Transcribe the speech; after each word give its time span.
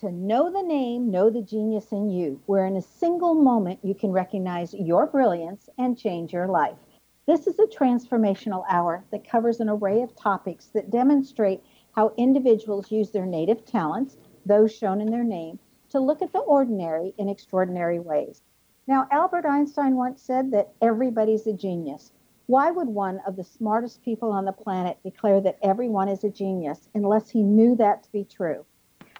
To 0.00 0.12
Know 0.12 0.52
the 0.52 0.62
Name, 0.62 1.10
Know 1.10 1.30
the 1.30 1.40
Genius 1.40 1.90
in 1.90 2.10
You, 2.10 2.38
where 2.44 2.66
in 2.66 2.76
a 2.76 2.82
single 2.82 3.34
moment 3.34 3.78
you 3.82 3.94
can 3.94 4.12
recognize 4.12 4.74
your 4.74 5.06
brilliance 5.06 5.70
and 5.78 5.96
change 5.96 6.34
your 6.34 6.48
life. 6.48 6.76
This 7.24 7.46
is 7.46 7.58
a 7.58 7.66
transformational 7.66 8.66
hour 8.68 9.06
that 9.10 9.26
covers 9.26 9.58
an 9.58 9.70
array 9.70 10.02
of 10.02 10.14
topics 10.14 10.66
that 10.74 10.90
demonstrate 10.90 11.62
how 11.92 12.12
individuals 12.18 12.92
use 12.92 13.10
their 13.10 13.24
native 13.24 13.64
talents, 13.64 14.18
those 14.44 14.70
shown 14.70 15.00
in 15.00 15.10
their 15.10 15.24
name, 15.24 15.58
to 15.88 15.98
look 15.98 16.20
at 16.20 16.34
the 16.34 16.40
ordinary 16.40 17.14
in 17.16 17.30
extraordinary 17.30 17.98
ways. 17.98 18.42
Now, 18.86 19.08
Albert 19.10 19.46
Einstein 19.46 19.96
once 19.96 20.20
said 20.20 20.50
that 20.50 20.74
everybody's 20.82 21.46
a 21.46 21.54
genius. 21.54 22.12
Why 22.44 22.70
would 22.70 22.88
one 22.88 23.22
of 23.26 23.36
the 23.36 23.44
smartest 23.44 24.02
people 24.02 24.30
on 24.30 24.44
the 24.44 24.52
planet 24.52 24.98
declare 25.02 25.40
that 25.40 25.58
everyone 25.62 26.10
is 26.10 26.22
a 26.22 26.28
genius 26.28 26.86
unless 26.94 27.30
he 27.30 27.42
knew 27.42 27.74
that 27.76 28.02
to 28.02 28.12
be 28.12 28.24
true? 28.24 28.66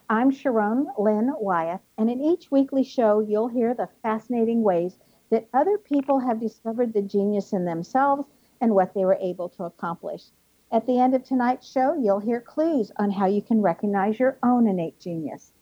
I'm 0.08 0.30
Sharon 0.30 0.86
Lynn 0.96 1.32
Wyeth, 1.36 1.80
and 1.98 2.08
in 2.08 2.20
each 2.20 2.48
weekly 2.52 2.84
show, 2.84 3.18
you'll 3.18 3.48
hear 3.48 3.74
the 3.74 3.88
fascinating 4.02 4.62
ways 4.62 4.96
that 5.30 5.48
other 5.52 5.78
people 5.78 6.20
have 6.20 6.38
discovered 6.38 6.92
the 6.92 7.02
genius 7.02 7.52
in 7.52 7.64
themselves 7.64 8.22
and 8.60 8.72
what 8.72 8.94
they 8.94 9.04
were 9.04 9.18
able 9.20 9.48
to 9.48 9.64
accomplish. 9.64 10.30
At 10.70 10.86
the 10.86 11.00
end 11.00 11.16
of 11.16 11.24
tonight's 11.24 11.68
show, 11.68 11.94
you'll 11.94 12.20
hear 12.20 12.40
clues 12.40 12.92
on 12.98 13.10
how 13.10 13.26
you 13.26 13.42
can 13.42 13.60
recognize 13.60 14.20
your 14.20 14.38
own 14.44 14.68
innate 14.68 15.00
genius. 15.00 15.52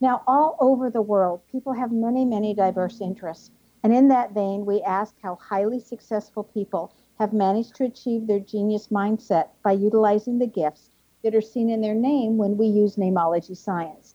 Now, 0.00 0.22
all 0.26 0.56
over 0.58 0.88
the 0.88 1.02
world, 1.02 1.42
people 1.46 1.74
have 1.74 1.92
many, 1.92 2.24
many 2.24 2.54
diverse 2.54 2.98
interests. 3.02 3.50
And 3.82 3.92
in 3.92 4.08
that 4.08 4.32
vein, 4.32 4.64
we 4.64 4.80
ask 4.80 5.16
how 5.20 5.34
highly 5.34 5.80
successful 5.80 6.44
people 6.44 6.94
have 7.18 7.34
managed 7.34 7.74
to 7.74 7.84
achieve 7.84 8.26
their 8.26 8.40
genius 8.40 8.88
mindset 8.88 9.48
by 9.62 9.72
utilizing 9.72 10.38
the 10.38 10.46
gifts 10.46 10.88
that 11.22 11.34
are 11.34 11.40
seen 11.40 11.70
in 11.70 11.80
their 11.80 11.94
name 11.94 12.36
when 12.36 12.56
we 12.56 12.66
use 12.66 12.96
namology 12.96 13.56
science. 13.56 14.14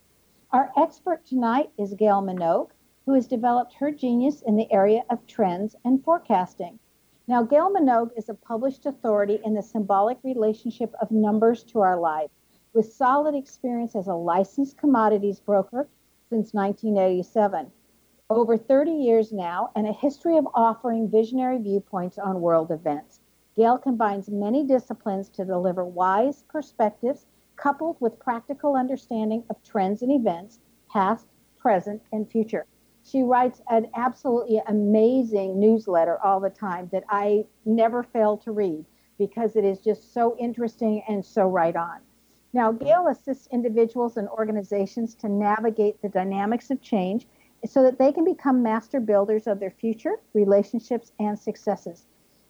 Our 0.51 0.72
expert 0.78 1.25
tonight 1.25 1.72
is 1.78 1.94
Gail 1.94 2.22
Minogue, 2.22 2.72
who 3.06 3.13
has 3.13 3.28
developed 3.28 3.73
her 3.73 3.91
genius 3.91 4.41
in 4.41 4.56
the 4.56 4.72
area 4.72 5.03
of 5.09 5.25
trends 5.28 5.75
and 5.85 6.03
forecasting. 6.03 6.79
Now, 7.28 7.44
Gail 7.44 7.69
Minogue 7.69 8.12
is 8.16 8.29
a 8.29 8.34
published 8.34 8.85
authority 8.85 9.40
in 9.44 9.53
the 9.53 9.62
symbolic 9.62 10.18
relationship 10.23 10.94
of 11.01 11.12
numbers 11.12 11.63
to 11.66 11.79
our 11.81 11.97
life, 11.97 12.31
with 12.73 12.94
solid 12.94 13.35
experience 13.35 13.95
as 13.95 14.07
a 14.07 14.13
licensed 14.13 14.78
commodities 14.78 15.39
broker 15.39 15.89
since 16.29 16.53
1987. 16.53 17.72
Over 18.29 18.57
30 18.57 18.91
years 18.91 19.31
now, 19.31 19.72
and 19.75 19.88
a 19.88 19.94
history 19.94 20.38
of 20.38 20.47
offering 20.53 21.09
visionary 21.09 21.57
viewpoints 21.57 22.18
on 22.18 22.41
world 22.41 22.72
events. 22.72 23.17
Gail 23.57 23.79
combines 23.79 24.29
many 24.29 24.63
disciplines 24.63 25.29
to 25.29 25.44
deliver 25.44 25.84
wise 25.84 26.44
perspectives 26.44 27.25
coupled 27.56 27.97
with 28.00 28.19
practical 28.19 28.75
understanding 28.75 29.44
of 29.50 29.63
trends 29.63 30.03
and 30.03 30.12
events, 30.12 30.59
past, 30.91 31.25
present, 31.57 32.00
and 32.13 32.29
future. 32.29 32.68
She 33.03 33.23
writes 33.23 33.59
an 33.68 33.88
absolutely 33.95 34.62
amazing 34.68 35.59
newsletter 35.59 36.23
all 36.23 36.40
the 36.40 36.51
time 36.51 36.88
that 36.91 37.03
I 37.09 37.45
never 37.66 38.03
fail 38.03 38.38
to 38.38 38.51
read 38.51 38.85
because 39.18 39.56
it 39.56 39.66
is 39.66 39.79
just 39.79 40.13
so 40.13 40.38
interesting 40.38 41.01
and 41.09 41.25
so 41.25 41.47
right 41.47 41.75
on. 41.75 42.01
Now, 42.53 42.72
Gail 42.72 43.07
assists 43.07 43.47
individuals 43.51 44.18
and 44.18 44.29
organizations 44.29 45.16
to 45.16 45.29
navigate 45.29 46.00
the 46.03 46.09
dynamics 46.09 46.69
of 46.69 46.79
change 46.81 47.28
so 47.66 47.81
that 47.81 47.97
they 47.97 48.12
can 48.12 48.24
become 48.24 48.62
master 48.62 49.00
builders 49.00 49.47
of 49.47 49.59
their 49.59 49.72
future, 49.72 50.19
relationships, 50.34 51.12
and 51.19 51.39
successes. 51.39 52.06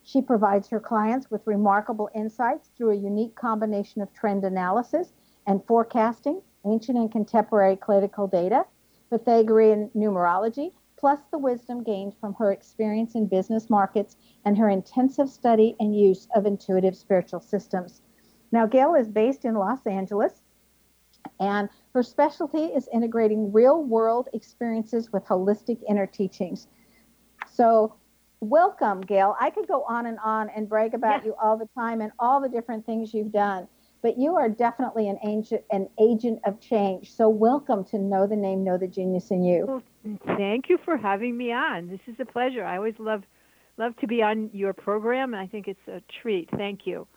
She 0.08 0.22
provides 0.22 0.70
her 0.70 0.80
clients 0.80 1.30
with 1.30 1.46
remarkable 1.46 2.10
insights 2.16 2.70
through 2.70 2.92
a 2.92 2.96
unique 2.96 3.36
combination 3.36 4.02
of 4.02 4.14
trend 4.14 4.46
analysis 4.46 5.12
and 5.46 5.62
forecasting, 5.66 6.42
ancient 6.66 6.98
and 6.98 7.12
contemporary 7.12 7.76
clinical 7.76 8.26
data, 8.26 8.66
Pythagorean 9.10 9.92
numerology, 9.94 10.72
plus 10.96 11.20
the 11.30 11.38
wisdom 11.38 11.84
gained 11.84 12.16
from 12.22 12.34
her 12.36 12.54
experience 12.54 13.16
in 13.16 13.28
business 13.28 13.70
markets 13.70 14.16
and 14.46 14.58
her 14.58 14.70
intensive 14.70 15.30
study 15.30 15.76
and 15.82 15.94
use 15.94 16.30
of 16.34 16.46
intuitive 16.46 16.96
spiritual 16.96 17.42
systems. 17.42 18.02
Now, 18.54 18.66
Gail 18.66 18.96
is 18.96 19.10
based 19.10 19.44
in 19.44 19.56
Los 19.56 19.86
Angeles, 19.86 20.42
and 21.42 21.68
her 21.94 22.02
specialty 22.02 22.68
is 22.68 22.88
integrating 22.94 23.52
real 23.52 23.84
world 23.84 24.30
experiences 24.32 25.12
with 25.12 25.26
holistic 25.26 25.84
inner 25.90 26.08
teachings. 26.08 26.70
So, 27.46 27.96
welcome, 28.42 29.02
Gail. 29.02 29.36
I 29.40 29.50
could 29.50 29.68
go 29.68 29.84
on 29.84 30.06
and 30.06 30.18
on 30.24 30.50
and 30.50 30.70
brag 30.70 30.94
about 30.94 31.26
you 31.26 31.36
all 31.42 31.58
the 31.58 31.68
time 31.78 32.02
and 32.02 32.12
all 32.20 32.42
the 32.42 32.50
different 32.50 32.86
things 32.86 33.14
you've 33.14 33.32
done, 33.32 33.68
but 34.02 34.18
you 34.18 34.36
are 34.36 34.50
definitely 34.50 35.10
an 35.10 35.18
agent, 35.26 35.64
an 35.72 35.90
agent 36.00 36.40
of 36.46 36.60
change. 36.60 37.12
So 37.14 37.30
welcome 37.30 37.84
to 37.86 37.98
Know 37.98 38.28
the 38.28 38.36
Name, 38.36 38.64
Know 38.64 38.78
the 38.78 38.88
Genius 38.88 39.32
in 39.32 39.44
You. 39.44 39.66
Well, 39.68 40.18
thank 40.38 40.70
you 40.70 40.78
for 40.84 40.98
having 40.98 41.36
me 41.36 41.52
on. 41.52 41.88
This 41.88 42.02
is 42.08 42.16
a 42.20 42.26
pleasure. 42.26 42.64
I 42.64 42.78
always 42.78 42.96
love 43.00 43.24
love 43.78 43.96
to 43.98 44.08
be 44.08 44.24
on 44.24 44.50
your 44.54 44.74
program, 44.74 45.34
and 45.34 45.42
I 45.42 45.48
think 45.48 45.68
it's 45.68 45.88
a 45.88 46.02
treat. 46.22 46.50
Thank 46.58 46.88
you. 46.88 47.08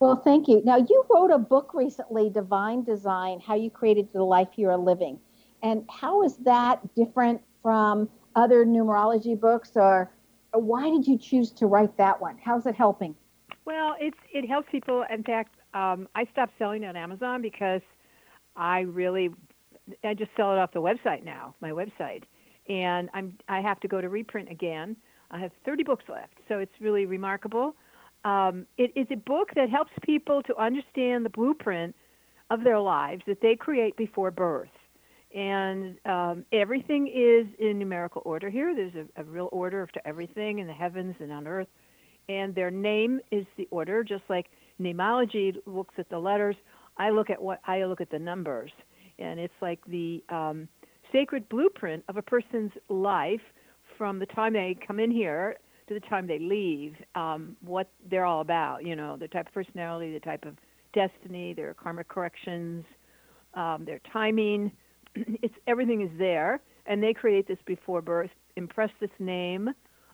Well, 0.00 0.16
thank 0.16 0.46
you. 0.46 0.62
Now, 0.64 0.76
you 0.76 1.04
wrote 1.12 1.32
a 1.32 1.38
book 1.38 1.72
recently, 1.74 2.30
Divine 2.30 2.84
Design 2.84 3.40
How 3.40 3.56
You 3.56 3.68
Created 3.68 4.08
the 4.12 4.22
Life 4.22 4.50
You 4.54 4.68
Are 4.68 4.76
Living. 4.76 5.18
And 5.64 5.84
how 5.90 6.22
is 6.22 6.36
that 6.38 6.94
different 6.94 7.40
from 7.64 8.08
other 8.36 8.64
numerology 8.64 9.38
books, 9.38 9.72
or 9.74 10.08
why 10.52 10.90
did 10.90 11.06
you 11.06 11.18
choose 11.18 11.50
to 11.52 11.66
write 11.66 11.96
that 11.96 12.20
one? 12.20 12.38
How's 12.42 12.66
it 12.66 12.74
helping? 12.74 13.14
Well, 13.64 13.96
it's 14.00 14.16
it 14.32 14.48
helps 14.48 14.68
people. 14.70 15.04
In 15.10 15.22
fact, 15.22 15.54
um, 15.74 16.08
I 16.14 16.26
stopped 16.32 16.52
selling 16.58 16.84
on 16.84 16.96
Amazon 16.96 17.42
because 17.42 17.82
I 18.56 18.80
really 18.80 19.30
I 20.04 20.14
just 20.14 20.30
sell 20.36 20.52
it 20.52 20.58
off 20.58 20.72
the 20.72 20.82
website 20.82 21.24
now, 21.24 21.54
my 21.60 21.70
website, 21.70 22.22
and 22.68 23.10
I'm 23.14 23.36
I 23.48 23.60
have 23.60 23.80
to 23.80 23.88
go 23.88 24.00
to 24.00 24.08
reprint 24.08 24.50
again. 24.50 24.96
I 25.30 25.38
have 25.38 25.52
30 25.66 25.82
books 25.82 26.04
left, 26.08 26.34
so 26.48 26.58
it's 26.58 26.72
really 26.80 27.04
remarkable. 27.04 27.74
Um, 28.24 28.66
it 28.78 28.92
is 28.96 29.06
a 29.10 29.16
book 29.16 29.50
that 29.54 29.68
helps 29.68 29.92
people 30.02 30.42
to 30.44 30.56
understand 30.56 31.24
the 31.24 31.30
blueprint 31.30 31.94
of 32.50 32.64
their 32.64 32.80
lives 32.80 33.22
that 33.26 33.40
they 33.42 33.54
create 33.54 33.96
before 33.96 34.30
birth. 34.30 34.70
And 35.34 35.98
um, 36.06 36.44
everything 36.52 37.06
is 37.08 37.46
in 37.58 37.78
numerical 37.78 38.22
order 38.24 38.48
here. 38.48 38.74
There's 38.74 38.94
a, 38.94 39.20
a 39.20 39.24
real 39.24 39.48
order 39.52 39.86
to 39.92 40.08
everything 40.08 40.58
in 40.58 40.66
the 40.66 40.72
heavens 40.72 41.14
and 41.20 41.30
on 41.30 41.46
earth. 41.46 41.68
And 42.28 42.54
their 42.54 42.70
name 42.70 43.20
is 43.30 43.46
the 43.56 43.68
order, 43.70 44.04
just 44.04 44.24
like 44.28 44.46
namology 44.80 45.56
looks 45.66 45.94
at 45.98 46.08
the 46.08 46.18
letters. 46.18 46.56
I 46.96 47.10
look 47.10 47.30
at 47.30 47.40
what 47.40 47.60
I 47.66 47.84
look 47.84 48.00
at 48.00 48.10
the 48.10 48.18
numbers, 48.18 48.72
and 49.18 49.38
it's 49.38 49.54
like 49.62 49.78
the 49.86 50.22
um, 50.30 50.68
sacred 51.12 51.48
blueprint 51.48 52.04
of 52.08 52.16
a 52.16 52.22
person's 52.22 52.72
life 52.88 53.40
from 53.96 54.18
the 54.18 54.26
time 54.26 54.52
they 54.52 54.76
come 54.86 54.98
in 55.00 55.10
here 55.10 55.56
to 55.88 55.94
the 55.94 56.00
time 56.00 56.26
they 56.26 56.38
leave, 56.38 56.94
um, 57.14 57.56
what 57.64 57.90
they're 58.10 58.24
all 58.24 58.40
about. 58.40 58.84
You 58.84 58.96
know, 58.96 59.16
the 59.16 59.28
type 59.28 59.46
of 59.46 59.54
personality, 59.54 60.12
the 60.12 60.20
type 60.20 60.44
of 60.44 60.56
destiny, 60.92 61.54
their 61.54 61.74
karmic 61.74 62.08
corrections, 62.08 62.84
um, 63.54 63.84
their 63.84 64.00
timing. 64.12 64.72
it's 65.42 65.54
everything 65.66 66.02
is 66.02 66.10
there, 66.18 66.60
and 66.86 67.02
they 67.02 67.12
create 67.12 67.46
this 67.48 67.58
before 67.66 68.02
birth, 68.02 68.30
impress 68.56 68.90
this 69.00 69.10
name 69.18 69.70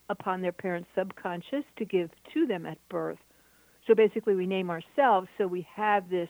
upon 0.09 0.43
their 0.43 0.53
parents' 0.53 0.89
subconscious 0.97 1.65
to 1.77 1.85
give 1.85 2.11
to 2.33 2.47
them 2.47 2.67
at 2.67 2.79
birth. 2.89 3.19
So 3.87 3.95
basically, 3.95 4.35
we 4.35 4.47
name 4.47 4.71
ourselves 4.71 5.29
so 5.39 5.47
we 5.47 5.67
have 5.75 6.09
this 6.09 6.29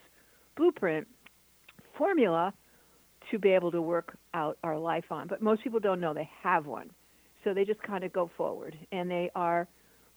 blueprint 0.56 1.06
formula 1.96 2.52
to 3.30 3.38
be 3.38 3.50
able 3.50 3.70
to 3.70 3.80
work 3.80 4.16
out 4.34 4.58
our 4.62 4.78
life 4.78 5.04
on. 5.10 5.28
But 5.28 5.40
most 5.40 5.62
people 5.62 5.80
don't 5.80 6.00
know 6.00 6.12
they 6.12 6.28
have 6.42 6.66
one. 6.66 6.90
So 7.42 7.54
they 7.54 7.64
just 7.64 7.82
kind 7.82 8.04
of 8.04 8.12
go 8.12 8.30
forward, 8.36 8.76
and 8.92 9.10
they 9.10 9.30
are 9.34 9.68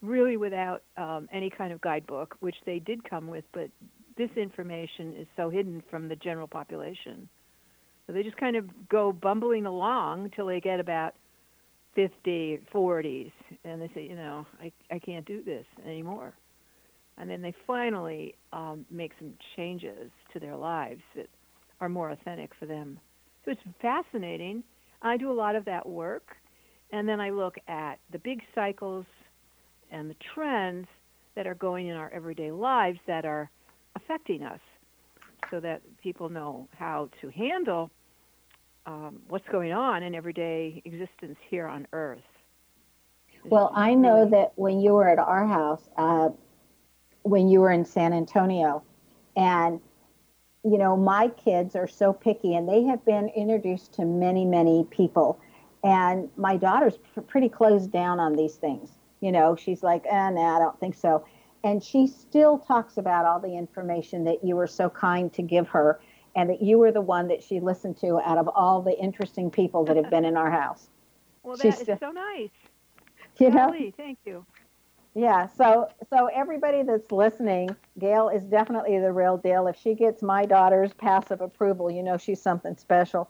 really 0.02 0.38
without 0.38 0.84
um, 0.98 1.28
any 1.32 1.50
kind 1.50 1.74
of 1.74 1.82
guidebook, 1.82 2.36
which 2.40 2.56
they 2.66 2.80
did 2.80 3.08
come 3.10 3.28
with, 3.28 3.44
but 3.52 3.70
this 4.18 4.30
information 4.36 5.14
is 5.18 5.28
so 5.36 5.50
hidden 5.50 5.84
from 5.90 6.08
the 6.08 6.16
general 6.16 6.48
population. 6.48 7.28
So 8.08 8.14
they 8.14 8.24
just 8.24 8.38
kind 8.38 8.56
of 8.56 8.66
go 8.88 9.12
bumbling 9.12 9.66
along 9.66 10.24
until 10.24 10.48
they 10.48 10.62
get 10.62 10.80
about 10.80 11.14
50, 11.96 12.62
40s, 12.74 13.32
and 13.66 13.82
they 13.82 13.90
say, 13.94 14.04
you 14.08 14.16
know, 14.16 14.46
I, 14.62 14.72
I 14.90 15.00
can't 15.00 15.26
do 15.26 15.44
this 15.44 15.66
anymore. 15.86 16.34
And 17.18 17.30
then 17.30 17.42
they 17.42 17.54
finally 17.66 18.36
um, 18.54 18.86
make 18.90 19.12
some 19.20 19.34
changes 19.56 20.12
to 20.32 20.40
their 20.40 20.56
lives 20.56 21.02
that 21.16 21.28
are 21.82 21.90
more 21.90 22.12
authentic 22.12 22.52
for 22.58 22.66
them. 22.66 23.00
So 23.44 23.52
it's 23.52 23.62
fascinating. 23.82 24.64
I 25.02 25.18
do 25.18 25.32
a 25.32 25.34
lot 25.34 25.56
of 25.56 25.66
that 25.66 25.88
work. 25.88 26.36
And 26.92 27.10
then 27.10 27.20
I 27.20 27.32
look 27.32 27.56
at 27.68 27.96
the 28.12 28.20
big 28.20 28.42
cycles 28.56 29.06
and 29.92 30.10
the 30.10 30.16
trends 30.34 30.88
that 31.36 31.48
are 31.48 31.56
going 31.56 31.88
in 31.88 31.96
our 31.96 32.12
everyday 32.14 32.52
lives 32.52 33.00
that 33.08 33.26
are 33.26 33.50
affecting 33.96 34.44
us 34.44 34.60
so 35.50 35.60
that 35.60 35.82
people 36.02 36.30
know 36.30 36.68
how 36.78 37.10
to 37.22 37.30
handle 37.30 37.90
um, 38.88 39.20
what's 39.28 39.48
going 39.50 39.72
on 39.72 40.02
in 40.02 40.16
everyday 40.16 40.82
existence 40.86 41.38
here 41.48 41.68
on 41.68 41.86
Earth. 41.94 42.20
Well, 43.44 43.72
I 43.76 43.94
know 43.94 44.20
really... 44.20 44.32
that 44.32 44.54
when 44.56 44.80
you 44.80 44.94
were 44.94 45.08
at 45.08 45.20
our 45.20 45.46
house, 45.46 45.88
uh, 45.98 46.30
when 47.22 47.48
you 47.48 47.60
were 47.60 47.72
in 47.72 47.86
San 47.86 48.14
Antonio, 48.14 48.82
and 49.36 49.80
you 50.64 50.78
know, 50.78 50.98
my 50.98 51.28
kids 51.28 51.76
are 51.76 51.88
so 51.88 52.12
picky 52.12 52.56
and 52.56 52.68
they 52.68 52.84
have 52.84 53.06
been 53.06 53.30
introduced 53.30 53.94
to 53.94 54.04
many, 54.04 54.44
many 54.44 54.86
people 54.90 55.40
and 55.84 56.30
my 56.36 56.58
daughter's 56.58 56.98
pretty 57.28 57.50
closed 57.50 57.92
down 57.92 58.20
on 58.20 58.36
these 58.36 58.56
things. 58.56 58.90
You 59.22 59.32
know, 59.32 59.56
she's 59.56 59.84
like, 59.84 60.04
eh, 60.06 60.30
no, 60.32 60.42
I 60.42 60.60
don't 60.60 60.80
think 60.80 60.96
so. 60.96 61.26
And 61.64 61.84
she 61.84 62.08
still 62.08 62.60
talks 62.60 62.98
about 62.98 63.26
all 63.26 63.40
the 63.40 63.56
information 63.58 64.24
that 64.26 64.44
you 64.44 64.56
were 64.56 64.68
so 64.68 64.90
kind 64.90 65.32
to 65.34 65.42
give 65.42 65.68
her 65.70 66.00
and 66.38 66.52
that 66.52 66.62
you 66.62 66.78
were 66.78 66.92
the 66.92 67.02
one 67.02 67.28
that 67.28 67.44
she 67.44 67.60
listened 67.60 67.98
to 67.98 68.20
out 68.20 68.38
of 68.38 68.48
all 68.48 68.82
the 68.82 68.98
interesting 68.98 69.50
people 69.50 69.84
that 69.84 69.98
have 69.98 70.10
been 70.12 70.24
in 70.24 70.38
our 70.38 70.52
house. 70.52 70.88
Well, 71.44 71.58
that 71.58 71.64
She's 71.80 71.90
is 71.90 72.00
so 72.00 72.12
nice. 72.12 72.52
You 73.40 73.52
know? 73.52 73.74
thank 73.98 74.20
you. 74.26 74.46
Yeah, 75.14 75.48
so 75.48 75.90
so 76.10 76.28
everybody 76.34 76.84
that's 76.84 77.12
listening, 77.12 77.76
Gail 78.00 78.30
is 78.30 78.44
definitely 78.44 79.00
the 79.00 79.12
real 79.12 79.38
deal. 79.38 79.68
If 79.68 79.76
she 79.76 79.96
gets 79.96 80.22
my 80.22 80.46
daughter's 80.46 80.94
passive 80.94 81.42
approval, 81.42 81.90
you 81.92 82.04
know 82.04 82.18
she's 82.18 82.42
something 82.42 82.76
special. 82.78 83.30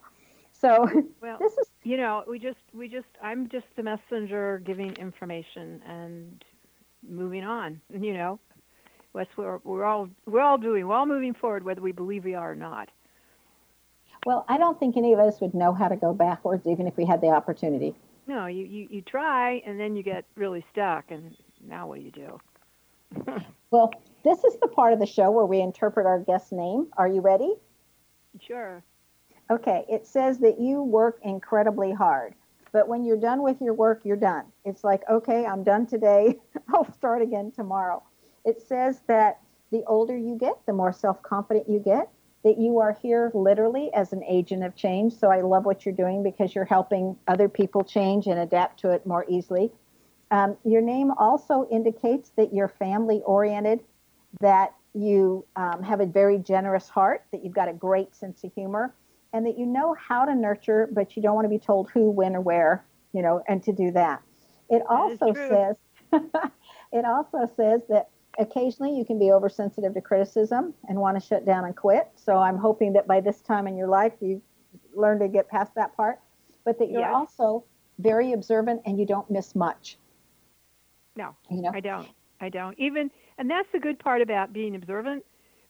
So 0.51 0.89
well, 1.21 1.37
this 1.39 1.53
is 1.53 1.67
you 1.83 1.97
know 1.97 2.23
we 2.27 2.39
just 2.39 2.59
we 2.73 2.89
just 2.89 3.07
I'm 3.21 3.47
just 3.47 3.67
the 3.75 3.83
messenger 3.83 4.61
giving 4.65 4.93
information 4.95 5.81
and 5.85 6.43
moving 7.07 7.43
on. 7.43 7.79
You 7.89 8.13
know, 8.13 8.39
that's 9.13 9.35
we're, 9.37 9.59
we're 9.63 9.85
all 9.85 10.09
we're 10.25 10.41
all 10.41 10.57
doing. 10.57 10.87
We're 10.87 10.95
all 10.95 11.05
moving 11.05 11.33
forward, 11.33 11.63
whether 11.63 11.81
we 11.81 11.91
believe 11.91 12.25
we 12.25 12.35
are 12.35 12.51
or 12.51 12.55
not. 12.55 12.89
Well, 14.27 14.43
I 14.49 14.57
don't 14.57 14.77
think 14.77 14.97
any 14.97 15.13
of 15.13 15.19
us 15.19 15.39
would 15.39 15.53
know 15.53 15.71
how 15.71 15.87
to 15.87 15.95
go 15.95 16.13
backwards, 16.13 16.67
even 16.67 16.85
if 16.85 16.97
we 16.97 17.05
had 17.05 17.21
the 17.21 17.29
opportunity. 17.29 17.95
No, 18.27 18.47
you 18.47 18.65
you, 18.65 18.87
you 18.91 19.01
try, 19.01 19.63
and 19.65 19.79
then 19.79 19.95
you 19.95 20.03
get 20.03 20.25
really 20.35 20.65
stuck, 20.69 21.11
and 21.11 21.33
now 21.65 21.87
what 21.87 21.99
do 21.99 22.03
you 22.03 22.11
do? 22.11 23.41
well, 23.71 23.93
this 24.25 24.43
is 24.43 24.57
the 24.61 24.67
part 24.67 24.91
of 24.91 24.99
the 24.99 25.05
show 25.05 25.31
where 25.31 25.45
we 25.45 25.61
interpret 25.61 26.05
our 26.05 26.19
guest's 26.19 26.51
name. 26.51 26.87
Are 26.97 27.07
you 27.07 27.21
ready? 27.21 27.53
Sure. 28.41 28.83
Okay, 29.49 29.85
it 29.87 30.05
says 30.05 30.39
that 30.39 30.59
you 30.59 30.83
work 30.83 31.19
incredibly 31.23 31.93
hard, 31.93 32.35
but 32.73 32.89
when 32.89 33.05
you're 33.05 33.15
done 33.15 33.43
with 33.43 33.61
your 33.61 33.75
work, 33.75 34.01
you're 34.03 34.17
done. 34.17 34.43
It's 34.65 34.83
like, 34.83 35.03
okay, 35.09 35.45
I'm 35.45 35.63
done 35.63 35.85
today. 35.85 36.37
I'll 36.73 36.91
start 36.91 37.21
again 37.21 37.53
tomorrow. 37.55 38.03
It 38.43 38.61
says 38.61 38.99
that 39.07 39.39
the 39.71 39.85
older 39.87 40.17
you 40.17 40.37
get, 40.37 40.65
the 40.65 40.73
more 40.73 40.91
self 40.91 41.23
confident 41.23 41.69
you 41.69 41.79
get, 41.79 42.09
that 42.47 42.57
you 42.57 42.79
are 42.79 42.93
here 43.01 43.29
literally 43.33 43.93
as 43.93 44.13
an 44.13 44.23
agent 44.23 44.63
of 44.63 44.73
change. 44.73 45.13
So 45.13 45.29
I 45.29 45.41
love 45.41 45.65
what 45.65 45.85
you're 45.85 45.93
doing 45.93 46.23
because 46.23 46.55
you're 46.55 46.63
helping 46.63 47.17
other 47.27 47.49
people 47.49 47.83
change 47.83 48.25
and 48.25 48.39
adapt 48.39 48.79
to 48.79 48.91
it 48.91 49.05
more 49.05 49.25
easily. 49.27 49.69
Um, 50.31 50.55
your 50.63 50.81
name 50.81 51.11
also 51.11 51.67
indicates 51.69 52.31
that 52.37 52.53
you're 52.53 52.69
family 52.69 53.21
oriented, 53.25 53.81
that 54.39 54.73
you 54.93 55.45
um, 55.57 55.83
have 55.83 55.99
a 55.99 56.05
very 56.05 56.37
generous 56.37 56.87
heart, 56.87 57.25
that 57.33 57.43
you've 57.43 57.53
got 57.53 57.67
a 57.67 57.73
great 57.73 58.15
sense 58.15 58.45
of 58.45 58.53
humor, 58.53 58.93
and 59.33 59.45
that 59.45 59.59
you 59.59 59.65
know 59.65 59.93
how 59.99 60.23
to 60.23 60.33
nurture, 60.33 60.87
but 60.93 61.17
you 61.17 61.21
don't 61.21 61.35
want 61.35 61.43
to 61.43 61.49
be 61.49 61.59
told 61.59 61.89
who, 61.89 62.09
when, 62.09 62.33
or 62.33 62.39
where, 62.39 62.85
you 63.11 63.21
know, 63.21 63.43
and 63.49 63.61
to 63.63 63.73
do 63.73 63.91
that. 63.91 64.21
It 64.69 64.79
that 64.79 64.87
also 64.87 65.33
says 65.33 65.75
it 66.93 67.03
also 67.03 67.51
says 67.57 67.81
that 67.89 68.07
occasionally 68.37 68.95
you 68.95 69.05
can 69.05 69.19
be 69.19 69.31
oversensitive 69.31 69.93
to 69.93 70.01
criticism 70.01 70.73
and 70.87 70.97
want 70.99 71.19
to 71.19 71.25
shut 71.25 71.45
down 71.45 71.65
and 71.65 71.75
quit. 71.75 72.09
So 72.15 72.37
I'm 72.37 72.57
hoping 72.57 72.93
that 72.93 73.07
by 73.07 73.21
this 73.21 73.41
time 73.41 73.67
in 73.67 73.75
your 73.75 73.87
life 73.87 74.13
you 74.19 74.41
learn 74.93 75.19
to 75.19 75.27
get 75.27 75.47
past 75.47 75.73
that 75.75 75.95
part, 75.95 76.19
but 76.65 76.77
that 76.79 76.89
you're 76.89 77.07
also 77.07 77.63
very 77.99 78.33
observant 78.33 78.81
and 78.85 78.99
you 78.99 79.05
don't 79.05 79.29
miss 79.29 79.55
much. 79.55 79.97
No, 81.15 81.35
you 81.49 81.61
know? 81.61 81.71
I 81.73 81.79
don't. 81.79 82.07
I 82.39 82.49
don't. 82.49 82.77
Even, 82.77 83.09
and 83.37 83.49
that's 83.49 83.67
the 83.73 83.79
good 83.79 83.97
part 83.97 84.21
about 84.21 84.53
being 84.53 84.75
observant. 84.75 85.25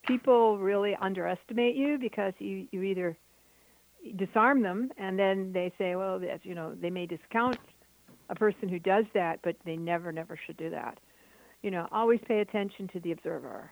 People 0.05 0.57
really 0.57 0.95
underestimate 0.99 1.75
you 1.75 1.97
because 1.97 2.33
you, 2.39 2.67
you 2.71 2.83
either 2.83 3.17
disarm 4.15 4.61
them, 4.61 4.91
and 4.97 5.17
then 5.17 5.51
they 5.53 5.71
say, 5.77 5.95
well, 5.95 6.19
that's, 6.19 6.45
you 6.45 6.55
know, 6.55 6.75
they 6.79 6.89
may 6.89 7.05
discount 7.05 7.57
a 8.29 8.35
person 8.35 8.67
who 8.69 8.79
does 8.79 9.05
that, 9.13 9.39
but 9.43 9.55
they 9.65 9.77
never, 9.77 10.11
never 10.11 10.37
should 10.45 10.57
do 10.57 10.69
that. 10.69 10.99
You 11.61 11.71
know, 11.71 11.87
always 11.91 12.19
pay 12.27 12.39
attention 12.39 12.87
to 12.89 12.99
the 12.99 13.11
observer. 13.11 13.71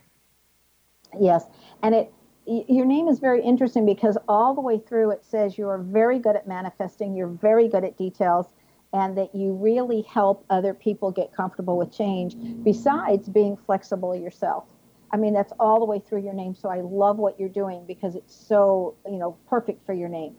Yes, 1.20 1.46
and 1.84 1.96
it 1.96 2.12
your 2.48 2.86
name 2.86 3.08
is 3.08 3.18
very 3.20 3.42
interesting 3.42 3.86
because 3.86 4.18
all 4.27 4.54
the 4.54 4.62
way 4.62 4.77
through 4.77 5.12
it 5.12 5.25
says 5.25 5.58
you 5.58 5.68
are 5.68 5.80
very 5.80 6.20
good 6.20 6.36
at 6.36 6.48
manifesting, 6.48 7.15
you're 7.15 7.27
very 7.27 7.68
good 7.68 7.84
at 7.84 7.98
details, 7.98 8.48
and 8.94 9.18
that 9.18 9.34
you 9.34 9.54
really 9.54 10.04
help 10.04 10.46
other 10.50 10.74
people 10.74 11.12
get 11.12 11.34
comfortable 11.34 11.77
with 11.77 11.92
change. 11.92 12.36
Besides 12.63 13.30
being 13.30 13.58
flexible 13.58 14.15
yourself. 14.15 14.65
I 15.12 15.18
mean, 15.18 15.34
that's 15.34 15.54
all 15.60 15.80
the 15.80 15.86
way 15.86 16.00
through 16.00 16.24
your 16.24 16.34
name. 16.34 16.54
So 16.56 16.70
I 16.70 16.82
love 16.82 17.18
what 17.18 17.39
you're 17.39 17.50
doing 17.50 17.86
because 17.88 18.15
it's 18.15 18.36
so, 18.36 18.96
you 19.06 19.18
know, 19.18 19.38
perfect 19.48 19.86
for 19.86 19.94
your 19.94 20.10
name. 20.10 20.36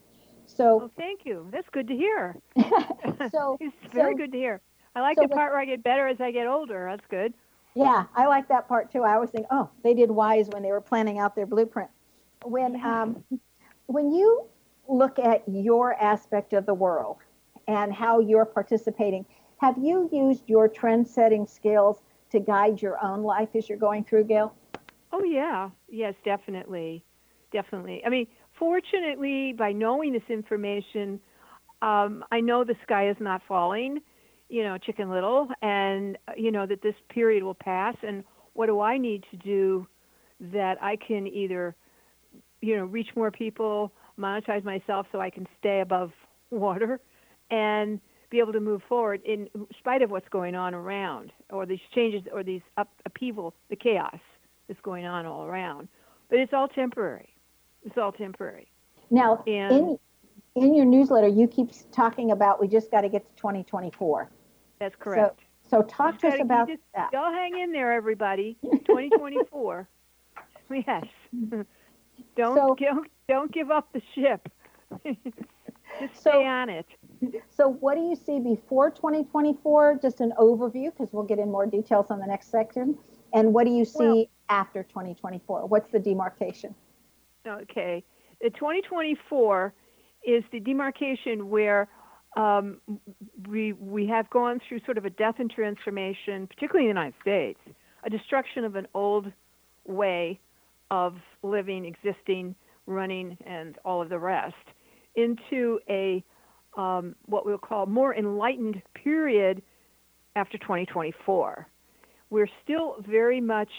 So 0.46 0.90
thank 0.96 1.24
you. 1.24 1.48
That's 1.50 1.68
good 1.70 1.88
to 1.88 1.96
hear. 1.96 2.36
so 3.32 3.56
it's 3.60 3.74
very 3.92 4.12
so, 4.12 4.18
good 4.18 4.32
to 4.32 4.38
hear. 4.38 4.60
I 4.96 5.00
like 5.00 5.18
so 5.18 5.24
the 5.24 5.28
part 5.28 5.52
where 5.52 5.60
I 5.60 5.66
get 5.66 5.82
better 5.82 6.08
as 6.08 6.20
I 6.22 6.30
get 6.30 6.46
older. 6.46 6.88
That's 6.90 7.06
good. 7.08 7.34
Yeah, 7.74 8.04
I 8.14 8.26
like 8.26 8.48
that 8.48 8.66
part 8.66 8.90
too. 8.90 9.02
I 9.02 9.12
always 9.12 9.28
think, 9.28 9.46
oh, 9.50 9.68
they 9.84 9.92
did 9.92 10.10
wise 10.10 10.48
when 10.48 10.62
they 10.62 10.70
were 10.70 10.80
planning 10.80 11.18
out 11.18 11.36
their 11.36 11.44
blueprint. 11.44 11.90
When 12.42 12.82
um, 12.82 13.22
when 13.86 14.10
you 14.10 14.46
look 14.88 15.18
at 15.18 15.42
your 15.46 15.94
aspect 16.02 16.54
of 16.54 16.64
the 16.64 16.72
world 16.72 17.18
and 17.68 17.92
how 17.92 18.20
you're 18.20 18.46
participating, 18.46 19.26
have 19.60 19.76
you 19.76 20.08
used 20.10 20.48
your 20.48 20.66
trend-setting 20.66 21.46
skills 21.46 22.00
to 22.30 22.40
guide 22.40 22.80
your 22.80 23.02
own 23.04 23.22
life 23.22 23.50
as 23.54 23.68
you're 23.68 23.78
going 23.78 24.02
through, 24.02 24.24
Gail? 24.24 24.54
Oh 25.12 25.24
yeah, 25.24 25.68
yes, 25.90 26.14
definitely, 26.24 27.04
definitely. 27.52 28.02
I 28.06 28.08
mean, 28.08 28.26
fortunately, 28.58 29.52
by 29.52 29.72
knowing 29.72 30.14
this 30.14 30.28
information, 30.30 31.20
um, 31.82 32.24
I 32.32 32.40
know 32.40 32.64
the 32.64 32.76
sky 32.82 33.10
is 33.10 33.16
not 33.20 33.42
falling, 33.46 34.00
you 34.48 34.62
know, 34.62 34.78
Chicken 34.78 35.10
Little, 35.10 35.48
and 35.62 36.16
uh, 36.28 36.32
you 36.36 36.50
know 36.50 36.66
that 36.66 36.82
this 36.82 36.94
period 37.08 37.42
will 37.42 37.54
pass. 37.54 37.96
And 38.02 38.24
what 38.54 38.66
do 38.66 38.80
I 38.80 38.98
need 38.98 39.24
to 39.30 39.36
do 39.36 39.86
that 40.40 40.82
I 40.82 40.96
can 40.96 41.26
either, 41.26 41.74
you 42.60 42.76
know, 42.76 42.84
reach 42.84 43.08
more 43.16 43.30
people, 43.30 43.92
monetize 44.18 44.64
myself 44.64 45.06
so 45.12 45.20
I 45.20 45.30
can 45.30 45.46
stay 45.58 45.80
above 45.80 46.12
water, 46.50 47.00
and 47.50 48.00
be 48.30 48.38
able 48.38 48.52
to 48.52 48.60
move 48.60 48.82
forward 48.88 49.20
in 49.24 49.48
spite 49.78 50.02
of 50.02 50.10
what's 50.10 50.28
going 50.28 50.54
on 50.54 50.74
around, 50.74 51.32
or 51.50 51.66
these 51.66 51.80
changes, 51.94 52.22
or 52.32 52.42
these 52.42 52.62
up, 52.76 52.88
upheaval, 53.04 53.54
the 53.70 53.76
chaos 53.76 54.18
that's 54.68 54.80
going 54.80 55.06
on 55.06 55.26
all 55.26 55.44
around. 55.44 55.88
But 56.28 56.40
it's 56.40 56.52
all 56.52 56.68
temporary. 56.68 57.28
It's 57.84 57.96
all 57.96 58.10
temporary. 58.10 58.66
Now, 59.10 59.44
and, 59.46 59.72
in 59.72 59.98
in 60.56 60.74
your 60.74 60.86
newsletter, 60.86 61.28
you 61.28 61.46
keep 61.46 61.70
talking 61.92 62.30
about 62.30 62.60
we 62.60 62.66
just 62.66 62.90
got 62.90 63.02
to 63.02 63.08
get 63.08 63.28
to 63.28 63.36
2024. 63.36 64.30
That's 64.78 64.96
correct. 64.96 65.40
So, 65.68 65.80
so 65.80 65.82
talk 65.82 66.18
to 66.20 66.28
us 66.28 66.40
about 66.40 66.68
just, 66.68 66.82
that. 66.94 67.10
Y'all 67.12 67.32
hang 67.32 67.58
in 67.58 67.72
there, 67.72 67.92
everybody. 67.92 68.56
2024. 68.62 69.88
yes. 70.70 71.04
don't, 72.36 72.56
so, 72.56 72.76
don't 72.78 73.08
don't 73.28 73.52
give 73.52 73.70
up 73.70 73.92
the 73.92 74.02
ship. 74.14 74.48
just 75.04 76.20
stay 76.20 76.46
on 76.46 76.68
it. 76.68 76.86
So, 77.50 77.68
what 77.68 77.94
do 77.94 78.02
you 78.02 78.14
see 78.14 78.38
before 78.38 78.90
2024? 78.90 80.00
Just 80.02 80.20
an 80.20 80.32
overview, 80.38 80.90
because 80.92 81.12
we'll 81.12 81.24
get 81.24 81.38
in 81.38 81.50
more 81.50 81.66
details 81.66 82.06
on 82.10 82.18
the 82.18 82.26
next 82.26 82.50
section. 82.50 82.96
And 83.32 83.52
what 83.52 83.66
do 83.66 83.72
you 83.72 83.84
see 83.84 83.98
well, 83.98 84.26
after 84.48 84.82
2024? 84.84 85.66
What's 85.66 85.90
the 85.90 85.98
demarcation? 85.98 86.74
Okay. 87.46 88.04
The 88.40 88.50
2024 88.50 89.74
is 90.26 90.44
the 90.52 90.60
demarcation 90.60 91.48
where 91.48 91.88
um, 92.36 92.80
we, 93.48 93.72
we 93.72 94.06
have 94.06 94.28
gone 94.30 94.60
through 94.68 94.80
sort 94.84 94.98
of 94.98 95.04
a 95.04 95.10
death 95.10 95.36
and 95.38 95.50
transformation, 95.50 96.46
particularly 96.46 96.88
in 96.88 96.94
the 96.94 97.00
United 97.00 97.14
States, 97.22 97.58
a 98.04 98.10
destruction 98.10 98.64
of 98.64 98.76
an 98.76 98.86
old 98.94 99.32
way 99.86 100.38
of 100.90 101.16
living, 101.42 101.84
existing, 101.84 102.54
running, 102.86 103.36
and 103.46 103.76
all 103.84 104.02
of 104.02 104.08
the 104.08 104.18
rest, 104.18 104.54
into 105.16 105.80
a 105.88 106.22
um, 106.76 107.16
what 107.24 107.46
we'll 107.46 107.56
call 107.56 107.86
more 107.86 108.14
enlightened 108.14 108.82
period 108.92 109.62
after 110.36 110.58
2024. 110.58 111.66
We're 112.28 112.48
still 112.62 112.96
very 113.08 113.40
much 113.40 113.70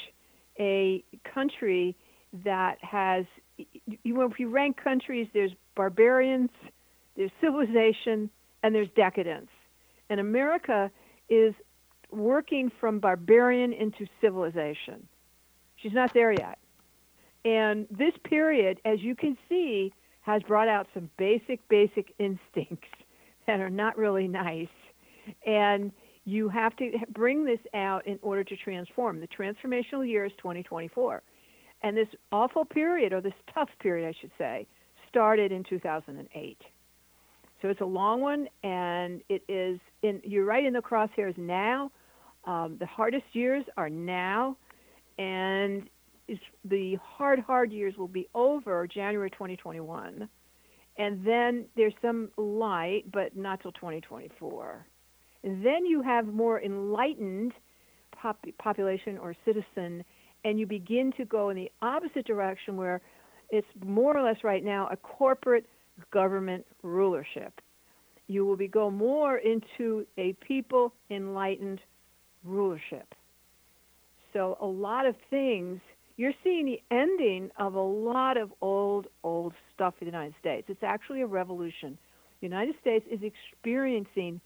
a 0.60 1.04
country 1.32 1.96
that 2.44 2.78
has, 2.82 3.26
you 3.58 4.16
know, 4.16 4.24
if 4.24 4.40
you 4.40 4.50
rank 4.50 4.78
countries, 4.84 5.28
there's 5.34 5.52
barbarians, 5.76 6.50
there's 7.16 7.30
civilization, 7.40 8.32
and 8.64 8.74
there's 8.74 8.90
decadence. 8.96 9.50
And 10.10 10.20
America 10.20 10.92
is 11.30 11.54
working 12.12 12.72
from 12.80 13.00
barbarian 13.00 13.74
into 13.74 14.08
civilization. 14.22 15.08
She's 15.76 15.94
not 15.94 16.14
there 16.14 16.32
yet. 16.32 16.58
And 17.46 17.88
this 17.92 18.14
period, 18.24 18.80
as 18.86 19.00
you 19.02 19.16
can 19.16 19.38
see, 19.48 19.94
has 20.22 20.42
brought 20.44 20.68
out 20.68 20.88
some 20.94 21.10
basic, 21.18 21.66
basic 21.70 22.14
instincts 22.20 22.90
that 23.46 23.60
are 23.60 23.70
not 23.70 23.98
really 23.98 24.28
nice. 24.28 24.68
And 25.46 25.92
you 26.26 26.50
have 26.50 26.76
to 26.78 26.92
bring 27.14 27.46
this 27.46 27.60
out 27.74 28.06
in 28.06 28.20
order 28.22 28.44
to 28.44 28.58
transform. 28.58 29.22
The 29.22 29.28
transformational 29.28 30.08
year 30.08 30.26
is 30.26 30.34
2024. 30.38 31.22
And 31.84 31.96
this 31.96 32.08
awful 32.32 32.66
period, 32.66 33.14
or 33.14 33.22
this 33.22 33.34
tough 33.54 33.70
period, 33.80 34.10
I 34.10 34.20
should 34.20 34.32
say, 34.38 34.68
started 35.08 35.52
in 35.52 35.64
2008. 35.64 36.58
So 37.62 37.70
it's 37.70 37.82
a 37.82 37.86
long 37.86 38.22
one, 38.22 38.48
and 38.64 39.22
it 39.30 39.44
is 39.48 39.80
in. 40.04 40.22
You're 40.24 40.46
right 40.46 40.66
in 40.66 40.74
the 40.74 40.82
crosshairs 40.82 41.38
now. 41.38 41.92
Um, 42.46 42.78
the 42.80 42.86
hardest 42.86 43.26
years 43.34 43.66
are 43.76 43.90
now, 43.90 44.58
and 45.18 45.90
the 46.64 46.98
hard, 47.02 47.40
hard 47.40 47.72
years 47.72 47.96
will 47.98 48.08
be 48.08 48.28
over 48.36 48.88
January 48.88 49.30
2021, 49.30 50.30
and 50.98 51.26
then 51.26 51.66
there's 51.76 51.94
some 52.02 52.30
light, 52.38 53.04
but 53.12 53.36
not 53.36 53.62
till 53.62 53.72
2024. 53.74 54.86
And 55.44 55.66
then 55.66 55.86
you 55.86 56.02
have 56.02 56.28
more 56.28 56.62
enlightened 56.62 57.54
pop- 58.12 58.46
population 58.60 59.18
or 59.18 59.36
citizen, 59.46 60.04
and 60.44 60.60
you 60.60 60.66
begin 60.66 61.12
to 61.18 61.26
go 61.26 61.50
in 61.50 61.58
the 61.58 61.72
opposite 61.82 62.26
direction 62.26 62.78
where 62.78 63.02
it's 63.50 63.68
more 63.86 64.16
or 64.16 64.24
less 64.24 64.44
right 64.44 64.64
now 64.64 64.88
a 64.92 64.98
corporate 64.98 65.66
government 66.12 66.66
rulership. 66.84 67.62
You 68.27 68.46
will 68.46 68.58
be 68.58 68.68
go 68.68 68.89
more 68.92 69.38
into 69.38 70.06
a 70.18 70.34
people 70.34 70.94
enlightened 71.10 71.80
rulership. 72.44 73.13
So 74.34 74.58
a 74.60 74.66
lot 74.66 75.06
of 75.06 75.16
things 75.30 75.80
you're 76.18 76.34
seeing 76.44 76.66
the 76.66 76.82
ending 76.92 77.51
of 77.58 77.75
a 77.75 77.82
lot 77.82 78.38
of 78.38 78.51
old, 78.60 79.08
old 79.24 79.54
stuff 79.74 79.94
in 80.01 80.08
the 80.08 80.12
United 80.12 80.34
States. 80.39 80.68
It's 80.68 80.84
actually 80.84 81.22
a 81.22 81.27
revolution. 81.27 81.98
The 82.42 82.48
United 82.48 82.75
States 82.82 83.06
is 83.10 83.20
experiencing 83.22 84.42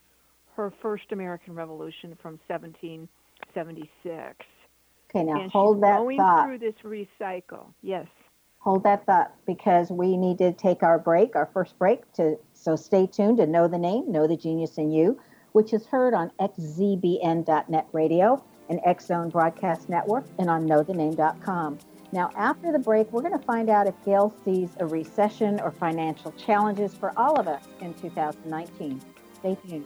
her 0.55 0.71
first 0.81 1.05
American 1.11 1.55
Revolution 1.55 2.17
from 2.21 2.39
1776. 2.47 4.45
Okay, 5.09 5.23
now 5.23 5.41
and 5.41 5.51
hold 5.51 5.81
that 5.81 5.97
going 5.97 6.17
thought. 6.17 6.45
through 6.45 6.59
this 6.59 6.75
recycle. 6.83 7.67
Yes. 7.81 8.07
Hold 8.61 8.83
that 8.83 9.05
thought 9.07 9.33
because 9.47 9.89
we 9.89 10.17
need 10.17 10.37
to 10.37 10.53
take 10.53 10.83
our 10.83 10.99
break, 10.99 11.35
our 11.35 11.49
first 11.51 11.77
break. 11.79 12.11
To 12.13 12.37
so 12.53 12.75
stay 12.75 13.07
tuned 13.07 13.37
to 13.37 13.47
know 13.47 13.67
the 13.67 13.77
name, 13.77 14.11
know 14.11 14.27
the 14.27 14.37
genius 14.37 14.77
in 14.77 14.91
you, 14.91 15.19
which 15.53 15.73
is 15.73 15.87
heard 15.87 16.13
on 16.13 16.31
xzbn.net 16.39 17.87
radio 17.91 18.43
and 18.69 18.79
X 18.85 19.07
Zone 19.07 19.29
Broadcast 19.29 19.89
Network 19.89 20.25
and 20.37 20.47
on 20.49 20.67
knowthename.com. 20.67 21.79
Now, 22.13 22.29
after 22.35 22.71
the 22.71 22.79
break, 22.79 23.11
we're 23.11 23.21
going 23.21 23.37
to 23.37 23.45
find 23.45 23.69
out 23.69 23.87
if 23.87 23.95
Gail 24.05 24.33
sees 24.45 24.69
a 24.79 24.85
recession 24.85 25.59
or 25.61 25.71
financial 25.71 26.31
challenges 26.33 26.93
for 26.93 27.17
all 27.17 27.39
of 27.39 27.47
us 27.47 27.63
in 27.79 27.93
2019. 27.95 29.01
Stay 29.39 29.57
tuned. 29.67 29.85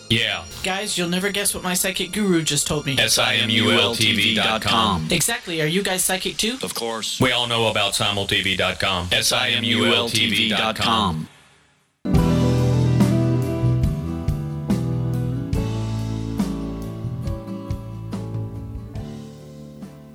Yeah. 0.11 0.43
Guys, 0.61 0.97
you'll 0.97 1.07
never 1.07 1.31
guess 1.31 1.55
what 1.55 1.63
my 1.63 1.73
psychic 1.73 2.11
guru 2.11 2.41
just 2.41 2.67
told 2.67 2.85
me. 2.85 2.97
S-I-M-U-L-T-V.com. 2.99 5.07
Exactly. 5.09 5.61
Are 5.61 5.67
you 5.67 5.83
guys 5.83 6.03
psychic 6.03 6.35
too? 6.35 6.57
Of 6.61 6.75
course. 6.75 7.17
We 7.21 7.31
all 7.31 7.47
know 7.47 7.67
about 7.67 7.93
simultv.com. 7.93 9.07
S-I-M-U-L-T-V.com. 9.13 11.29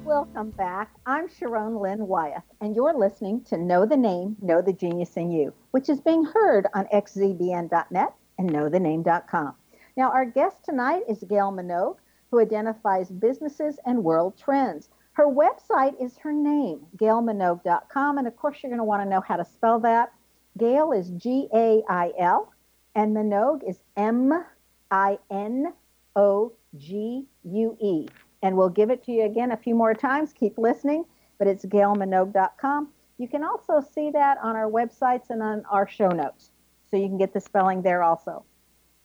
Welcome 0.05 0.51
back. 0.51 0.91
I'm 1.07 1.27
Sharon 1.29 1.77
Lynn 1.77 2.07
Wyeth, 2.07 2.43
and 2.61 2.77
you're 2.77 2.93
listening 2.93 3.45
to 3.45 3.57
Know 3.57 3.87
the 3.87 3.97
Name, 3.97 4.37
Know 4.43 4.61
the 4.61 4.75
Genius 4.75 5.17
in 5.17 5.31
You, 5.31 5.55
which 5.71 5.89
is 5.89 6.01
being 6.01 6.25
heard 6.25 6.67
on 6.75 6.85
xzbn.net 6.93 8.13
and 8.39 8.51
knowthename.com. 8.51 9.55
Now, 9.97 10.11
our 10.11 10.27
guest 10.27 10.63
tonight 10.63 11.05
is 11.09 11.25
Gail 11.27 11.51
Minogue, 11.51 11.97
who 12.31 12.41
identifies 12.41 13.11
businesses 13.11 13.79
and 13.87 14.05
world 14.05 14.37
trends. 14.37 14.91
Her 15.13 15.27
website 15.27 15.95
is 15.99 16.19
her 16.19 16.33
name, 16.33 16.87
gailminogue.com, 16.99 18.19
and 18.19 18.27
of 18.27 18.37
course, 18.37 18.59
you're 18.63 18.69
going 18.69 18.79
to 18.79 18.85
want 18.85 19.03
to 19.03 19.09
know 19.09 19.23
how 19.23 19.37
to 19.37 19.45
spell 19.45 19.81
that. 19.81 20.13
Gail 20.59 20.93
is 20.93 21.09
G 21.11 21.49
A 21.55 21.83
I 21.89 22.13
L, 22.19 22.53
and 22.95 23.17
Minogue 23.17 23.67
is 23.67 23.81
M 23.97 24.45
I 24.91 25.19
N 25.31 25.73
O 26.15 26.53
G 26.77 27.27
U 27.45 27.79
E. 27.81 28.07
And 28.43 28.55
we'll 28.55 28.69
give 28.69 28.91
it 28.91 29.03
to 29.05 29.13
you 29.13 29.25
again 29.25 29.53
a 29.53 29.57
few 29.57 29.75
more 29.75 29.95
times. 29.95 30.35
Keep 30.35 30.59
listening, 30.59 31.07
but 31.39 31.49
it's 31.49 31.65
gailminogue.com. 31.65 32.89
You 33.17 33.29
can 33.29 33.43
also 33.43 33.81
see 33.81 34.11
that 34.11 34.37
on 34.43 34.57
our 34.57 34.71
websites 34.71 35.31
and 35.31 35.43
on 35.43 35.65
our 35.71 35.89
show 35.89 36.09
notes. 36.09 36.51
So 36.91 36.99
you 36.99 37.09
can 37.09 37.17
get 37.17 37.33
the 37.33 37.41
spelling 37.41 37.81
there 37.81 38.03
also. 38.03 38.45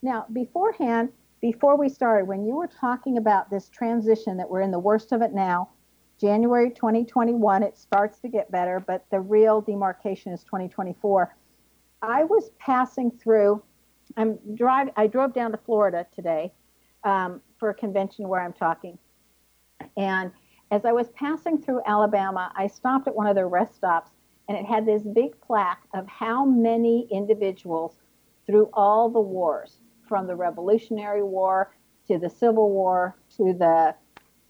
Now, 0.01 0.25
beforehand, 0.33 1.09
before 1.41 1.77
we 1.77 1.89
started, 1.89 2.27
when 2.27 2.43
you 2.43 2.55
were 2.55 2.67
talking 2.67 3.17
about 3.17 3.49
this 3.49 3.69
transition 3.69 4.37
that 4.37 4.49
we're 4.49 4.61
in 4.61 4.71
the 4.71 4.79
worst 4.79 5.11
of 5.11 5.21
it 5.21 5.33
now, 5.33 5.69
January 6.19 6.69
2021, 6.69 7.63
it 7.63 7.77
starts 7.77 8.19
to 8.19 8.27
get 8.27 8.51
better, 8.51 8.79
but 8.79 9.05
the 9.11 9.19
real 9.19 9.61
demarcation 9.61 10.31
is 10.31 10.43
2024. 10.43 11.35
I 12.01 12.23
was 12.23 12.51
passing 12.59 13.11
through. 13.11 13.63
I'm 14.17 14.37
drive. 14.55 14.89
I 14.97 15.07
drove 15.07 15.33
down 15.33 15.51
to 15.51 15.57
Florida 15.57 16.05
today 16.13 16.51
um, 17.03 17.41
for 17.57 17.69
a 17.69 17.73
convention 17.73 18.27
where 18.27 18.41
I'm 18.41 18.53
talking, 18.53 18.97
and 19.97 20.31
as 20.71 20.85
I 20.85 20.91
was 20.91 21.09
passing 21.09 21.61
through 21.61 21.81
Alabama, 21.85 22.51
I 22.55 22.67
stopped 22.67 23.07
at 23.07 23.15
one 23.15 23.27
of 23.27 23.35
their 23.35 23.47
rest 23.47 23.75
stops, 23.75 24.11
and 24.47 24.57
it 24.57 24.65
had 24.65 24.85
this 24.85 25.03
big 25.03 25.39
plaque 25.41 25.83
of 25.93 26.07
how 26.07 26.45
many 26.45 27.07
individuals 27.11 27.95
through 28.45 28.69
all 28.73 29.09
the 29.09 29.19
wars, 29.19 29.80
from 30.11 30.27
the 30.27 30.35
Revolutionary 30.35 31.23
War 31.23 31.73
to 32.09 32.17
the 32.17 32.29
Civil 32.29 32.69
War 32.69 33.15
to 33.37 33.53
the 33.53 33.95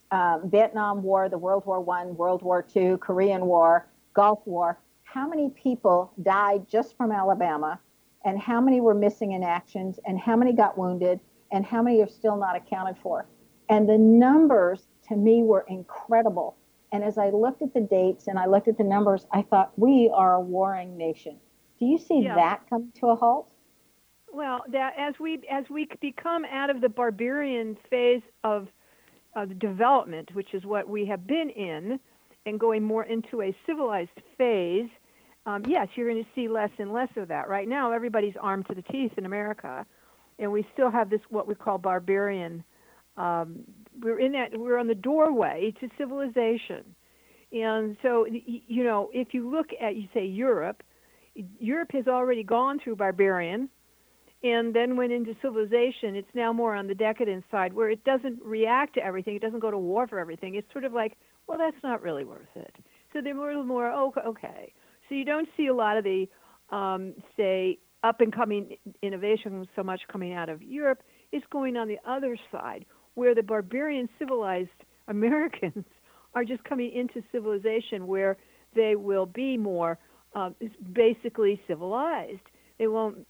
um, 0.10 0.50
Vietnam 0.50 1.04
War, 1.04 1.30
the 1.30 1.38
World 1.38 1.67
War 1.67 1.80
One, 1.80 2.17
World 2.17 2.41
War 2.41 2.63
Two, 2.63 2.97
Korean 2.97 3.45
War, 3.45 3.86
Gulf 4.15 4.39
War, 4.45 4.80
how 5.04 5.28
many 5.30 5.52
people 5.52 6.12
died 6.24 6.67
just 6.67 6.97
from 6.97 7.12
Alabama, 7.12 7.80
and 8.26 8.39
how 8.39 8.60
many 8.60 8.82
were 8.82 8.95
missing 8.95 9.34
in 9.34 9.43
actions, 9.43 10.00
and 10.08 10.19
how 10.19 10.36
many 10.36 10.52
got 10.52 10.80
wounded, 10.80 11.19
and 11.52 11.63
how 11.63 11.84
many 11.84 12.02
are 12.02 12.08
still 12.10 12.38
not 12.38 12.56
accounted 12.56 12.97
for. 12.97 13.28
And 13.69 13.88
the 13.88 14.00
numbers 14.00 14.88
to 15.10 15.15
me 15.15 15.43
were 15.43 15.63
incredible. 15.69 16.58
And 16.91 17.04
as 17.04 17.19
I 17.19 17.30
looked 17.30 17.62
at 17.62 17.76
the 17.76 17.82
dates 17.82 18.28
and 18.28 18.39
I 18.39 18.47
looked 18.47 18.67
at 18.67 18.80
the 18.80 18.84
numbers, 18.84 19.28
I 19.32 19.43
thought, 19.43 19.78
we 19.78 20.12
are 20.12 20.34
a 20.34 20.41
warring 20.41 20.97
nation. 20.97 21.38
Do 21.80 21.86
you 21.86 22.00
see 22.00 22.21
Yeah. 22.21 22.34
that 22.34 22.67
come 22.67 22.91
to 22.95 23.10
a 23.10 23.15
halt? 23.15 23.51
Well, 24.34 24.63
that 24.72 24.94
as 24.98 25.13
we 25.20 25.41
as 25.52 25.65
we 25.70 25.88
become 26.00 26.46
out 26.46 26.70
of 26.70 26.82
the 26.82 26.89
barbarian 26.89 27.78
phase 27.89 28.22
of 28.44 28.67
of 29.36 29.60
development, 29.60 30.34
which 30.34 30.54
is 30.54 30.63
what 30.63 30.88
we 30.88 31.06
have 31.06 31.28
been 31.28 31.50
in, 31.50 32.00
and 32.46 32.60
going 32.60 32.84
more 32.84 33.04
into 33.04 33.41
a 33.41 33.56
civilized 33.65 34.10
phase, 34.38 34.89
um, 35.46 35.63
yes, 35.67 35.88
you're 35.96 36.10
going 36.10 36.24
to 36.24 36.30
see 36.34 36.48
less 36.48 36.70
and 36.80 36.94
less 36.94 37.10
of 37.17 37.28
that. 37.28 37.50
Right 37.50 37.67
now, 37.67 37.91
everybody's 37.91 38.36
armed 38.39 38.67
to 38.67 38.76
the 38.76 38.82
teeth 38.84 39.12
in 39.17 39.26
America, 39.26 39.86
and 40.39 40.52
we 40.52 40.65
still 40.74 40.91
have 40.91 41.10
this 41.10 41.22
what 41.30 41.48
we 41.48 41.56
call 41.56 41.78
barbarian. 41.78 42.63
Um, 43.17 43.60
we're 44.02 44.20
in 44.20 44.32
that 44.32 44.58
we're 44.58 44.78
on 44.78 44.88
the 44.88 44.96
doorway 44.96 45.74
to 45.82 45.89
civilization, 45.98 46.96
and 47.52 47.98
so 48.02 48.26
you 48.30 48.86
know 48.86 49.10
if 49.13 49.34
you 49.34 49.50
look 49.50 49.67
at 49.82 49.98
you 49.98 50.08
say 50.13 50.26
Europe, 50.26 50.84
Europe 51.60 51.91
has 51.91 52.08
already 52.08 52.44
gone 52.44 52.80
through 52.82 52.96
barbarian 52.96 53.70
and 54.43 54.73
then 54.73 54.97
went 54.97 55.12
into 55.12 55.36
civilization, 55.41 56.15
it's 56.15 56.34
now 56.34 56.51
more 56.51 56.75
on 56.75 56.88
the 56.88 56.95
decadent 56.95 57.43
side 57.51 57.73
where 57.73 57.89
it 57.89 58.04
doesn't 58.04 58.39
react 58.43 58.95
to 58.95 59.06
everything. 59.06 59.36
It 59.36 59.41
doesn't 59.41 59.60
go 59.60 59.69
to 59.69 59.77
war 59.77 60.08
for 60.08 60.19
everything. 60.19 60.56
It's 60.56 60.71
sort 60.71 60.84
of 60.84 60.93
like, 60.93 61.17
well, 61.47 61.58
that's 61.58 61.82
not 61.84 62.01
really 62.01 62.25
worth 62.25 62.47
it. 62.56 62.75
So 63.13 63.21
they're 63.21 63.38
a 63.38 63.47
little 63.47 63.63
more, 63.63 63.91
oh, 63.91 64.13
okay. 64.25 64.73
So 65.08 65.15
you 65.15 65.25
don't 65.25 65.47
see 65.56 65.67
a 65.67 65.73
lot 65.73 65.97
of 65.97 66.04
the, 66.04 66.27
um, 66.71 67.13
say, 67.38 67.77
up 68.04 68.21
and 68.21 68.34
coming 68.34 68.77
innovation 69.04 69.67
so 69.75 69.84
much 69.84 70.01
coming 70.12 70.34
out 70.34 70.49
of 70.49 70.63
Europe. 70.63 71.04
It's 71.32 71.45
going 71.51 71.77
on 71.77 71.88
the 71.88 71.99
other 72.08 72.38
side 72.51 72.86
where 73.13 73.36
the 73.36 73.43
barbarian 73.43 74.10
civilized 74.17 74.69
Americans 75.08 75.86
are 76.34 76.45
just 76.45 76.63
coming 76.63 76.91
into 76.93 77.21
civilization 77.32 78.08
where 78.08 78.38
they 78.73 78.95
will 78.95 79.25
be 79.25 79.58
more 79.58 79.99
uh, 80.34 80.51
basically 80.93 81.62
civilized. 81.67 82.39
They 82.80 82.88
won't 82.88 83.27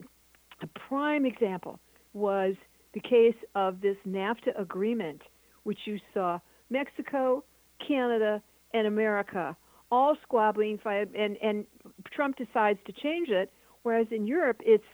a 0.64 0.80
prime 0.80 1.26
example 1.26 1.80
was 2.14 2.56
the 2.94 3.00
case 3.00 3.36
of 3.56 3.82
this 3.82 3.98
NAFTA 4.08 4.60
agreement, 4.60 5.22
which 5.64 5.80
you 5.86 6.00
saw 6.14 6.40
Mexico, 6.70 7.44
Canada, 7.86 8.42
and 8.74 8.88
America 8.88 9.56
all 9.92 10.16
squabbling, 10.24 10.80
and, 10.86 11.38
and 11.42 11.66
Trump 12.12 12.38
decides 12.38 12.80
to 12.86 12.94
change 12.94 13.30
it, 13.30 13.52
whereas 13.84 14.08
in 14.10 14.26
Europe 14.26 14.62
it's 14.64 14.86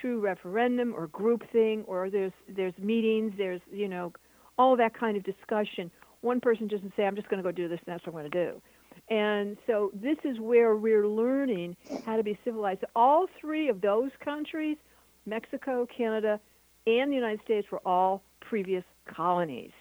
through 0.00 0.20
referendum 0.20 0.94
or 0.94 1.06
group 1.08 1.42
thing, 1.52 1.84
or 1.86 2.10
there's 2.10 2.32
there's 2.48 2.74
meetings, 2.78 3.32
there's 3.36 3.60
you 3.70 3.88
know 3.88 4.12
all 4.58 4.76
that 4.76 4.98
kind 4.98 5.16
of 5.16 5.22
discussion. 5.24 5.90
One 6.22 6.40
person 6.40 6.66
doesn't 6.68 6.92
say, 6.96 7.06
"I'm 7.06 7.16
just 7.16 7.28
going 7.28 7.42
to 7.42 7.48
go 7.48 7.52
do 7.52 7.68
this, 7.68 7.78
and 7.86 7.94
that's 7.94 8.06
what 8.06 8.14
I'm 8.14 8.20
going 8.20 8.30
to 8.30 8.52
do." 8.52 8.62
And 9.08 9.56
so 9.66 9.90
this 9.94 10.16
is 10.24 10.40
where 10.40 10.74
we're 10.74 11.06
learning 11.06 11.76
how 12.04 12.16
to 12.16 12.22
be 12.22 12.38
civilized. 12.44 12.84
All 12.94 13.26
three 13.40 13.68
of 13.68 13.80
those 13.80 14.10
countries 14.24 14.78
Mexico, 15.26 15.86
Canada, 15.96 16.40
and 16.86 17.10
the 17.10 17.16
United 17.16 17.40
States 17.44 17.66
were 17.70 17.80
all 17.84 18.22
previous 18.40 18.84
colonies. 19.12 19.72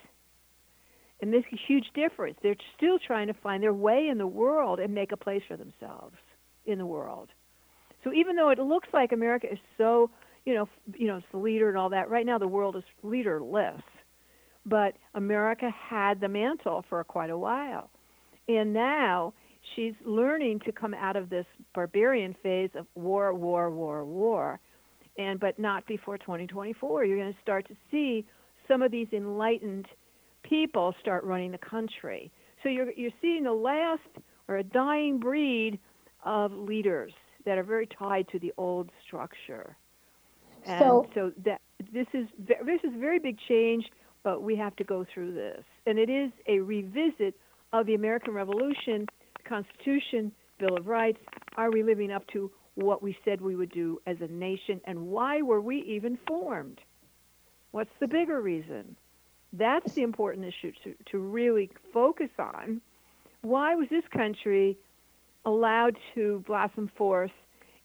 And 1.21 1.31
this 1.31 1.43
is 1.51 1.60
a 1.60 1.67
huge 1.67 1.86
difference. 1.93 2.38
They're 2.43 2.55
still 2.75 2.99
trying 2.99 3.27
to 3.27 3.34
find 3.34 3.63
their 3.63 3.73
way 3.73 4.08
in 4.10 4.17
the 4.17 4.27
world 4.27 4.79
and 4.79 4.93
make 4.93 5.12
a 5.12 5.17
place 5.17 5.43
for 5.47 5.55
themselves 5.55 6.17
in 6.65 6.77
the 6.77 6.86
world. 6.86 7.29
So 8.03 8.13
even 8.13 8.36
though 8.36 8.49
it 8.49 8.60
looks 8.60 8.89
like 8.93 9.12
America 9.12 9.51
is 9.51 9.60
so, 9.77 10.10
you 10.45 10.53
know, 10.53 10.67
you 10.93 11.08
know, 11.08 11.17
it's 11.17 11.25
the 11.31 11.38
leader 11.38 11.69
and 11.69 11.77
all 11.77 11.89
that, 11.89 12.10
right 12.10 12.25
now 12.25 12.38
the 12.38 12.47
world 12.47 12.75
is 12.75 12.84
leaderless. 13.01 13.81
But 14.65 14.95
America 15.13 15.69
had 15.69 16.19
the 16.19 16.27
mantle 16.27 16.84
for 16.89 17.03
quite 17.03 17.29
a 17.29 17.38
while. 17.38 17.89
And 18.47 18.73
now 18.73 19.34
she's 19.75 19.93
learning 20.03 20.62
to 20.65 20.71
come 20.71 20.93
out 20.93 21.15
of 21.15 21.29
this 21.29 21.45
barbarian 21.73 22.36
phase 22.43 22.69
of 22.75 22.86
war, 22.95 23.34
war, 23.34 23.71
war, 23.71 24.03
war 24.05 24.60
and 25.17 25.39
but 25.39 25.58
not 25.60 25.86
before 25.88 26.17
2024. 26.17 27.06
You're 27.06 27.17
going 27.17 27.34
to 27.34 27.41
start 27.41 27.67
to 27.67 27.75
see 27.91 28.25
some 28.67 28.82
of 28.82 28.91
these 28.91 29.08
enlightened 29.13 29.88
people 30.43 30.93
start 30.99 31.23
running 31.23 31.51
the 31.51 31.58
country. 31.58 32.32
So 32.63 32.69
you're 32.69 32.91
you're 32.93 33.12
seeing 33.21 33.43
the 33.43 33.54
last 33.54 34.01
or 34.47 34.58
a 34.58 34.63
dying 34.63 35.19
breed 35.19 35.80
of 36.23 36.51
leaders 36.51 37.13
that 37.45 37.58
are 37.58 37.63
very 37.63 37.88
tied 37.88 38.28
to 38.30 38.39
the 38.39 38.54
old 38.58 38.89
structure. 39.06 39.75
And 40.65 40.80
So- 40.80 41.08
so 41.13 41.32
that 41.43 41.62
this 41.91 42.08
is 42.13 42.28
this 42.38 42.84
is 42.84 42.93
a 42.95 42.97
very 42.97 43.19
big 43.19 43.38
change, 43.47 43.86
but 44.23 44.41
we 44.41 44.56
have 44.56 44.75
to 44.78 44.84
go 44.84 45.04
through 45.04 45.34
this. 45.34 45.63
And 45.86 45.99
it 45.99 46.10
is 46.10 46.32
a 46.47 46.60
revisit 46.60 47.36
of 47.73 47.86
the 47.86 47.93
American 47.95 48.34
Revolution, 48.34 49.08
Constitution, 49.43 50.32
Bill 50.58 50.75
of 50.78 50.88
Rights. 50.88 51.19
Are 51.58 51.69
we 51.71 51.84
living 51.84 52.12
up 52.12 52.25
to 52.28 52.49
what 52.75 53.01
we 53.01 53.17
said 53.25 53.41
we 53.41 53.55
would 53.55 53.71
do 53.71 53.99
as 54.05 54.17
a 54.21 54.27
nation 54.27 54.81
and 54.85 55.07
why 55.07 55.41
were 55.41 55.61
we 55.61 55.77
even 55.83 56.17
formed? 56.27 56.79
What's 57.71 57.91
the 57.99 58.07
bigger 58.07 58.41
reason? 58.41 58.95
That's 59.53 59.93
the 59.93 60.03
important 60.03 60.45
issue 60.45 60.73
to, 60.83 60.95
to 61.11 61.17
really 61.17 61.69
focus 61.93 62.29
on. 62.38 62.81
Why 63.41 63.75
was 63.75 63.88
this 63.89 64.03
country 64.11 64.77
allowed 65.45 65.97
to 66.15 66.43
blossom 66.45 66.91
forth 66.97 67.31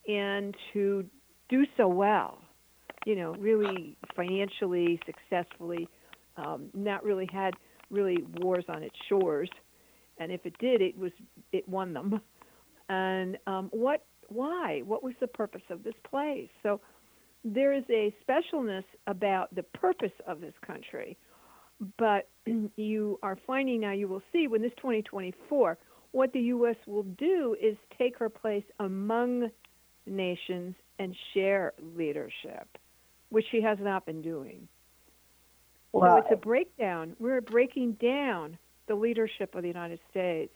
and 0.09 0.57
to 0.73 1.05
do 1.49 1.65
so 1.77 1.87
well? 1.87 2.39
You 3.07 3.17
know, 3.17 3.35
really 3.35 3.97
financially, 4.17 5.01
successfully, 5.07 5.89
um, 6.37 6.71
not 6.75 7.05
really 7.05 7.29
had 7.33 7.55
really 7.91 8.25
wars 8.39 8.65
on 8.69 8.83
its 8.83 8.97
shores, 9.09 9.49
and 10.19 10.31
if 10.31 10.45
it 10.45 10.57
did, 10.59 10.81
it 10.83 10.99
was 10.99 11.13
it 11.53 11.69
won 11.69 11.93
them. 11.93 12.21
And 12.89 13.39
um, 13.47 13.69
what? 13.73 14.05
Why? 14.31 14.83
What 14.85 15.03
was 15.03 15.15
the 15.21 15.27
purpose 15.27 15.63
of 15.71 15.83
this 15.83 15.95
place? 16.09 16.49
So 16.63 16.81
there 17.45 17.73
is 17.73 17.85
a 17.91 18.15
specialness 18.27 18.85
about 19.07 19.55
the 19.55 19.63
purpose 19.63 20.13
of 20.27 20.41
this 20.41 20.55
country, 20.67 21.17
but 21.99 22.29
you 22.77 23.19
are 23.23 23.39
finding 23.47 23.81
now. 23.81 23.93
You 23.93 24.09
will 24.09 24.23
see 24.33 24.47
when 24.47 24.63
this 24.63 24.73
2024, 24.77 25.79
what 26.13 26.33
the 26.33 26.41
U.S. 26.41 26.77
will 26.87 27.03
do 27.03 27.57
is 27.61 27.77
take 27.99 28.19
her 28.19 28.29
place 28.29 28.65
among 28.79 29.51
nations 30.07 30.75
and 30.99 31.17
share 31.35 31.73
leadership, 31.97 32.79
which 33.31 33.47
she 33.51 33.61
has 33.63 33.79
not 33.81 34.07
been 34.07 34.23
doing. 34.23 34.69
Well, 35.93 36.17
so 36.17 36.19
it's 36.19 36.33
a 36.33 36.37
breakdown. 36.37 37.17
We're 37.19 37.41
breaking 37.41 37.93
down 37.93 38.59
the 38.87 38.95
leadership 38.95 39.55
of 39.55 39.63
the 39.63 39.69
United 39.69 39.99
States, 40.11 40.55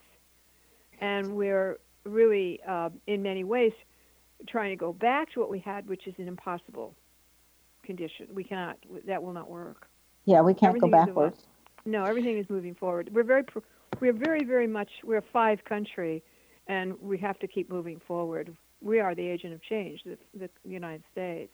and 1.01 1.35
we're 1.35 1.77
really, 2.05 2.59
uh, 2.67 2.89
in 3.07 3.21
many 3.21 3.43
ways, 3.43 3.73
trying 4.47 4.69
to 4.69 4.75
go 4.75 4.93
back 4.93 5.31
to 5.33 5.39
what 5.39 5.49
we 5.49 5.59
had, 5.59 5.87
which 5.87 6.07
is 6.07 6.13
an 6.17 6.27
impossible 6.27 6.95
condition. 7.83 8.27
We 8.33 8.43
cannot. 8.43 8.77
That 9.05 9.21
will 9.21 9.33
not 9.33 9.49
work. 9.49 9.87
yeah, 10.25 10.41
we 10.41 10.53
can't 10.53 10.79
go 10.79 10.87
everything 10.87 10.99
is 10.99 11.05
backwards. 11.07 11.43
No, 11.85 12.03
everything 12.03 12.37
is 12.37 12.49
moving 12.49 12.73
forward. 12.75 13.09
We're 13.13 13.23
very, 13.23 13.43
we're 13.99 14.13
very, 14.13 14.43
very 14.43 14.67
much. 14.67 14.89
We're 15.03 15.17
a 15.17 15.23
five 15.33 15.63
country, 15.65 16.23
and 16.67 16.99
we 17.01 17.17
have 17.19 17.37
to 17.39 17.47
keep 17.47 17.69
moving 17.69 18.01
forward. 18.07 18.55
We 18.81 18.99
are 18.99 19.13
the 19.15 19.25
agent 19.27 19.53
of 19.53 19.61
change, 19.61 20.01
the, 20.03 20.17
the 20.37 20.49
United 20.63 21.03
States. 21.11 21.51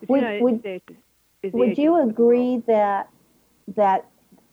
The 0.00 0.06
Would- 0.08 0.20
United 0.20 0.42
would- 0.42 0.60
States 0.60 0.84
is, 0.90 0.96
is 1.42 1.52
Would 1.52 1.78
you 1.78 2.00
agree 2.08 2.62
that 2.66 3.08
that 3.76 4.06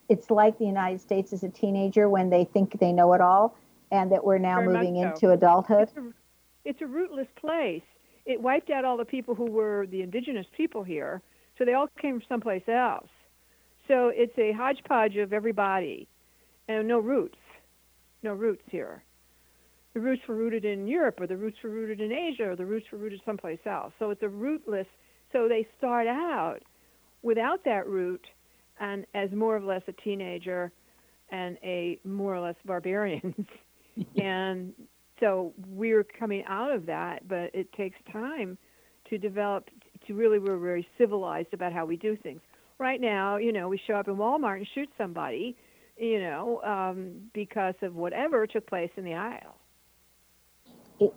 it's 0.07 0.29
like 0.31 0.57
the 0.57 0.65
United 0.65 1.01
States 1.01 1.33
as 1.33 1.43
a 1.43 1.49
teenager 1.49 2.09
when 2.09 2.29
they 2.31 2.45
think 2.45 2.79
they 2.79 2.91
know 2.91 3.13
it 3.13 3.21
all, 3.21 3.55
and 3.91 4.11
that 4.11 4.23
we're 4.23 4.37
now 4.37 4.57
Very 4.57 4.73
moving 4.73 4.95
so. 4.95 5.09
into 5.09 5.31
adulthood? 5.31 5.89
It's 5.89 5.97
a, 5.97 6.13
it's 6.65 6.81
a 6.81 6.87
rootless 6.87 7.27
place. 7.39 7.83
It 8.25 8.41
wiped 8.41 8.69
out 8.69 8.85
all 8.85 8.97
the 8.97 9.05
people 9.05 9.35
who 9.35 9.49
were 9.49 9.87
the 9.87 10.01
indigenous 10.01 10.45
people 10.55 10.83
here, 10.83 11.21
so 11.57 11.65
they 11.65 11.73
all 11.73 11.87
came 11.99 12.19
from 12.19 12.27
someplace 12.29 12.67
else. 12.67 13.09
So 13.87 14.11
it's 14.13 14.37
a 14.37 14.51
hodgepodge 14.51 15.17
of 15.17 15.33
everybody, 15.33 16.07
and 16.67 16.87
no 16.87 16.99
roots, 16.99 17.39
no 18.21 18.33
roots 18.33 18.63
here. 18.69 19.03
The 19.95 19.99
roots 19.99 20.21
were 20.27 20.35
rooted 20.35 20.63
in 20.63 20.87
Europe, 20.87 21.19
or 21.19 21.25
the 21.25 21.37
roots 21.37 21.57
were 21.63 21.71
rooted 21.71 21.99
in 21.99 22.11
Asia, 22.11 22.51
or 22.51 22.55
the 22.55 22.65
roots 22.65 22.85
were 22.91 22.99
rooted 22.99 23.21
someplace 23.25 23.59
else. 23.65 23.91
So 23.97 24.11
it's 24.11 24.21
a 24.21 24.29
rootless. 24.29 24.85
So 25.33 25.47
they 25.47 25.67
start 25.77 26.05
out 26.05 26.59
without 27.23 27.63
that 27.65 27.87
root, 27.87 28.25
and 28.79 29.05
as 29.15 29.31
more 29.31 29.57
or 29.57 29.61
less 29.61 29.81
a 29.87 29.91
teenager, 29.93 30.71
and 31.31 31.57
a 31.63 31.99
more 32.03 32.35
or 32.35 32.39
less 32.41 32.55
barbarians. 32.65 33.45
and 34.21 34.73
so 35.19 35.53
we're 35.67 36.03
coming 36.03 36.43
out 36.47 36.71
of 36.71 36.85
that, 36.85 37.27
but 37.27 37.51
it 37.53 37.71
takes 37.73 37.97
time 38.11 38.57
to 39.09 39.17
develop 39.17 39.69
to 40.07 40.13
really 40.13 40.39
we're 40.39 40.57
very 40.57 40.87
civilized 40.97 41.53
about 41.53 41.73
how 41.73 41.85
we 41.85 41.97
do 41.97 42.15
things. 42.15 42.41
Right 42.77 43.01
now, 43.01 43.37
you 43.37 43.51
know, 43.51 43.67
we 43.67 43.79
show 43.85 43.95
up 43.95 44.07
in 44.07 44.15
Walmart 44.15 44.57
and 44.57 44.67
shoot 44.73 44.89
somebody, 44.97 45.55
you 45.97 46.21
know, 46.21 46.61
um, 46.63 47.29
because 47.33 47.75
of 47.81 47.95
whatever 47.95 48.47
took 48.47 48.65
place 48.67 48.91
in 48.95 49.03
the 49.03 49.15
aisle. 49.15 49.57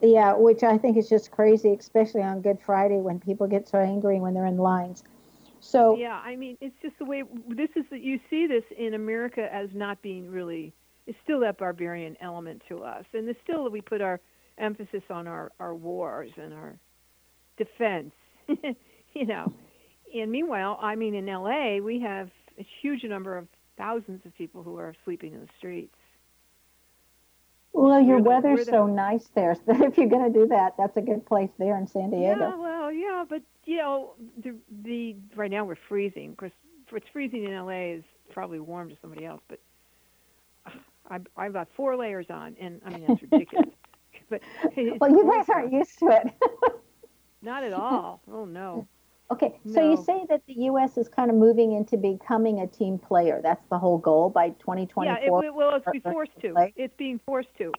Yeah, 0.00 0.34
which 0.34 0.62
I 0.62 0.78
think 0.78 0.96
is 0.96 1.08
just 1.08 1.30
crazy, 1.30 1.72
especially 1.78 2.22
on 2.22 2.40
Good 2.40 2.58
Friday 2.60 3.00
when 3.00 3.18
people 3.18 3.46
get 3.46 3.68
so 3.68 3.78
angry 3.78 4.20
when 4.20 4.34
they're 4.34 4.46
in 4.46 4.56
lines. 4.56 5.02
So 5.60 5.96
Yeah, 5.96 6.20
I 6.24 6.36
mean, 6.36 6.56
it's 6.60 6.74
just 6.82 6.98
the 6.98 7.04
way 7.04 7.22
this 7.48 7.70
is. 7.76 7.84
that 7.90 8.00
You 8.00 8.20
see 8.30 8.46
this 8.46 8.64
in 8.76 8.94
America 8.94 9.48
as 9.52 9.70
not 9.72 10.02
being 10.02 10.30
really. 10.30 10.72
It's 11.06 11.18
still 11.24 11.40
that 11.40 11.58
barbarian 11.58 12.16
element 12.20 12.62
to 12.68 12.84
us, 12.84 13.04
and 13.12 13.28
it's 13.28 13.40
still 13.42 13.68
we 13.70 13.80
put 13.80 14.00
our 14.00 14.20
emphasis 14.58 15.02
on 15.10 15.26
our 15.26 15.50
our 15.58 15.74
wars 15.74 16.30
and 16.36 16.52
our 16.54 16.76
defense. 17.56 18.12
you 18.48 19.26
know, 19.26 19.52
and 20.14 20.30
meanwhile, 20.30 20.78
I 20.80 20.94
mean, 20.94 21.14
in 21.14 21.28
L.A. 21.28 21.80
we 21.80 22.00
have 22.00 22.30
a 22.58 22.66
huge 22.80 23.02
number 23.04 23.36
of 23.36 23.48
thousands 23.78 24.24
of 24.26 24.34
people 24.36 24.62
who 24.62 24.76
are 24.78 24.94
sleeping 25.04 25.32
in 25.32 25.40
the 25.40 25.48
streets. 25.58 25.96
well, 27.72 28.00
your 28.00 28.18
the- 28.22 28.28
weather's 28.28 28.66
the- 28.66 28.70
so 28.72 28.86
nice 28.86 29.28
there 29.34 29.56
that 29.66 29.80
if 29.80 29.96
you're 29.96 30.08
going 30.08 30.32
to 30.32 30.38
do 30.38 30.46
that, 30.48 30.74
that's 30.78 30.96
a 30.96 31.00
good 31.02 31.24
place 31.26 31.50
there 31.58 31.76
in 31.78 31.86
San 31.86 32.10
Diego. 32.10 32.40
Yeah, 32.40 32.56
well, 32.56 32.92
yeah, 32.92 33.24
but 33.28 33.42
you 33.64 33.78
know, 33.78 34.12
the 34.42 34.54
the 34.82 35.16
right 35.34 35.50
now 35.50 35.64
we're 35.64 35.76
freezing. 35.88 36.30
Of 36.30 36.36
course, 36.36 36.52
what's 36.90 37.08
freezing 37.12 37.44
in 37.44 37.52
LA 37.56 37.94
is 37.96 38.04
probably 38.30 38.60
warm 38.60 38.88
to 38.90 38.96
somebody 39.00 39.24
else, 39.24 39.40
but 39.48 39.58
uh, 41.12 41.18
I 41.36 41.44
I've 41.46 41.52
got 41.52 41.68
four 41.76 41.96
layers 41.96 42.26
on, 42.30 42.56
and 42.60 42.80
I 42.84 42.90
mean 42.90 43.04
that's 43.08 43.22
ridiculous. 43.22 43.68
but 44.30 44.40
Well, 45.00 45.10
you 45.10 45.30
guys 45.30 45.48
aren't 45.48 45.72
used 45.72 45.98
to 46.00 46.06
it. 46.08 46.32
Not 47.42 47.64
at 47.64 47.72
all. 47.72 48.22
Oh 48.30 48.44
no. 48.44 48.86
Okay, 49.30 49.58
so 49.66 49.80
you 49.90 49.96
say 50.04 50.26
that 50.28 50.42
the 50.46 50.52
U.S. 50.64 50.98
is 50.98 51.08
kind 51.08 51.30
of 51.30 51.36
moving 51.36 51.72
into 51.72 51.96
becoming 51.96 52.60
a 52.60 52.66
team 52.66 52.98
player. 52.98 53.40
That's 53.42 53.64
the 53.70 53.78
whole 53.78 53.96
goal 53.96 54.28
by 54.28 54.50
2024. 54.50 55.04
Yeah, 55.06 55.16
it, 55.16 55.46
it- 55.46 55.54
well, 55.54 55.74
it's 55.74 55.86
being 55.90 56.02
forced 56.02 56.38
to. 56.42 56.52
play? 56.52 56.72
It's 56.76 56.94
being 56.98 57.18
forced 57.24 57.48
to. 57.56 57.72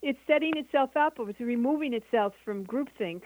It's 0.00 0.18
setting 0.26 0.56
itself 0.56 0.96
up. 0.96 1.14
It's 1.18 1.40
removing 1.40 1.92
itself 1.92 2.32
from 2.42 2.64
groupthink 2.64 3.22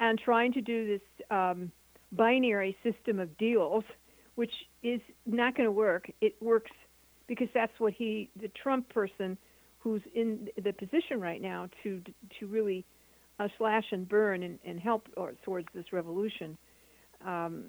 and 0.00 0.18
trying 0.18 0.52
to 0.54 0.62
do 0.62 0.86
this 0.86 1.26
um, 1.30 1.70
binary 2.12 2.74
system 2.82 3.18
of 3.18 3.36
deals, 3.36 3.84
which 4.36 4.52
is 4.82 5.00
not 5.26 5.56
going 5.56 5.66
to 5.66 5.72
work. 5.72 6.10
It 6.22 6.36
works 6.40 6.70
because 7.28 7.48
that's 7.54 7.72
what 7.78 7.92
he, 7.92 8.30
the 8.40 8.48
Trump 8.60 8.88
person, 8.88 9.38
who's 9.78 10.02
in 10.14 10.48
the 10.62 10.72
position 10.72 11.20
right 11.20 11.40
now 11.40 11.68
to 11.82 12.02
to 12.40 12.46
really 12.46 12.84
uh, 13.38 13.46
slash 13.58 13.84
and 13.92 14.08
burn 14.08 14.42
and, 14.42 14.58
and 14.64 14.80
help 14.80 15.06
or, 15.16 15.34
towards 15.44 15.68
this 15.72 15.84
revolution. 15.92 16.58
Um, 17.24 17.66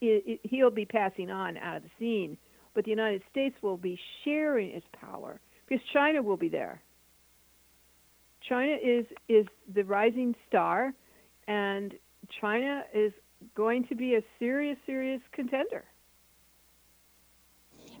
it, 0.00 0.24
it, 0.26 0.40
he'll 0.42 0.70
be 0.70 0.84
passing 0.84 1.30
on 1.30 1.56
out 1.56 1.76
of 1.78 1.82
the 1.84 1.90
scene, 1.98 2.36
but 2.74 2.84
the 2.84 2.90
United 2.90 3.22
States 3.30 3.54
will 3.62 3.76
be 3.76 3.98
sharing 4.24 4.70
its 4.70 4.86
power 5.00 5.40
because 5.68 5.84
China 5.92 6.22
will 6.22 6.36
be 6.36 6.48
there. 6.48 6.82
China 8.48 8.76
is 8.82 9.06
is 9.28 9.46
the 9.74 9.84
rising 9.84 10.34
star, 10.48 10.92
and 11.48 11.94
China 12.40 12.82
is 12.94 13.12
going 13.54 13.86
to 13.88 13.94
be 13.94 14.14
a 14.14 14.20
serious, 14.38 14.78
serious 14.86 15.20
contender. 15.32 15.84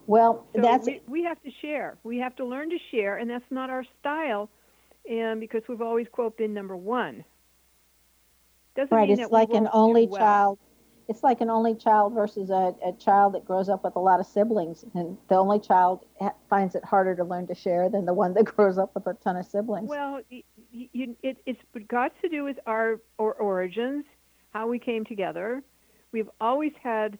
Well, 0.06 0.46
So 0.54 0.62
that's 0.62 0.86
we, 0.86 1.00
we 1.08 1.22
have 1.24 1.42
to 1.42 1.50
share. 1.60 1.98
We 2.04 2.18
have 2.18 2.36
to 2.36 2.44
learn 2.44 2.70
to 2.70 2.78
share, 2.90 3.16
and 3.16 3.28
that's 3.28 3.50
not 3.50 3.70
our 3.70 3.84
style, 4.00 4.48
and 5.08 5.40
because 5.40 5.62
we've 5.68 5.82
always 5.82 6.06
quote 6.10 6.36
been 6.36 6.54
number 6.54 6.76
one. 6.76 7.24
Doesn't 8.76 8.94
right. 8.94 9.08
mean 9.08 9.18
It's 9.18 9.32
like 9.32 9.50
an 9.50 9.68
only 9.72 10.06
well. 10.06 10.20
child. 10.20 10.58
It's 11.08 11.22
like 11.22 11.40
an 11.40 11.50
only 11.50 11.76
child 11.76 12.14
versus 12.14 12.50
a, 12.50 12.74
a 12.84 12.92
child 12.98 13.34
that 13.34 13.44
grows 13.44 13.68
up 13.68 13.84
with 13.84 13.94
a 13.94 14.00
lot 14.00 14.18
of 14.18 14.26
siblings, 14.26 14.84
and 14.94 15.16
the 15.28 15.36
only 15.36 15.60
child 15.60 16.04
ha- 16.20 16.34
finds 16.50 16.74
it 16.74 16.84
harder 16.84 17.14
to 17.14 17.22
learn 17.24 17.46
to 17.46 17.54
share 17.54 17.88
than 17.88 18.06
the 18.06 18.14
one 18.14 18.34
that 18.34 18.44
grows 18.56 18.76
up 18.76 18.92
with 18.94 19.06
a 19.06 19.14
ton 19.14 19.36
of 19.36 19.46
siblings. 19.46 19.88
Well, 19.88 20.20
y- 20.30 20.42
y- 20.74 20.88
you, 20.92 21.16
it, 21.22 21.38
it's 21.46 21.60
got 21.86 22.12
to 22.22 22.28
do 22.28 22.42
with 22.44 22.58
our 22.66 23.00
or 23.18 23.34
origins, 23.34 24.04
how 24.52 24.66
we 24.68 24.78
came 24.80 25.04
together. 25.04 25.62
We've 26.12 26.30
always 26.40 26.72
had 26.82 27.18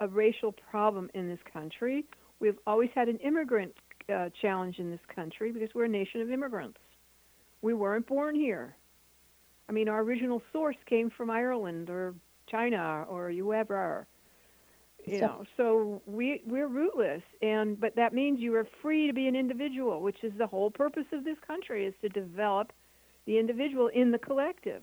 a 0.00 0.08
racial 0.08 0.52
problem 0.52 1.10
in 1.14 1.28
this 1.28 1.38
country. 1.52 2.04
We've 2.40 2.58
always 2.66 2.90
had 2.94 3.08
an 3.08 3.18
immigrant 3.18 3.74
uh, 4.12 4.28
challenge 4.40 4.78
in 4.78 4.90
this 4.90 5.00
country 5.14 5.52
because 5.52 5.70
we're 5.74 5.84
a 5.84 5.88
nation 5.88 6.20
of 6.20 6.30
immigrants. 6.30 6.78
We 7.62 7.74
weren't 7.74 8.06
born 8.06 8.34
here. 8.34 8.76
I 9.68 9.72
mean, 9.72 9.88
our 9.88 10.00
original 10.00 10.42
source 10.52 10.76
came 10.86 11.10
from 11.10 11.30
Ireland 11.30 11.88
or 11.88 12.14
China 12.50 13.06
or 13.08 13.30
whoever. 13.30 14.06
You 15.06 15.18
So- 15.18 15.26
know, 15.26 15.44
so 15.56 16.02
we 16.06 16.42
we're 16.46 16.66
rootless, 16.68 17.22
and 17.42 17.78
but 17.78 17.94
that 17.96 18.12
means 18.14 18.40
you 18.40 18.54
are 18.56 18.66
free 18.82 19.06
to 19.06 19.12
be 19.12 19.26
an 19.26 19.36
individual, 19.36 20.00
which 20.00 20.22
is 20.22 20.32
the 20.38 20.46
whole 20.46 20.70
purpose 20.70 21.06
of 21.12 21.24
this 21.24 21.38
country 21.46 21.86
is 21.86 21.94
to 22.02 22.08
develop 22.08 22.72
the 23.26 23.38
individual 23.38 23.88
in 23.88 24.10
the 24.10 24.18
collective. 24.18 24.82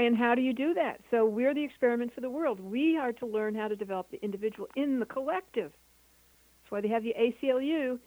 And 0.00 0.16
how 0.16 0.34
do 0.34 0.40
you 0.40 0.54
do 0.54 0.72
that? 0.72 1.02
So 1.10 1.26
we're 1.26 1.52
the 1.52 1.62
experiment 1.62 2.14
for 2.14 2.22
the 2.22 2.30
world. 2.30 2.58
We 2.58 2.96
are 2.96 3.12
to 3.12 3.26
learn 3.26 3.54
how 3.54 3.68
to 3.68 3.76
develop 3.76 4.10
the 4.10 4.18
individual 4.24 4.66
in 4.74 4.98
the 4.98 5.04
collective. 5.04 5.72
That's 5.72 6.70
why 6.70 6.80
they 6.80 6.88
have 6.88 7.02
the 7.02 7.14
ACLU, 7.20 7.98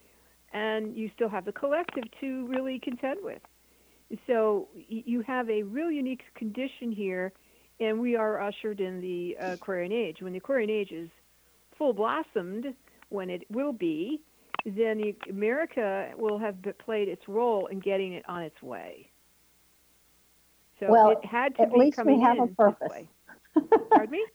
and 0.53 0.97
you 0.97 1.11
still 1.13 1.29
have 1.29 1.45
the 1.45 1.51
collective 1.51 2.05
to 2.19 2.47
really 2.47 2.79
contend 2.79 3.19
with. 3.21 3.43
So 4.25 4.69
you 4.75 5.21
have 5.21 5.47
a 5.51 5.61
real 5.61 5.91
unique 5.91 6.23
condition 6.33 6.91
here, 6.91 7.31
and 7.79 7.99
we 7.99 8.15
are 8.15 8.41
ushered 8.41 8.79
in 8.79 8.99
the 8.99 9.37
uh, 9.39 9.53
Aquarian 9.53 9.91
Age. 9.91 10.17
When 10.19 10.33
the 10.33 10.39
Aquarian 10.39 10.71
Age 10.71 10.91
is 10.91 11.09
full 11.77 11.93
blossomed, 11.93 12.73
when 13.09 13.29
it 13.29 13.43
will 13.51 13.71
be, 13.71 14.19
then 14.65 15.13
America 15.29 16.09
will 16.17 16.39
have 16.39 16.55
played 16.83 17.07
its 17.07 17.27
role 17.27 17.67
in 17.67 17.79
getting 17.79 18.13
it 18.13 18.23
on 18.27 18.41
its 18.41 18.59
way. 18.63 19.11
So 20.87 20.91
Well, 20.91 21.11
it 21.11 21.23
had 21.25 21.55
to 21.55 21.63
at 21.63 21.73
be 21.73 21.79
least 21.79 21.97
we 22.03 22.03
coming 22.03 22.21
have 22.21 22.39
a 22.39 22.43
in 22.43 22.47
this 22.47 22.55
purpose. 22.55 22.91
way. 22.91 23.09
Pardon 23.93 24.11
me? 24.11 24.25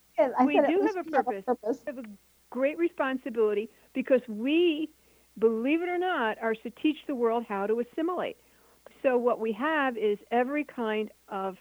We 0.45 0.61
do 0.67 0.83
have 0.83 0.97
a 0.97 1.03
we 1.05 1.13
have 1.17 1.27
purpose. 1.27 1.45
a 1.47 1.55
purpose. 1.55 1.79
We 1.87 1.95
have 1.95 2.05
a 2.05 2.09
great 2.51 2.79
responsibility 2.79 3.71
because 3.95 4.21
we, 4.29 4.91
believe 5.39 5.83
it 5.83 5.89
or 5.89 5.99
not, 5.99 6.39
are 6.43 6.55
to 6.55 6.71
teach 6.71 6.97
the 7.07 7.15
world 7.15 7.45
how 7.49 7.67
to 7.67 7.81
assimilate. 7.81 8.37
So 9.03 9.17
what 9.17 9.39
we 9.39 9.53
have 9.53 9.97
is 9.97 10.19
every 10.31 10.65
kind 10.65 11.11
of 11.29 11.57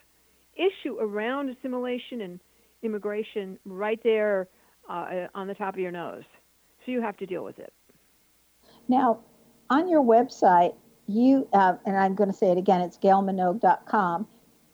issue 0.56 0.98
around 1.00 1.50
assimilation 1.50 2.22
and 2.22 2.40
immigration 2.82 3.58
right 3.64 4.00
there 4.02 4.48
uh, 4.88 5.26
on 5.34 5.46
the 5.46 5.54
top 5.54 5.74
of 5.74 5.80
your 5.80 5.92
nose. 5.92 6.24
So 6.84 6.92
you 6.92 7.00
have 7.00 7.16
to 7.18 7.26
deal 7.26 7.44
with 7.44 7.58
it. 7.58 7.72
Now, 8.88 9.20
on 9.70 9.88
your 9.88 10.02
website, 10.02 10.74
you 11.06 11.46
uh, 11.52 11.74
and 11.86 11.96
I'm 11.96 12.14
going 12.14 12.30
to 12.30 12.36
say 12.36 12.50
it 12.50 12.58
again. 12.58 12.80
It's 12.80 12.98
gailminogue.com. 12.98 14.26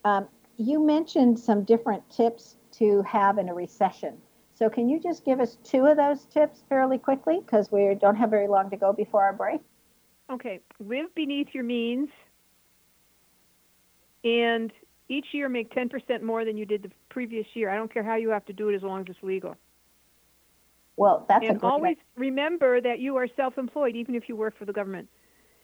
Um, 0.05 0.29
you 0.57 0.85
mentioned 0.85 1.39
some 1.39 1.65
different 1.65 2.09
tips 2.11 2.57
to 2.73 3.03
have 3.03 3.39
in 3.39 3.49
a 3.49 3.55
recession. 3.55 4.19
So, 4.55 4.71
can 4.71 4.89
you 4.89 5.01
just 5.01 5.25
give 5.25 5.41
us 5.41 5.57
two 5.65 5.87
of 5.87 5.97
those 5.97 6.27
tips 6.27 6.63
fairly 6.69 6.99
quickly 6.99 7.41
because 7.41 7.73
we 7.73 7.97
don't 8.01 8.15
have 8.15 8.31
very 8.31 8.47
long 8.47 8.71
to 8.71 8.77
go 8.77 8.93
before 8.93 9.25
our 9.25 9.33
break? 9.33 9.61
Okay, 10.31 10.61
live 10.79 11.13
beneath 11.15 11.49
your 11.53 11.65
means, 11.65 12.09
and 14.23 14.73
each 15.09 15.27
year 15.33 15.49
make 15.49 15.75
10% 15.75 16.23
more 16.23 16.45
than 16.45 16.57
you 16.57 16.65
did 16.65 16.83
the 16.83 16.91
previous 17.09 17.47
year. 17.55 17.69
I 17.69 17.77
don't 17.77 17.93
care 17.93 18.05
how 18.05 18.17
you 18.17 18.31
have 18.31 18.45
to 18.47 18.53
do 18.53 18.69
it 18.69 18.75
as 18.75 18.83
long 18.83 19.03
as 19.03 19.07
it's 19.09 19.23
legal. 19.23 19.57
Well, 20.97 21.27
that's 21.29 21.45
a 21.45 21.49
and 21.49 21.63
always 21.63 21.97
remember 22.17 22.81
that 22.81 23.01
you 23.01 23.17
are 23.17 23.27
self-employed, 23.37 23.97
even 23.97 24.15
if 24.15 24.29
you 24.29 24.37
work 24.37 24.57
for 24.57 24.65
the 24.65 24.73
government, 24.73 25.09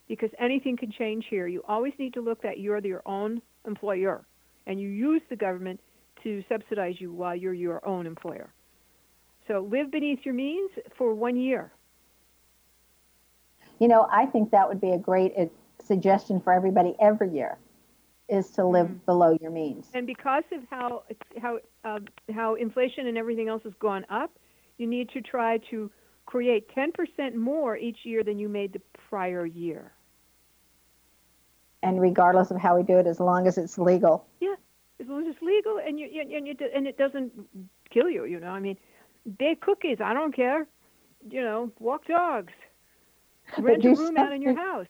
because 0.07 0.29
anything 0.37 0.75
can 0.75 0.91
change 0.91 1.25
here. 1.29 1.47
You 1.47 1.63
always 1.67 1.93
need 1.97 2.13
to 2.15 2.21
look 2.21 2.41
that 2.41 2.59
you're 2.59 2.79
your 2.79 3.01
own 3.05 3.41
employer, 3.65 4.25
and 4.67 4.79
you 4.79 4.89
use 4.89 5.21
the 5.29 5.35
government 5.35 5.79
to 6.23 6.43
subsidize 6.49 6.99
you 6.99 7.11
while 7.11 7.35
you're 7.35 7.53
your 7.53 7.85
own 7.85 8.05
employer. 8.05 8.53
So 9.47 9.67
live 9.69 9.91
beneath 9.91 10.19
your 10.23 10.33
means 10.35 10.71
for 10.97 11.13
one 11.13 11.35
year. 11.35 11.71
You 13.79 13.87
know, 13.87 14.07
I 14.11 14.27
think 14.27 14.51
that 14.51 14.67
would 14.69 14.79
be 14.79 14.91
a 14.91 14.97
great 14.97 15.33
uh, 15.37 15.45
suggestion 15.83 16.39
for 16.39 16.53
everybody 16.53 16.95
every 16.99 17.29
year, 17.29 17.57
is 18.29 18.51
to 18.51 18.65
live 18.65 18.87
Mhm. 18.87 19.05
below 19.05 19.37
your 19.41 19.49
means. 19.51 19.89
And 19.93 20.05
because 20.05 20.43
of 20.51 20.63
how 20.69 21.03
how 21.41 21.59
um, 21.83 22.07
how 22.31 22.55
inflation 22.55 23.07
and 23.07 23.17
everything 23.17 23.47
else 23.49 23.63
has 23.63 23.73
gone 23.79 24.05
up, 24.09 24.31
you 24.77 24.85
need 24.85 25.09
to 25.09 25.21
try 25.21 25.57
to 25.71 25.89
create 26.27 26.69
10% 26.69 27.35
more 27.35 27.75
each 27.75 28.05
year 28.05 28.23
than 28.23 28.37
you 28.37 28.47
made 28.47 28.71
the 28.73 28.81
prior 29.09 29.45
year. 29.45 29.91
And 31.83 31.99
regardless 31.99 32.51
of 32.51 32.57
how 32.57 32.77
we 32.77 32.83
do 32.83 32.97
it, 32.97 33.07
as 33.07 33.19
long 33.19 33.47
as 33.47 33.57
it's 33.57 33.77
legal. 33.77 34.25
Yeah, 34.39 34.55
as 34.99 35.07
long 35.07 35.21
as 35.27 35.33
it's 35.33 35.41
legal 35.41 35.79
and 35.79 35.99
you 35.99 36.07
and, 36.21 36.31
and, 36.31 36.47
you, 36.47 36.55
and 36.75 36.87
it 36.87 36.97
doesn't 36.97 37.31
kill 37.89 38.09
you. 38.09 38.25
You 38.25 38.39
know, 38.39 38.49
I 38.49 38.59
mean, 38.59 38.77
bake 39.39 39.61
cookies. 39.61 39.97
I 40.03 40.13
don't 40.13 40.35
care. 40.35 40.67
You 41.29 41.41
know, 41.41 41.71
walk 41.79 42.05
dogs. 42.05 42.53
Rent 43.57 43.83
a 43.85 43.89
room 43.89 44.17
out 44.17 44.31
in 44.31 44.41
your 44.41 44.55
house. 44.55 44.87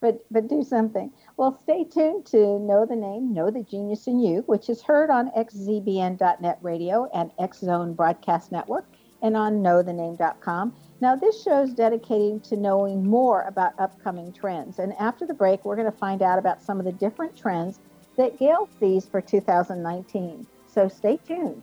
but 0.00 0.24
but 0.30 0.48
do 0.48 0.62
something. 0.62 1.12
Well, 1.36 1.58
stay 1.64 1.84
tuned 1.84 2.26
to 2.26 2.58
Know 2.60 2.86
the 2.86 2.96
Name, 2.96 3.32
Know 3.34 3.50
the 3.50 3.62
Genius 3.62 4.06
in 4.06 4.20
You, 4.20 4.42
which 4.46 4.68
is 4.70 4.82
heard 4.82 5.10
on 5.10 5.30
xzbn.net 5.32 6.58
radio 6.62 7.08
and 7.12 7.30
X 7.38 7.58
Zone 7.60 7.94
Broadcast 7.94 8.52
Network 8.52 8.86
and 9.22 9.36
on 9.36 9.62
knowthename.com. 9.62 10.74
Now, 11.04 11.14
this 11.14 11.42
show 11.42 11.60
is 11.60 11.74
dedicated 11.74 12.42
to 12.44 12.56
knowing 12.56 13.06
more 13.06 13.42
about 13.42 13.78
upcoming 13.78 14.32
trends. 14.32 14.78
And 14.78 14.94
after 14.94 15.26
the 15.26 15.34
break, 15.34 15.62
we're 15.62 15.76
going 15.76 15.92
to 15.92 15.98
find 15.98 16.22
out 16.22 16.38
about 16.38 16.62
some 16.62 16.78
of 16.78 16.86
the 16.86 16.92
different 16.92 17.36
trends 17.36 17.78
that 18.16 18.38
Gail 18.38 18.70
sees 18.80 19.04
for 19.04 19.20
2019. 19.20 20.46
So 20.66 20.88
stay 20.88 21.18
tuned. 21.28 21.62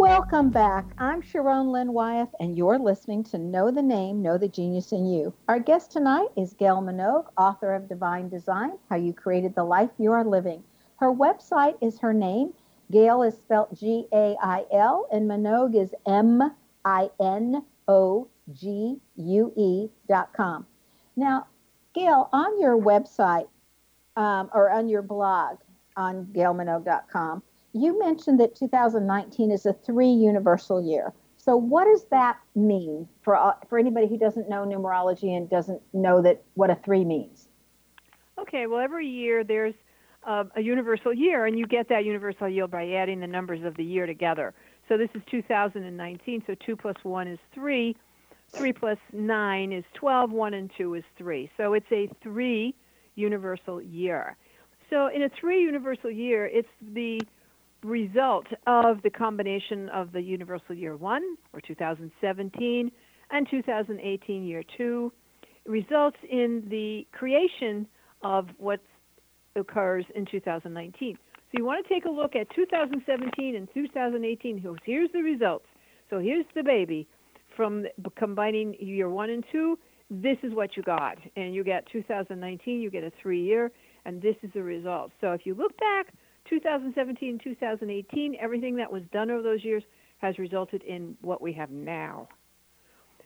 Welcome 0.00 0.48
back. 0.48 0.86
I'm 0.96 1.20
Sharon 1.20 1.72
Lynn 1.72 1.92
Wyeth, 1.92 2.30
and 2.40 2.56
you're 2.56 2.78
listening 2.78 3.22
to 3.24 3.36
Know 3.36 3.70
the 3.70 3.82
Name, 3.82 4.22
Know 4.22 4.38
the 4.38 4.48
Genius 4.48 4.92
in 4.92 5.04
You. 5.04 5.34
Our 5.46 5.58
guest 5.58 5.92
tonight 5.92 6.28
is 6.38 6.54
Gail 6.54 6.80
Minogue, 6.80 7.26
author 7.36 7.74
of 7.74 7.86
Divine 7.86 8.30
Design 8.30 8.78
How 8.88 8.96
You 8.96 9.12
Created 9.12 9.54
the 9.54 9.62
Life 9.62 9.90
You 9.98 10.12
Are 10.12 10.24
Living. 10.24 10.64
Her 10.96 11.12
website 11.12 11.76
is 11.82 11.98
her 11.98 12.14
name. 12.14 12.54
Gail 12.90 13.22
is 13.22 13.34
spelled 13.34 13.78
G 13.78 14.06
A 14.14 14.36
I 14.42 14.64
L, 14.72 15.06
and 15.12 15.28
Minogue 15.28 15.76
is 15.76 15.94
M 16.06 16.50
I 16.82 17.10
N 17.20 17.62
O 17.86 18.26
G 18.54 18.98
U 19.16 19.52
E 19.54 19.88
dot 20.08 20.32
com. 20.32 20.64
Now, 21.14 21.46
Gail, 21.92 22.30
on 22.32 22.58
your 22.58 22.80
website 22.80 23.48
um, 24.16 24.48
or 24.54 24.70
on 24.70 24.88
your 24.88 25.02
blog 25.02 25.58
on 25.94 26.24
gailminogue.com, 26.32 27.42
you 27.72 27.98
mentioned 27.98 28.40
that 28.40 28.54
2019 28.54 29.50
is 29.50 29.66
a 29.66 29.72
three 29.72 30.10
universal 30.10 30.82
year. 30.82 31.12
So, 31.36 31.56
what 31.56 31.84
does 31.84 32.04
that 32.10 32.38
mean 32.54 33.08
for 33.22 33.36
uh, 33.36 33.54
for 33.68 33.78
anybody 33.78 34.06
who 34.06 34.18
doesn't 34.18 34.48
know 34.48 34.64
numerology 34.66 35.36
and 35.36 35.48
doesn't 35.48 35.80
know 35.92 36.20
that 36.22 36.42
what 36.54 36.70
a 36.70 36.74
three 36.84 37.04
means? 37.04 37.48
Okay, 38.38 38.66
well, 38.66 38.80
every 38.80 39.06
year 39.06 39.42
there's 39.44 39.74
uh, 40.24 40.44
a 40.56 40.60
universal 40.60 41.14
year, 41.14 41.46
and 41.46 41.58
you 41.58 41.66
get 41.66 41.88
that 41.88 42.04
universal 42.04 42.48
year 42.48 42.66
by 42.66 42.90
adding 42.92 43.20
the 43.20 43.26
numbers 43.26 43.64
of 43.64 43.74
the 43.76 43.84
year 43.84 44.06
together. 44.06 44.52
So 44.88 44.98
this 44.98 45.08
is 45.14 45.22
2019. 45.30 46.42
So 46.46 46.54
two 46.66 46.76
plus 46.76 46.96
one 47.02 47.28
is 47.28 47.38
three. 47.54 47.96
Three 48.52 48.72
plus 48.72 48.98
nine 49.12 49.72
is 49.72 49.84
12. 49.94 50.32
One 50.32 50.54
and 50.54 50.70
two 50.76 50.94
is 50.94 51.04
three. 51.16 51.50
So 51.56 51.72
it's 51.74 51.90
a 51.92 52.10
three 52.22 52.74
universal 53.14 53.80
year. 53.80 54.36
So 54.90 55.06
in 55.06 55.22
a 55.22 55.28
three 55.28 55.62
universal 55.62 56.10
year, 56.10 56.46
it's 56.46 56.68
the 56.80 57.20
result 57.82 58.46
of 58.66 59.02
the 59.02 59.10
combination 59.10 59.88
of 59.90 60.12
the 60.12 60.20
universal 60.20 60.74
year 60.74 60.96
one, 60.96 61.36
or 61.52 61.60
2017, 61.60 62.90
and 63.30 63.46
2018 63.50 64.44
year 64.44 64.62
two, 64.76 65.12
results 65.66 66.16
in 66.30 66.64
the 66.68 67.06
creation 67.12 67.86
of 68.22 68.48
what 68.58 68.80
occurs 69.56 70.04
in 70.14 70.26
2019. 70.26 71.16
So 71.16 71.58
you 71.58 71.64
want 71.64 71.86
to 71.86 71.92
take 71.92 72.04
a 72.04 72.10
look 72.10 72.36
at 72.36 72.48
2017 72.54 73.56
and 73.56 73.68
2018. 73.74 74.76
Here's 74.84 75.10
the 75.12 75.20
results. 75.20 75.66
So 76.08 76.18
here's 76.18 76.44
the 76.54 76.62
baby 76.62 77.08
from 77.56 77.86
combining 78.16 78.74
year 78.78 79.10
one 79.10 79.30
and 79.30 79.44
two. 79.50 79.78
This 80.10 80.36
is 80.42 80.52
what 80.54 80.76
you 80.76 80.82
got, 80.82 81.18
and 81.36 81.54
you 81.54 81.62
get 81.62 81.86
2019. 81.92 82.80
You 82.80 82.90
get 82.90 83.04
a 83.04 83.12
three 83.22 83.42
year, 83.42 83.70
and 84.04 84.20
this 84.20 84.34
is 84.42 84.50
the 84.54 84.62
result. 84.62 85.12
So 85.20 85.32
if 85.32 85.42
you 85.44 85.54
look 85.54 85.76
back 85.78 86.08
2017, 86.50 87.40
2018, 87.42 88.36
everything 88.40 88.76
that 88.76 88.92
was 88.92 89.02
done 89.12 89.30
over 89.30 89.42
those 89.42 89.64
years 89.64 89.82
has 90.18 90.38
resulted 90.38 90.82
in 90.82 91.16
what 91.22 91.40
we 91.40 91.52
have 91.52 91.70
now. 91.70 92.28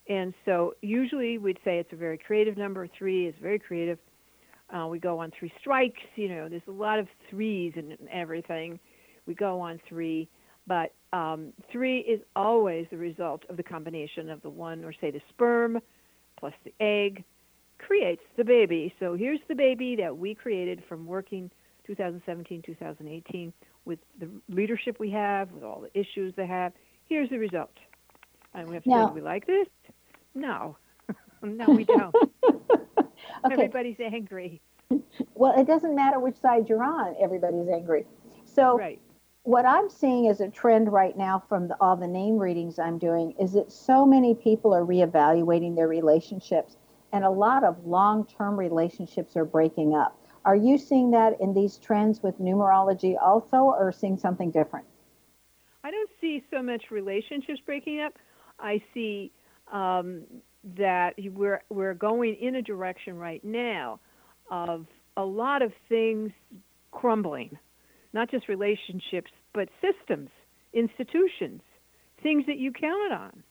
And 0.08 0.34
so 0.44 0.74
usually 0.82 1.38
we'd 1.38 1.58
say 1.64 1.78
it's 1.78 1.92
a 1.92 1.96
very 1.96 2.18
creative 2.18 2.56
number. 2.56 2.86
Three 2.98 3.26
is 3.26 3.34
very 3.40 3.58
creative. 3.58 3.98
Uh, 4.72 4.86
we 4.86 4.98
go 4.98 5.18
on 5.18 5.32
three 5.38 5.52
strikes. 5.58 6.00
You 6.16 6.28
know, 6.28 6.48
there's 6.48 6.62
a 6.68 6.72
lot 6.72 6.98
of 6.98 7.08
threes 7.30 7.72
and 7.76 7.96
everything. 8.12 8.78
We 9.26 9.34
go 9.34 9.58
on 9.60 9.80
three, 9.88 10.28
but 10.66 10.92
um, 11.14 11.52
three 11.72 12.00
is 12.00 12.20
always 12.36 12.86
the 12.90 12.98
result 12.98 13.44
of 13.48 13.56
the 13.56 13.62
combination 13.62 14.28
of 14.28 14.42
the 14.42 14.50
one, 14.50 14.84
or 14.84 14.92
say 14.92 15.10
the 15.10 15.22
sperm, 15.30 15.78
plus 16.38 16.52
the 16.64 16.74
egg, 16.80 17.24
creates 17.78 18.22
the 18.36 18.44
baby. 18.44 18.94
So 19.00 19.14
here's 19.14 19.40
the 19.48 19.54
baby 19.54 19.96
that 19.96 20.16
we 20.16 20.34
created 20.34 20.82
from 20.88 21.06
working 21.06 21.50
2017, 21.86 22.62
2018, 22.62 23.52
with 23.84 23.98
the 24.18 24.28
leadership 24.48 24.98
we 24.98 25.10
have, 25.10 25.50
with 25.52 25.62
all 25.62 25.80
the 25.80 25.98
issues 25.98 26.34
they 26.36 26.46
have. 26.46 26.72
Here's 27.08 27.30
the 27.30 27.38
result. 27.38 27.72
And 28.54 28.68
we 28.68 28.74
have 28.74 28.84
to 28.84 28.88
now, 28.88 29.06
say, 29.06 29.10
do 29.10 29.14
we 29.14 29.20
like 29.20 29.46
this? 29.46 29.68
No. 30.34 30.76
no, 31.42 31.66
we 31.66 31.84
don't. 31.84 32.14
okay. 32.14 33.52
Everybody's 33.52 34.00
angry. 34.00 34.60
Well, 35.34 35.58
it 35.58 35.66
doesn't 35.66 35.94
matter 35.94 36.20
which 36.20 36.36
side 36.40 36.68
you're 36.68 36.84
on, 36.84 37.14
everybody's 37.20 37.68
angry. 37.68 38.06
So, 38.44 38.78
right. 38.78 39.00
what 39.42 39.64
I'm 39.64 39.90
seeing 39.90 40.28
as 40.28 40.40
a 40.40 40.48
trend 40.48 40.92
right 40.92 41.16
now 41.16 41.42
from 41.48 41.68
the, 41.68 41.76
all 41.80 41.96
the 41.96 42.06
name 42.06 42.38
readings 42.38 42.78
I'm 42.78 42.98
doing 42.98 43.34
is 43.40 43.52
that 43.52 43.72
so 43.72 44.06
many 44.06 44.34
people 44.34 44.72
are 44.74 44.84
reevaluating 44.84 45.74
their 45.74 45.88
relationships, 45.88 46.76
and 47.12 47.24
a 47.24 47.30
lot 47.30 47.64
of 47.64 47.84
long 47.86 48.26
term 48.26 48.56
relationships 48.56 49.36
are 49.36 49.44
breaking 49.44 49.94
up. 49.94 50.18
Are 50.44 50.56
you 50.56 50.76
seeing 50.76 51.10
that 51.12 51.40
in 51.40 51.54
these 51.54 51.78
trends 51.78 52.22
with 52.22 52.38
numerology 52.38 53.16
also, 53.20 53.56
or 53.56 53.92
seeing 53.92 54.18
something 54.18 54.50
different? 54.50 54.86
I 55.82 55.90
don't 55.90 56.10
see 56.20 56.42
so 56.50 56.62
much 56.62 56.90
relationships 56.90 57.60
breaking 57.64 58.00
up. 58.00 58.14
I 58.58 58.82
see 58.92 59.32
um, 59.72 60.22
that 60.76 61.14
we're 61.18 61.62
we're 61.70 61.94
going 61.94 62.36
in 62.40 62.56
a 62.56 62.62
direction 62.62 63.16
right 63.16 63.42
now 63.44 64.00
of 64.50 64.86
a 65.16 65.24
lot 65.24 65.62
of 65.62 65.72
things 65.88 66.32
crumbling, 66.90 67.56
not 68.12 68.30
just 68.30 68.48
relationships, 68.48 69.30
but 69.52 69.68
systems, 69.80 70.30
institutions, 70.72 71.62
things 72.22 72.44
that 72.46 72.56
you 72.58 72.72
counted 72.72 73.14
on, 73.14 73.42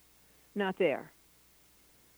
not 0.56 0.78
there. 0.78 1.12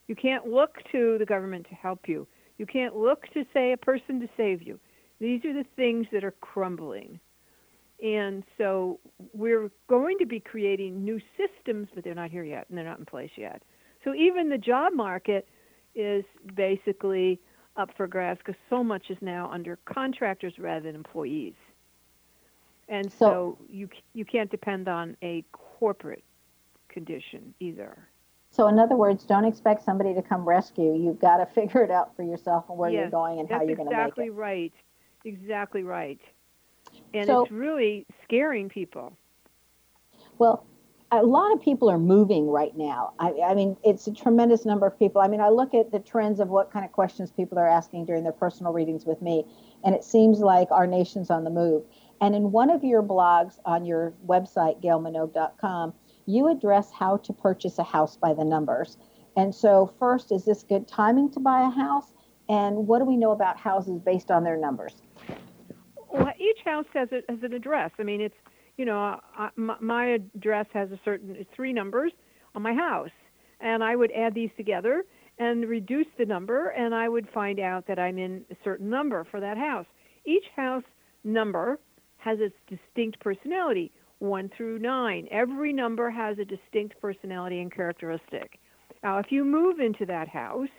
You 0.08 0.16
can't 0.16 0.48
look 0.48 0.78
to 0.92 1.18
the 1.18 1.26
government 1.26 1.68
to 1.70 1.76
help 1.76 2.08
you. 2.08 2.28
You 2.58 2.66
can't 2.66 2.96
look 2.96 3.28
to 3.34 3.46
say 3.54 3.74
a 3.74 3.78
person 3.78 4.20
to 4.22 4.30
save 4.38 4.62
you. 4.62 4.80
These 5.20 5.44
are 5.46 5.54
the 5.54 5.66
things 5.76 6.08
that 6.12 6.24
are 6.24 6.36
crumbling. 6.42 7.20
And 8.04 8.44
so 8.58 9.00
we're 9.34 9.72
going 9.88 10.18
to 10.20 10.26
be 10.26 10.40
creating 10.40 11.04
new 11.04 11.20
systems, 11.38 11.88
but 11.96 12.04
they're 12.04 12.16
not 12.16 12.30
here 12.32 12.44
yet 12.44 12.66
and 12.70 12.78
they're 12.78 12.86
not 12.86 13.00
in 13.00 13.06
place 13.06 13.32
yet. 13.38 13.62
So 14.04 14.14
even 14.14 14.50
the 14.50 14.58
job 14.58 14.94
market 14.94 15.48
is 15.96 16.26
basically 16.56 17.40
up 17.78 17.90
for 17.96 18.08
grabs 18.08 18.40
because 18.40 18.60
so 18.70 18.84
much 18.84 19.10
is 19.10 19.18
now 19.22 19.50
under 19.52 19.78
contractors 19.86 20.54
rather 20.58 20.82
than 20.82 20.96
employees. 20.96 21.56
And 22.88 23.12
so, 23.12 23.18
so 23.18 23.58
you 23.68 23.90
you 24.14 24.26
can't 24.26 24.52
depend 24.52 24.88
on 24.88 25.18
a 25.24 25.44
corporate 25.52 26.24
condition 26.90 27.54
either. 27.60 27.98
So, 28.56 28.70
in 28.70 28.80
other 28.80 28.96
words, 28.96 29.26
don't 29.26 29.44
expect 29.44 29.84
somebody 29.84 30.14
to 30.14 30.22
come 30.22 30.48
rescue. 30.48 30.96
You've 30.96 31.20
got 31.20 31.38
to 31.38 31.46
figure 31.54 31.84
it 31.84 31.92
out 31.92 32.16
for 32.16 32.24
yourself 32.24 32.64
and 32.70 32.78
where 32.78 32.90
yes, 32.90 33.02
you're 33.02 33.10
going 33.10 33.42
and 33.42 33.50
how 33.50 33.62
you're 33.62 33.76
going 33.76 33.90
to 33.90 33.94
exactly 33.94 34.30
make 34.30 34.30
it. 34.30 34.30
Exactly 34.30 34.30
right. 34.30 34.74
Exactly 35.26 35.84
right. 35.84 36.22
And 37.14 37.28
so, 37.28 37.44
it's 37.44 37.52
really 37.52 38.06
scaring 38.24 38.70
people. 38.70 39.18
Well, 40.38 40.66
a 41.12 41.22
lot 41.22 41.52
of 41.52 41.62
people 41.62 41.90
are 41.90 42.00
moving 42.00 42.48
right 42.50 42.76
now. 42.78 43.14
I, 43.20 43.34
I, 43.46 43.56
mean, 43.56 43.76
it's 43.84 44.08
a 44.08 44.14
tremendous 44.14 44.66
number 44.66 44.88
of 44.88 44.98
people. 44.98 45.22
I 45.22 45.28
mean, 45.28 45.42
I 45.42 45.50
look 45.50 45.74
at 45.74 45.92
the 45.92 46.00
trends 46.00 46.40
of 46.40 46.48
what 46.48 46.72
kind 46.72 46.86
of 46.86 46.94
questions 46.94 47.32
people 47.32 47.60
are 47.60 47.68
asking 47.68 48.06
during 48.06 48.24
their 48.24 48.32
personal 48.32 48.72
readings 48.72 49.06
with 49.06 49.22
me, 49.22 49.46
and 49.84 49.94
it 49.94 50.04
seems 50.06 50.40
like 50.40 50.70
our 50.72 50.88
nation's 50.88 51.30
on 51.30 51.44
the 51.44 51.50
move. 51.50 51.84
And 52.22 52.34
in 52.34 52.52
one 52.52 52.70
of 52.70 52.86
your 52.86 53.04
blogs 53.04 53.60
on 53.66 53.86
your 53.86 54.14
website, 54.26 54.82
gailminogue.com, 54.82 55.94
you 56.26 56.48
address 56.50 56.92
how 56.92 57.18
to 57.18 57.34
purchase 57.34 57.78
a 57.80 57.84
house 57.84 58.18
by 58.18 58.34
the 58.34 58.44
numbers. 58.44 58.98
And 59.38 59.54
so, 59.54 59.94
first, 60.00 60.32
is 60.32 60.46
this 60.46 60.64
good 60.64 60.88
timing 60.88 61.32
to 61.32 61.40
buy 61.40 61.62
a 61.62 61.70
house? 61.70 62.14
And 62.48 62.88
what 62.88 63.00
do 63.00 63.06
we 63.06 63.18
know 63.18 63.32
about 63.32 63.58
houses 63.58 64.00
based 64.00 64.32
on 64.32 64.44
their 64.44 64.58
numbers? 64.58 65.02
Well, 66.12 66.32
each 66.40 66.60
house 66.64 66.86
has, 66.94 67.10
a, 67.12 67.22
has 67.30 67.44
an 67.44 67.54
address. 67.54 67.92
I 68.00 68.04
mean, 68.04 68.22
it's 68.22 68.36
you 68.78 68.86
know, 68.86 69.20
I, 69.38 69.50
my, 69.56 69.76
my 69.80 70.06
address 70.36 70.68
has 70.74 70.92
a 70.92 71.00
certain 71.06 71.46
three 71.56 71.74
numbers 71.74 72.12
on 72.56 72.62
my 72.62 72.74
house, 72.74 73.12
and 73.62 73.84
I 73.84 73.96
would 73.96 74.12
add 74.12 74.34
these 74.34 74.50
together 74.58 75.06
and 75.40 75.68
reduce 75.68 76.08
the 76.18 76.26
number, 76.26 76.70
and 76.70 76.94
I 76.94 77.10
would 77.10 77.28
find 77.34 77.60
out 77.60 77.88
that 77.88 78.00
I'm 78.00 78.18
in 78.18 78.44
a 78.52 78.56
certain 78.64 78.90
number 78.90 79.26
for 79.26 79.40
that 79.40 79.58
house. 79.58 79.86
Each 80.26 80.46
house 80.56 80.84
number 81.24 81.80
has 82.18 82.40
its 82.40 82.56
distinct 82.68 83.20
personality, 83.20 83.92
one 84.20 84.50
through 84.56 84.80
nine. 84.80 85.28
Every 85.32 85.74
number 85.74 86.10
has 86.10 86.38
a 86.40 86.46
distinct 86.46 87.00
personality 87.02 87.60
and 87.60 87.74
characteristic. 87.74 88.60
Now, 89.04 89.20
if 89.20 89.28
you 89.32 89.44
move 89.44 89.80
into 89.80 90.06
that 90.06 90.28
house, 90.28 90.70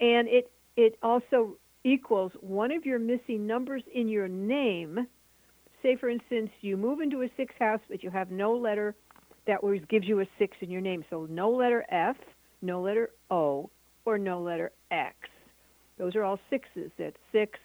and 0.00 0.28
it 0.28 0.50
it 0.76 0.98
also 1.02 1.56
equals 1.84 2.32
one 2.40 2.72
of 2.72 2.84
your 2.84 2.98
missing 2.98 3.46
numbers 3.46 3.82
in 3.92 4.08
your 4.08 4.28
name, 4.28 5.06
say, 5.82 5.96
for 5.96 6.08
instance, 6.08 6.50
you 6.60 6.76
move 6.76 7.00
into 7.00 7.22
a 7.22 7.28
six 7.36 7.54
house, 7.58 7.80
but 7.88 8.02
you 8.02 8.10
have 8.10 8.30
no 8.30 8.54
letter 8.54 8.94
that 9.46 9.60
gives 9.88 10.06
you 10.06 10.20
a 10.20 10.26
six 10.38 10.56
in 10.60 10.70
your 10.70 10.80
name. 10.80 11.04
So 11.10 11.26
no 11.28 11.50
letter 11.50 11.84
F, 11.90 12.16
no 12.60 12.80
letter 12.80 13.10
O, 13.30 13.70
or 14.04 14.18
no 14.18 14.40
letter 14.40 14.70
X. 14.90 15.16
Those 15.98 16.14
are 16.16 16.22
all 16.22 16.38
sixes. 16.48 16.90
That's 16.98 17.16
six 17.32 17.58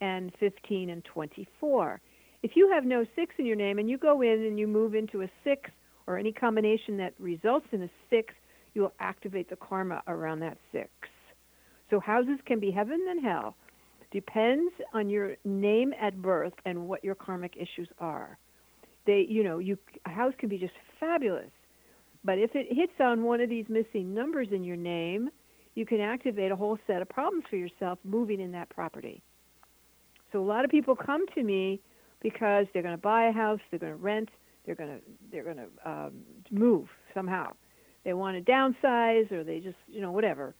and 0.00 0.32
15 0.38 0.90
and 0.90 1.04
24. 1.04 2.00
If 2.42 2.52
you 2.54 2.70
have 2.72 2.84
no 2.84 3.04
six 3.16 3.34
in 3.38 3.46
your 3.46 3.56
name 3.56 3.78
and 3.78 3.90
you 3.90 3.98
go 3.98 4.22
in 4.22 4.44
and 4.44 4.58
you 4.58 4.66
move 4.66 4.94
into 4.94 5.22
a 5.22 5.28
six 5.44 5.70
or 6.06 6.18
any 6.18 6.32
combination 6.32 6.96
that 6.98 7.14
results 7.18 7.66
in 7.72 7.82
a 7.82 7.90
six, 8.08 8.34
you 8.74 8.82
will 8.82 8.94
activate 9.00 9.50
the 9.50 9.56
karma 9.56 10.02
around 10.06 10.40
that 10.40 10.58
six. 10.72 10.90
So 11.90 12.00
houses 12.00 12.38
can 12.46 12.60
be 12.60 12.70
heaven 12.70 12.98
and 13.08 13.24
hell 13.24 13.56
depends 14.10 14.72
on 14.94 15.08
your 15.10 15.36
name 15.44 15.92
at 16.00 16.20
birth 16.22 16.54
and 16.64 16.88
what 16.88 17.04
your 17.04 17.14
karmic 17.14 17.54
issues 17.56 17.88
are. 17.98 18.38
They, 19.06 19.26
you 19.28 19.42
know, 19.42 19.58
you 19.58 19.78
a 20.06 20.10
house 20.10 20.32
can 20.38 20.48
be 20.48 20.58
just 20.58 20.74
fabulous, 20.98 21.50
but 22.24 22.38
if 22.38 22.54
it 22.54 22.66
hits 22.70 22.92
on 23.00 23.24
one 23.24 23.40
of 23.40 23.48
these 23.48 23.66
missing 23.68 24.14
numbers 24.14 24.48
in 24.50 24.64
your 24.64 24.76
name, 24.76 25.30
you 25.74 25.86
can 25.86 26.00
activate 26.00 26.50
a 26.50 26.56
whole 26.56 26.78
set 26.86 27.02
of 27.02 27.08
problems 27.08 27.44
for 27.48 27.56
yourself 27.56 27.98
moving 28.04 28.40
in 28.40 28.52
that 28.52 28.68
property. 28.70 29.22
So 30.32 30.40
a 30.40 30.44
lot 30.44 30.64
of 30.64 30.70
people 30.70 30.96
come 30.96 31.26
to 31.34 31.42
me 31.42 31.80
because 32.20 32.66
they're 32.72 32.82
going 32.82 32.96
to 32.96 33.00
buy 33.00 33.28
a 33.28 33.32
house, 33.32 33.60
they're 33.70 33.78
going 33.78 33.92
to 33.92 33.98
rent, 33.98 34.28
they're 34.66 34.74
going 34.74 34.90
to 34.90 35.00
they're 35.30 35.44
going 35.44 35.56
to 35.56 35.90
um, 35.90 36.12
move 36.50 36.88
somehow. 37.14 37.52
They 38.04 38.12
want 38.12 38.44
to 38.44 38.50
downsize 38.52 39.30
or 39.32 39.44
they 39.44 39.60
just 39.60 39.76
you 39.86 40.00
know 40.00 40.12
whatever, 40.12 40.54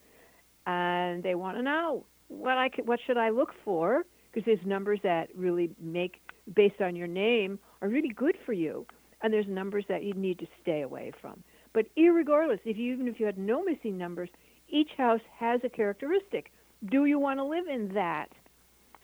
and 0.66 1.22
they 1.22 1.34
want 1.34 1.56
to 1.56 1.62
know 1.62 2.04
what 2.28 2.58
I 2.58 2.68
could, 2.68 2.86
what 2.86 3.00
should 3.06 3.16
I 3.16 3.30
look 3.30 3.50
for? 3.64 4.04
Because 4.30 4.46
there's 4.46 4.66
numbers 4.66 5.00
that 5.02 5.28
really 5.34 5.70
make 5.80 6.20
based 6.54 6.80
on 6.80 6.96
your 6.96 7.06
name 7.06 7.58
are 7.82 7.88
really 7.88 8.10
good 8.10 8.36
for 8.46 8.52
you, 8.52 8.86
and 9.22 9.32
there's 9.32 9.46
numbers 9.48 9.84
that 9.88 10.04
you 10.04 10.14
need 10.14 10.38
to 10.38 10.46
stay 10.62 10.82
away 10.82 11.12
from. 11.20 11.42
But 11.72 11.86
regardless, 11.96 12.60
if 12.64 12.76
you, 12.76 12.92
even 12.92 13.08
if 13.08 13.20
you 13.20 13.26
had 13.26 13.38
no 13.38 13.62
missing 13.62 13.98
numbers, 13.98 14.30
each 14.68 14.90
house 14.96 15.20
has 15.38 15.60
a 15.64 15.68
characteristic. 15.68 16.50
Do 16.90 17.04
you 17.04 17.18
want 17.18 17.38
to 17.38 17.44
live 17.44 17.66
in 17.66 17.92
that? 17.94 18.28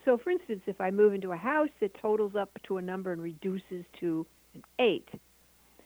So, 0.05 0.17
for 0.17 0.29
instance, 0.29 0.61
if 0.67 0.79
I 0.79 0.91
move 0.91 1.13
into 1.13 1.31
a 1.31 1.37
house 1.37 1.69
that 1.81 1.99
totals 1.99 2.35
up 2.35 2.49
to 2.67 2.77
a 2.77 2.81
number 2.81 3.11
and 3.11 3.21
reduces 3.21 3.83
to 3.99 4.25
an 4.53 4.63
eight, 4.79 5.09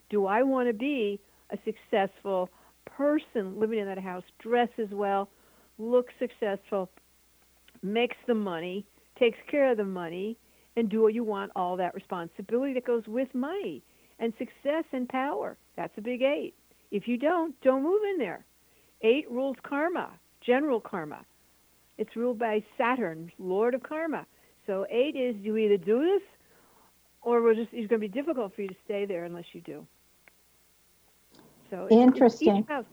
do 0.09 0.25
I 0.25 0.43
want 0.43 0.67
to 0.67 0.73
be 0.73 1.19
a 1.51 1.57
successful 1.63 2.49
person 2.85 3.59
living 3.59 3.79
in 3.79 3.85
that 3.85 3.97
house, 3.97 4.23
dresses 4.39 4.89
well, 4.91 5.29
looks 5.77 6.13
successful, 6.19 6.89
makes 7.81 8.17
the 8.27 8.33
money, 8.33 8.85
takes 9.17 9.37
care 9.49 9.71
of 9.71 9.77
the 9.77 9.85
money, 9.85 10.35
and 10.75 10.89
do 10.89 11.07
you 11.07 11.23
want 11.23 11.51
all 11.55 11.77
that 11.77 11.95
responsibility 11.95 12.73
that 12.73 12.85
goes 12.85 13.03
with 13.07 13.33
money 13.33 13.81
and 14.19 14.33
success 14.37 14.83
and 14.91 15.07
power? 15.07 15.57
That's 15.77 15.97
a 15.97 16.01
big 16.01 16.21
eight. 16.21 16.53
If 16.91 17.07
you 17.07 17.17
don't, 17.17 17.59
don't 17.61 17.83
move 17.83 18.01
in 18.13 18.17
there. 18.17 18.43
Eight 19.01 19.29
rules 19.31 19.55
karma, 19.63 20.09
general 20.45 20.81
karma. 20.81 21.25
It's 21.99 22.15
ruled 22.15 22.39
by 22.39 22.63
Saturn, 22.77 23.29
Lord 23.37 23.75
of 23.75 23.83
Karma. 23.83 24.25
So 24.65 24.85
eight 24.89 25.17
is 25.17 25.35
you 25.41 25.57
either 25.57 25.75
do 25.75 25.99
this 26.01 26.21
or 27.21 27.43
we're 27.43 27.55
just 27.55 27.73
it's 27.73 27.89
going 27.89 27.99
to 28.01 28.07
be 28.07 28.07
difficult 28.07 28.55
for 28.55 28.61
you 28.61 28.69
to 28.69 28.75
stay 28.85 29.05
there 29.05 29.25
unless 29.25 29.43
you 29.51 29.59
do. 29.59 29.85
So 31.69 31.89
interesting. 31.91 32.63
House, 32.63 32.85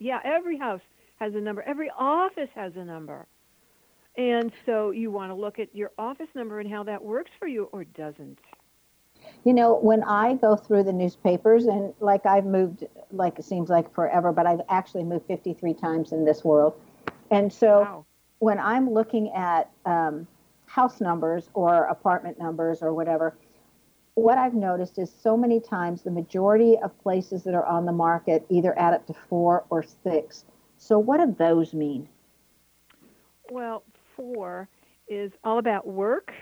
yeah, 0.00 0.18
every 0.24 0.58
house 0.58 0.80
has 1.20 1.34
a 1.36 1.40
number. 1.40 1.62
Every 1.62 1.92
office 1.96 2.48
has 2.56 2.72
a 2.74 2.84
number. 2.84 3.26
And 4.16 4.50
so 4.66 4.90
you 4.90 5.12
want 5.12 5.30
to 5.30 5.34
look 5.34 5.60
at 5.60 5.72
your 5.72 5.92
office 5.96 6.28
number 6.34 6.58
and 6.58 6.68
how 6.68 6.82
that 6.82 7.04
works 7.04 7.30
for 7.38 7.46
you 7.46 7.68
or 7.70 7.84
doesn't. 7.84 8.40
You 9.44 9.54
know, 9.54 9.76
when 9.76 10.02
I 10.02 10.34
go 10.34 10.56
through 10.56 10.82
the 10.84 10.92
newspapers, 10.92 11.66
and 11.66 11.94
like 12.00 12.26
I've 12.26 12.46
moved, 12.46 12.84
like 13.12 13.38
it 13.38 13.44
seems 13.44 13.68
like 13.68 13.94
forever, 13.94 14.32
but 14.32 14.46
I've 14.46 14.62
actually 14.68 15.04
moved 15.04 15.26
53 15.26 15.72
times 15.74 16.12
in 16.12 16.24
this 16.24 16.42
world. 16.42 16.74
And 17.30 17.52
so 17.52 17.82
wow. 17.82 18.06
When 18.40 18.58
I'm 18.58 18.90
looking 18.90 19.30
at 19.32 19.70
um, 19.86 20.26
house 20.66 21.00
numbers 21.00 21.48
or 21.54 21.84
apartment 21.84 22.38
numbers 22.38 22.82
or 22.82 22.92
whatever, 22.92 23.36
what 24.14 24.36
I've 24.36 24.54
noticed 24.54 24.98
is 24.98 25.10
so 25.22 25.36
many 25.36 25.60
times 25.60 26.02
the 26.02 26.10
majority 26.10 26.76
of 26.82 26.98
places 27.00 27.44
that 27.44 27.54
are 27.54 27.64
on 27.64 27.86
the 27.86 27.92
market 27.92 28.44
either 28.48 28.76
add 28.78 28.94
up 28.94 29.06
to 29.06 29.14
four 29.14 29.64
or 29.70 29.82
six. 29.82 30.44
So, 30.76 30.98
what 30.98 31.18
do 31.18 31.34
those 31.38 31.72
mean? 31.72 32.08
Well, 33.50 33.84
four 34.16 34.68
is 35.08 35.32
all 35.44 35.58
about 35.58 35.86
work, 35.86 36.32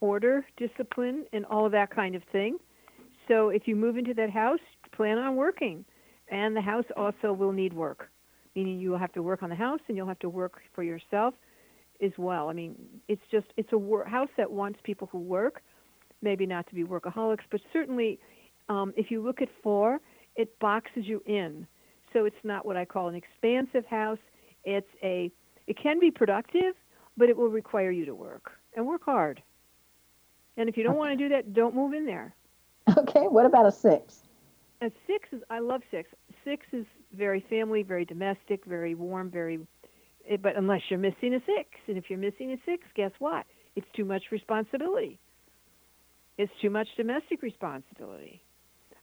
order, 0.00 0.46
discipline, 0.56 1.26
and 1.32 1.44
all 1.46 1.66
of 1.66 1.72
that 1.72 1.90
kind 1.90 2.14
of 2.14 2.22
thing. 2.32 2.58
So 3.28 3.50
if 3.50 3.68
you 3.68 3.76
move 3.76 3.96
into 3.96 4.14
that 4.14 4.30
house, 4.30 4.60
plan 4.92 5.18
on 5.18 5.36
working. 5.36 5.84
And 6.28 6.56
the 6.56 6.60
house 6.60 6.84
also 6.96 7.32
will 7.32 7.52
need 7.52 7.72
work, 7.72 8.08
meaning 8.54 8.80
you 8.80 8.90
will 8.90 8.98
have 8.98 9.12
to 9.12 9.22
work 9.22 9.42
on 9.42 9.50
the 9.50 9.56
house 9.56 9.80
and 9.88 9.96
you'll 9.96 10.06
have 10.08 10.18
to 10.20 10.28
work 10.28 10.60
for 10.74 10.82
yourself 10.82 11.34
as 12.02 12.12
well. 12.16 12.48
I 12.48 12.52
mean, 12.52 12.74
it's 13.08 13.22
just 13.30 13.46
it's 13.56 13.72
a 13.72 13.78
wor- 13.78 14.04
house 14.04 14.30
that 14.36 14.50
wants 14.50 14.78
people 14.82 15.08
who 15.12 15.18
work, 15.18 15.62
maybe 16.22 16.46
not 16.46 16.66
to 16.68 16.74
be 16.74 16.84
workaholics, 16.84 17.44
but 17.50 17.60
certainly 17.72 18.18
um, 18.68 18.92
if 18.96 19.10
you 19.10 19.22
look 19.22 19.42
at 19.42 19.48
four, 19.62 20.00
it 20.36 20.58
boxes 20.58 21.04
you 21.06 21.22
in. 21.26 21.66
So 22.12 22.24
it's 22.24 22.36
not 22.42 22.64
what 22.66 22.76
I 22.76 22.84
call 22.84 23.08
an 23.08 23.14
expansive 23.14 23.86
house. 23.86 24.18
It's 24.64 24.88
a 25.02 25.30
it 25.66 25.76
can 25.80 26.00
be 26.00 26.10
productive, 26.10 26.74
but 27.16 27.28
it 27.28 27.36
will 27.36 27.48
require 27.48 27.90
you 27.90 28.04
to 28.06 28.14
work 28.14 28.50
and 28.74 28.86
work 28.86 29.04
hard. 29.04 29.42
And 30.56 30.68
if 30.68 30.76
you 30.76 30.82
don't 30.82 30.92
okay. 30.92 30.98
want 30.98 31.18
to 31.18 31.24
do 31.24 31.28
that, 31.30 31.52
don't 31.52 31.74
move 31.74 31.92
in 31.92 32.06
there. 32.06 32.34
Okay. 32.96 33.28
What 33.28 33.46
about 33.46 33.66
a 33.66 33.72
six? 33.72 34.22
A 34.82 34.90
six 35.06 35.28
is 35.32 35.42
I 35.50 35.60
love 35.60 35.82
six. 35.90 36.08
Six 36.44 36.66
is 36.72 36.86
very 37.16 37.44
family, 37.48 37.82
very 37.82 38.04
domestic, 38.04 38.64
very 38.64 38.94
warm, 38.94 39.30
very. 39.30 39.60
Eh, 40.28 40.36
but 40.42 40.56
unless 40.56 40.80
you're 40.88 40.98
missing 40.98 41.34
a 41.34 41.40
six, 41.40 41.68
and 41.88 41.96
if 41.96 42.04
you're 42.08 42.18
missing 42.18 42.52
a 42.52 42.56
six, 42.64 42.84
guess 42.94 43.12
what? 43.18 43.46
It's 43.76 43.86
too 43.94 44.04
much 44.04 44.24
responsibility. 44.30 45.18
It's 46.38 46.52
too 46.62 46.70
much 46.70 46.88
domestic 46.96 47.42
responsibility. 47.42 48.42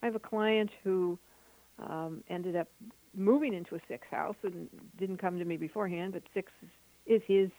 I 0.02 0.06
have 0.06 0.16
a 0.16 0.20
client 0.20 0.70
who 0.84 1.18
um, 1.80 2.24
ended 2.30 2.56
up 2.56 2.68
moving 3.16 3.54
into 3.54 3.76
a 3.76 3.80
six 3.88 4.08
house 4.10 4.36
and 4.44 4.68
didn't 5.00 5.18
come 5.18 5.40
to 5.40 5.46
me 5.46 5.58
beforehand, 5.58 6.14
but 6.14 6.24
six 6.34 6.52
is, 6.62 6.70
is 7.18 7.22
his 7.28 7.50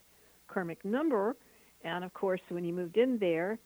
karmic 0.48 0.84
number. 0.84 1.36
And 1.84 2.04
of 2.04 2.12
course, 2.14 2.40
when 2.48 2.64
he 2.64 2.72
moved 2.72 2.96
in 2.96 3.18
there, 3.18 3.58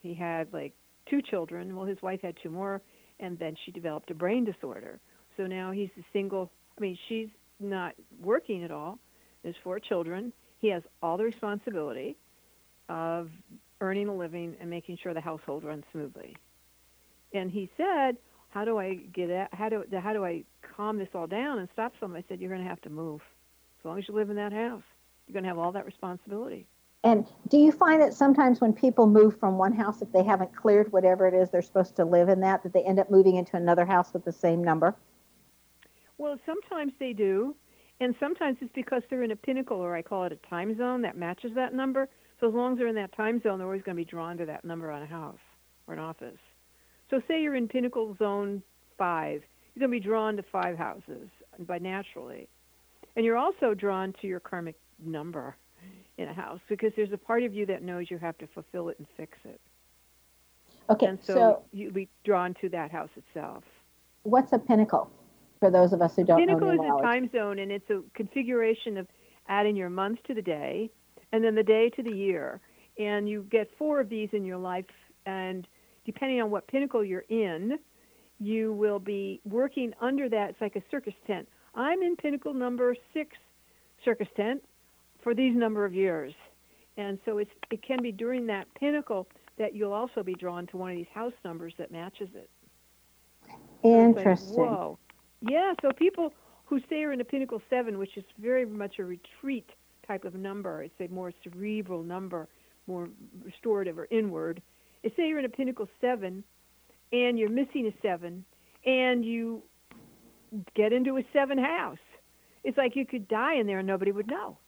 he 0.00 0.14
had 0.14 0.52
like 0.52 0.72
two 1.08 1.20
children. 1.22 1.76
Well, 1.76 1.86
his 1.86 2.00
wife 2.02 2.20
had 2.22 2.34
two 2.42 2.50
more, 2.50 2.80
and 3.18 3.38
then 3.38 3.56
she 3.64 3.72
developed 3.72 4.10
a 4.10 4.14
brain 4.14 4.44
disorder. 4.44 4.98
So 5.36 5.46
now 5.46 5.70
he's 5.70 5.90
a 5.98 6.04
single. 6.12 6.50
I 6.76 6.80
mean, 6.80 6.98
she's 7.08 7.28
not 7.58 7.94
working 8.20 8.64
at 8.64 8.70
all. 8.70 8.98
There's 9.42 9.56
four 9.62 9.78
children. 9.78 10.32
He 10.58 10.68
has 10.68 10.82
all 11.02 11.16
the 11.16 11.24
responsibility 11.24 12.16
of 12.88 13.30
earning 13.80 14.08
a 14.08 14.14
living 14.14 14.56
and 14.60 14.68
making 14.68 14.98
sure 15.02 15.14
the 15.14 15.20
household 15.20 15.64
runs 15.64 15.84
smoothly. 15.92 16.36
And 17.32 17.50
he 17.50 17.70
said, 17.76 18.16
"How 18.50 18.64
do 18.64 18.78
I 18.78 18.94
get 18.94 19.30
at, 19.30 19.54
how 19.54 19.68
do 19.68 19.84
how 20.02 20.12
do 20.12 20.24
I 20.24 20.44
calm 20.76 20.98
this 20.98 21.08
all 21.14 21.26
down 21.26 21.58
and 21.58 21.68
stop 21.72 21.92
some?" 22.00 22.14
I 22.14 22.24
said, 22.28 22.40
"You're 22.40 22.50
going 22.50 22.62
to 22.62 22.68
have 22.68 22.82
to 22.82 22.90
move. 22.90 23.20
As 23.78 23.84
long 23.84 23.98
as 23.98 24.08
you 24.08 24.14
live 24.14 24.30
in 24.30 24.36
that 24.36 24.52
house." 24.52 24.82
You're 25.26 25.34
going 25.34 25.44
to 25.44 25.48
have 25.48 25.58
all 25.58 25.70
that 25.70 25.86
responsibility. 25.86 26.66
And 27.04 27.24
do 27.48 27.56
you 27.56 27.70
find 27.70 28.02
that 28.02 28.12
sometimes 28.12 28.60
when 28.60 28.72
people 28.72 29.06
move 29.06 29.38
from 29.38 29.56
one 29.56 29.72
house, 29.72 30.02
if 30.02 30.10
they 30.10 30.24
haven't 30.24 30.54
cleared 30.56 30.90
whatever 30.90 31.28
it 31.28 31.34
is 31.34 31.50
they're 31.50 31.62
supposed 31.62 31.94
to 31.96 32.04
live 32.04 32.28
in 32.28 32.40
that, 32.40 32.64
that 32.64 32.72
they 32.72 32.82
end 32.82 32.98
up 32.98 33.12
moving 33.12 33.36
into 33.36 33.56
another 33.56 33.86
house 33.86 34.12
with 34.12 34.24
the 34.24 34.32
same 34.32 34.64
number? 34.64 34.96
Well, 36.20 36.36
sometimes 36.44 36.92
they 37.00 37.14
do, 37.14 37.56
and 37.98 38.14
sometimes 38.20 38.58
it's 38.60 38.70
because 38.74 39.02
they're 39.08 39.22
in 39.22 39.30
a 39.30 39.36
pinnacle, 39.36 39.78
or 39.78 39.96
I 39.96 40.02
call 40.02 40.24
it 40.24 40.32
a 40.32 40.48
time 40.50 40.76
zone 40.76 41.00
that 41.00 41.16
matches 41.16 41.52
that 41.54 41.72
number. 41.72 42.10
So 42.38 42.48
as 42.48 42.52
long 42.52 42.72
as 42.72 42.78
they're 42.78 42.88
in 42.88 42.94
that 42.96 43.16
time 43.16 43.40
zone, 43.40 43.56
they're 43.56 43.66
always 43.66 43.80
going 43.80 43.96
to 43.96 44.04
be 44.04 44.04
drawn 44.04 44.36
to 44.36 44.44
that 44.44 44.62
number 44.62 44.90
on 44.90 45.00
a 45.00 45.06
house 45.06 45.38
or 45.86 45.94
an 45.94 46.00
office. 46.00 46.36
So 47.08 47.22
say 47.26 47.40
you're 47.40 47.54
in 47.54 47.68
pinnacle 47.68 48.14
zone 48.18 48.62
five, 48.98 49.42
you're 49.74 49.80
going 49.88 49.98
to 49.98 49.98
be 49.98 50.06
drawn 50.06 50.36
to 50.36 50.42
five 50.42 50.76
houses 50.76 51.30
by 51.60 51.78
naturally, 51.78 52.50
and 53.16 53.24
you're 53.24 53.38
also 53.38 53.72
drawn 53.72 54.14
to 54.20 54.26
your 54.26 54.40
karmic 54.40 54.76
number 55.02 55.56
in 56.18 56.28
a 56.28 56.34
house 56.34 56.60
because 56.68 56.92
there's 56.96 57.12
a 57.14 57.18
part 57.18 57.44
of 57.44 57.54
you 57.54 57.64
that 57.64 57.82
knows 57.82 58.10
you 58.10 58.18
have 58.18 58.36
to 58.36 58.46
fulfill 58.48 58.90
it 58.90 58.98
and 58.98 59.08
fix 59.16 59.38
it. 59.46 59.58
Okay, 60.90 61.06
and 61.06 61.18
so, 61.22 61.34
so 61.34 61.62
you'll 61.72 61.94
be 61.94 62.10
drawn 62.24 62.52
to 62.60 62.68
that 62.68 62.90
house 62.90 63.08
itself. 63.16 63.64
what's 64.24 64.52
a 64.52 64.58
pinnacle 64.58 65.10
for 65.60 65.70
those 65.70 65.92
of 65.92 66.02
us 66.02 66.16
who 66.16 66.24
don't 66.24 66.40
Pinnacle 66.40 66.74
know 66.74 66.82
is 66.82 66.90
a 66.98 67.02
time 67.02 67.30
zone, 67.30 67.58
and 67.58 67.70
it's 67.70 67.88
a 67.90 68.00
configuration 68.14 68.96
of 68.96 69.06
adding 69.48 69.76
your 69.76 69.90
month 69.90 70.18
to 70.26 70.34
the 70.34 70.42
day, 70.42 70.90
and 71.32 71.44
then 71.44 71.54
the 71.54 71.62
day 71.62 71.90
to 71.90 72.02
the 72.02 72.10
year. 72.10 72.60
And 72.98 73.28
you 73.28 73.46
get 73.50 73.70
four 73.78 74.00
of 74.00 74.08
these 74.08 74.30
in 74.32 74.44
your 74.44 74.56
life, 74.56 74.86
and 75.26 75.66
depending 76.04 76.40
on 76.40 76.50
what 76.50 76.66
pinnacle 76.66 77.04
you're 77.04 77.24
in, 77.28 77.78
you 78.38 78.72
will 78.72 78.98
be 78.98 79.40
working 79.44 79.92
under 80.00 80.28
that. 80.30 80.50
It's 80.50 80.60
like 80.60 80.76
a 80.76 80.82
circus 80.90 81.14
tent. 81.26 81.46
I'm 81.74 82.02
in 82.02 82.16
pinnacle 82.16 82.54
number 82.54 82.96
six 83.12 83.36
circus 84.04 84.28
tent 84.36 84.62
for 85.22 85.34
these 85.34 85.54
number 85.54 85.84
of 85.84 85.94
years, 85.94 86.32
and 86.96 87.18
so 87.26 87.38
it's 87.38 87.50
it 87.70 87.82
can 87.82 88.02
be 88.02 88.12
during 88.12 88.46
that 88.46 88.66
pinnacle 88.74 89.28
that 89.58 89.74
you'll 89.74 89.92
also 89.92 90.22
be 90.22 90.34
drawn 90.34 90.66
to 90.68 90.78
one 90.78 90.90
of 90.90 90.96
these 90.96 91.06
house 91.12 91.34
numbers 91.44 91.74
that 91.78 91.92
matches 91.92 92.30
it. 92.34 92.48
So 93.46 94.00
it's 94.00 94.16
like, 94.16 94.26
Interesting. 94.26 94.56
whoa. 94.56 94.98
Yeah, 95.42 95.72
so 95.80 95.90
people 95.92 96.32
who 96.66 96.80
say 96.88 97.02
are 97.02 97.12
in 97.12 97.20
a 97.20 97.24
Pinnacle 97.24 97.62
7, 97.70 97.98
which 97.98 98.16
is 98.16 98.24
very 98.38 98.66
much 98.66 98.98
a 98.98 99.04
retreat 99.04 99.68
type 100.06 100.24
of 100.24 100.34
number, 100.34 100.82
it's 100.82 101.00
a 101.00 101.12
more 101.12 101.32
cerebral 101.42 102.02
number, 102.02 102.48
more 102.86 103.08
restorative 103.44 103.98
or 103.98 104.06
inward. 104.10 104.60
If 105.02 105.14
say 105.16 105.28
you're 105.28 105.38
in 105.38 105.44
a 105.44 105.48
Pinnacle 105.48 105.88
7 106.00 106.44
and 107.12 107.38
you're 107.38 107.48
missing 107.48 107.86
a 107.86 108.06
7 108.06 108.44
and 108.84 109.24
you 109.24 109.62
get 110.74 110.92
into 110.92 111.16
a 111.16 111.22
7 111.32 111.58
house, 111.58 111.98
it's 112.62 112.76
like 112.76 112.94
you 112.94 113.06
could 113.06 113.26
die 113.28 113.54
in 113.54 113.66
there 113.66 113.78
and 113.78 113.86
nobody 113.86 114.12
would 114.12 114.26
know. 114.26 114.58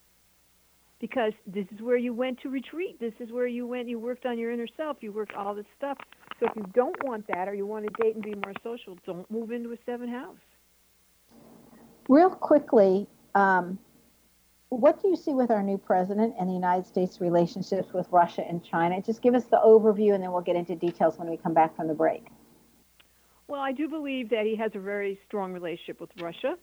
Because 1.00 1.32
this 1.46 1.66
is 1.74 1.82
where 1.82 1.96
you 1.96 2.14
went 2.14 2.40
to 2.42 2.48
retreat. 2.48 2.98
This 3.00 3.12
is 3.18 3.30
where 3.32 3.48
you 3.48 3.66
went, 3.66 3.88
you 3.88 3.98
worked 3.98 4.24
on 4.24 4.38
your 4.38 4.52
inner 4.52 4.68
self, 4.76 4.98
you 5.00 5.12
worked 5.12 5.34
all 5.34 5.54
this 5.54 5.66
stuff. 5.76 5.98
So 6.40 6.46
if 6.46 6.56
you 6.56 6.64
don't 6.74 6.96
want 7.04 7.26
that 7.26 7.48
or 7.48 7.54
you 7.54 7.66
want 7.66 7.84
to 7.84 8.02
date 8.02 8.14
and 8.14 8.24
be 8.24 8.34
more 8.34 8.54
social, 8.62 8.96
don't 9.04 9.30
move 9.30 9.50
into 9.50 9.72
a 9.72 9.76
7 9.84 10.08
house. 10.08 10.38
Real 12.08 12.30
quickly, 12.30 13.06
um, 13.34 13.78
what 14.68 15.02
do 15.02 15.08
you 15.08 15.16
see 15.16 15.34
with 15.34 15.50
our 15.50 15.62
new 15.62 15.78
president 15.78 16.34
and 16.38 16.48
the 16.48 16.54
United 16.54 16.86
States 16.86 17.20
relationships 17.20 17.92
with 17.92 18.06
Russia 18.10 18.42
and 18.48 18.64
China? 18.64 19.02
Just 19.02 19.22
give 19.22 19.34
us 19.34 19.44
the 19.44 19.60
overview, 19.64 20.14
and 20.14 20.22
then 20.22 20.32
we'll 20.32 20.40
get 20.40 20.56
into 20.56 20.74
details 20.74 21.18
when 21.18 21.28
we 21.28 21.36
come 21.36 21.52
back 21.52 21.76
from 21.76 21.88
the 21.88 21.94
break. 21.94 22.26
Well, 23.48 23.60
I 23.60 23.72
do 23.72 23.88
believe 23.88 24.30
that 24.30 24.46
he 24.46 24.56
has 24.56 24.72
a 24.74 24.78
very 24.78 25.20
strong 25.26 25.52
relationship 25.52 26.00
with 26.00 26.10
Russia, 26.18 26.56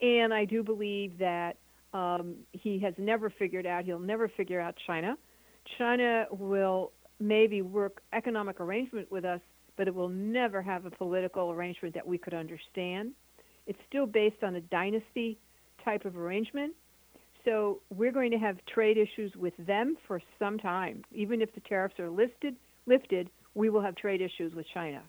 and 0.00 0.32
I 0.32 0.46
do 0.46 0.62
believe 0.62 1.18
that 1.18 1.56
um, 1.92 2.36
he 2.52 2.78
has 2.78 2.94
never 2.96 3.28
figured 3.28 3.66
out, 3.66 3.84
he'll 3.84 3.98
never 3.98 4.28
figure 4.28 4.60
out 4.60 4.74
China. 4.86 5.16
China 5.76 6.24
will 6.30 6.92
maybe 7.18 7.60
work 7.60 8.02
economic 8.12 8.60
arrangement 8.60 9.10
with 9.12 9.24
us, 9.24 9.40
but 9.76 9.88
it 9.88 9.94
will 9.94 10.08
never 10.08 10.62
have 10.62 10.86
a 10.86 10.90
political 10.90 11.50
arrangement 11.50 11.94
that 11.94 12.06
we 12.06 12.16
could 12.16 12.34
understand. 12.34 13.12
It's 13.70 13.78
still 13.88 14.06
based 14.06 14.42
on 14.42 14.56
a 14.56 14.60
dynasty 14.60 15.38
type 15.84 16.04
of 16.04 16.16
arrangement. 16.16 16.74
So 17.44 17.78
we're 17.88 18.10
going 18.10 18.32
to 18.32 18.36
have 18.36 18.56
trade 18.66 18.98
issues 18.98 19.32
with 19.36 19.54
them 19.58 19.96
for 20.08 20.20
some 20.40 20.58
time. 20.58 21.04
Even 21.12 21.40
if 21.40 21.54
the 21.54 21.60
tariffs 21.60 22.00
are 22.00 22.10
listed, 22.10 22.56
lifted, 22.86 23.30
we 23.54 23.70
will 23.70 23.80
have 23.80 23.94
trade 23.94 24.20
issues 24.22 24.56
with 24.56 24.66
China. 24.74 25.02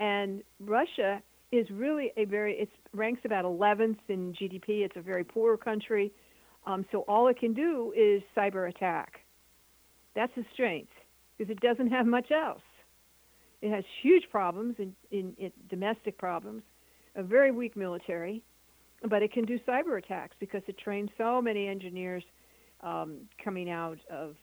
And 0.00 0.42
Russia 0.58 1.22
is 1.52 1.70
really 1.70 2.10
a 2.16 2.24
very, 2.24 2.54
it 2.54 2.68
ranks 2.92 3.20
about 3.24 3.44
11th 3.44 3.98
in 4.08 4.32
GDP. 4.32 4.84
It's 4.84 4.96
a 4.96 5.00
very 5.00 5.22
poor 5.22 5.56
country. 5.56 6.10
Um, 6.66 6.84
so 6.90 7.04
all 7.06 7.28
it 7.28 7.38
can 7.38 7.54
do 7.54 7.92
is 7.96 8.20
cyber 8.36 8.68
attack. 8.68 9.20
That's 10.16 10.32
its 10.34 10.48
strength 10.52 10.90
because 11.38 11.52
it 11.52 11.60
doesn't 11.60 11.92
have 11.92 12.04
much 12.04 12.32
else. 12.32 12.66
It 13.62 13.70
has 13.70 13.84
huge 14.02 14.24
problems 14.28 14.74
in, 14.80 14.92
in, 15.12 15.34
in 15.38 15.52
domestic 15.70 16.18
problems, 16.18 16.64
a 17.16 17.22
very 17.22 17.50
weak 17.50 17.76
military, 17.76 18.42
but 19.08 19.22
it 19.22 19.32
can 19.32 19.44
do 19.44 19.58
cyber 19.66 19.98
attacks 19.98 20.36
because 20.38 20.62
it 20.66 20.78
trained 20.78 21.10
so 21.18 21.40
many 21.42 21.66
engineers 21.68 22.24
um, 22.82 23.18
coming 23.42 23.70
out 23.70 23.98
of 24.10 24.36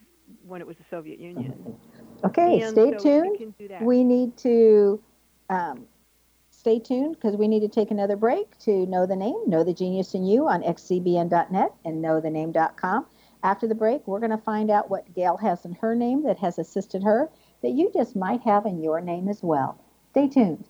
when 0.45 0.61
it 0.61 0.67
was 0.67 0.77
the 0.77 0.85
Soviet 0.89 1.19
Union. 1.19 1.77
Okay, 2.23 2.61
And 2.61 2.71
stay 2.71 2.91
so 2.91 2.97
tuned. 2.97 3.37
can 3.37 3.51
do 3.51 3.67
that. 3.67 3.81
We 3.81 4.03
need 4.03 4.37
to 4.37 5.01
um, 5.49 5.85
stay 6.49 6.79
tuned 6.79 7.15
because 7.15 7.35
we 7.35 7.47
need 7.47 7.59
to 7.61 7.67
take 7.67 7.91
another 7.91 8.15
break 8.15 8.57
to 8.59 8.85
know 8.85 9.05
the 9.05 9.15
name, 9.15 9.35
know 9.47 9.63
the 9.63 9.73
genius 9.73 10.13
in 10.13 10.25
you 10.25 10.47
on 10.47 10.63
xzbn.net 10.63 11.73
and 11.85 12.03
knowthename.com. 12.03 13.05
After 13.43 13.67
the 13.67 13.75
break, 13.75 14.07
we're 14.07 14.19
going 14.19 14.31
to 14.31 14.37
find 14.37 14.71
out 14.71 14.89
what 14.89 15.13
Gail 15.13 15.35
has 15.37 15.65
in 15.65 15.73
her 15.75 15.95
name 15.95 16.23
that 16.23 16.39
has 16.39 16.57
assisted 16.57 17.03
her 17.03 17.29
that 17.61 17.71
you 17.71 17.91
just 17.93 18.15
might 18.15 18.41
have 18.41 18.65
in 18.65 18.81
your 18.81 19.01
name 19.01 19.27
as 19.27 19.43
well. 19.43 19.77
Stay 20.11 20.29
tuned. 20.29 20.69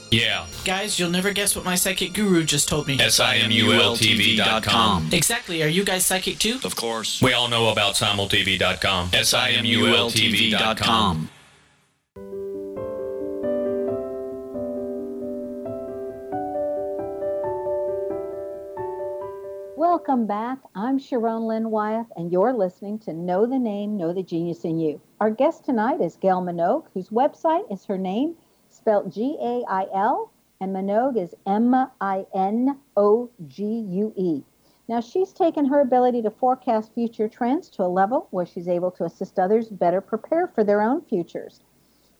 Yeah. 0.11 0.45
Guys, 0.65 0.99
you'll 0.99 1.09
never 1.09 1.31
guess 1.31 1.55
what 1.55 1.63
my 1.63 1.75
psychic 1.75 2.11
guru 2.13 2.43
just 2.43 2.67
told 2.67 2.87
me. 2.87 2.97
SIMULTV.com. 2.97 5.09
Exactly. 5.13 5.63
Are 5.63 5.67
you 5.67 5.85
guys 5.85 6.05
psychic 6.05 6.37
too? 6.37 6.59
Of 6.65 6.75
course. 6.75 7.21
We 7.21 7.31
all 7.33 7.47
know 7.47 7.69
about 7.69 7.95
SimulTV.com. 7.95 9.11
SIMULTV.com. 9.11 11.29
Welcome 19.77 20.27
back. 20.27 20.59
I'm 20.75 20.99
Sharon 20.99 21.43
Lynn 21.43 21.69
Wyeth, 21.69 22.07
and 22.15 22.31
you're 22.31 22.53
listening 22.53 22.99
to 22.99 23.13
Know 23.13 23.45
the 23.45 23.59
Name, 23.59 23.97
Know 23.97 24.13
the 24.13 24.23
Genius 24.23 24.63
in 24.63 24.79
You. 24.79 25.01
Our 25.19 25.31
guest 25.31 25.65
tonight 25.65 26.01
is 26.01 26.15
Gail 26.17 26.41
Minogue, 26.41 26.85
whose 26.93 27.09
website 27.09 27.71
is 27.71 27.85
her 27.85 27.97
name, 27.97 28.35
spelled 28.81 29.13
G 29.13 29.37
A 29.39 29.63
I 29.69 29.85
L, 29.93 30.31
and 30.59 30.75
Minogue 30.75 31.21
is 31.21 31.35
M 31.45 31.73
I 32.01 32.25
N 32.35 32.79
O 32.97 33.29
G 33.47 33.63
U 33.63 34.13
E. 34.17 34.41
Now, 34.89 34.99
she's 34.99 35.31
taken 35.31 35.65
her 35.65 35.81
ability 35.81 36.21
to 36.23 36.31
forecast 36.31 36.93
future 36.93 37.29
trends 37.29 37.69
to 37.69 37.83
a 37.83 37.87
level 37.87 38.27
where 38.31 38.45
she's 38.45 38.67
able 38.67 38.91
to 38.91 39.05
assist 39.05 39.39
others 39.39 39.69
better 39.69 40.01
prepare 40.01 40.47
for 40.47 40.63
their 40.63 40.81
own 40.81 41.01
futures. 41.03 41.61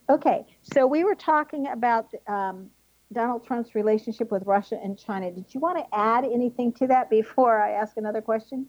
Okay, 0.10 0.46
so 0.62 0.88
we 0.88 1.04
were 1.04 1.16
talking 1.16 1.68
about 1.68 2.14
um, 2.28 2.70
Donald 3.12 3.46
Trump's 3.46 3.76
relationship 3.76 4.32
with 4.32 4.44
Russia 4.46 4.80
and 4.82 4.98
China. 4.98 5.32
Did 5.32 5.54
you 5.54 5.60
want 5.60 5.80
to 5.80 5.86
add 5.94 6.24
anything 6.24 6.72
to 6.74 6.88
that 6.88 7.10
before 7.10 7.60
I 7.62 7.72
ask 7.72 7.98
another 7.98 8.22
question? 8.22 8.68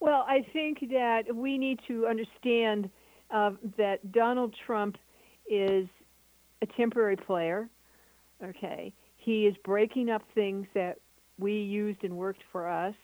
Well, 0.00 0.24
I 0.28 0.44
think 0.52 0.90
that 0.90 1.34
we 1.34 1.56
need 1.58 1.80
to 1.86 2.06
understand 2.06 2.90
uh, 3.30 3.52
that 3.78 4.12
Donald 4.12 4.54
Trump 4.66 4.98
is 5.48 5.86
a 6.62 6.66
temporary 6.66 7.16
player. 7.16 7.68
Okay, 8.42 8.92
he 9.16 9.46
is 9.46 9.54
breaking 9.64 10.08
up 10.10 10.22
things 10.34 10.66
that 10.74 10.98
we 11.38 11.54
used 11.54 12.02
and 12.04 12.16
worked 12.16 12.42
for 12.50 12.68
us. 12.68 12.94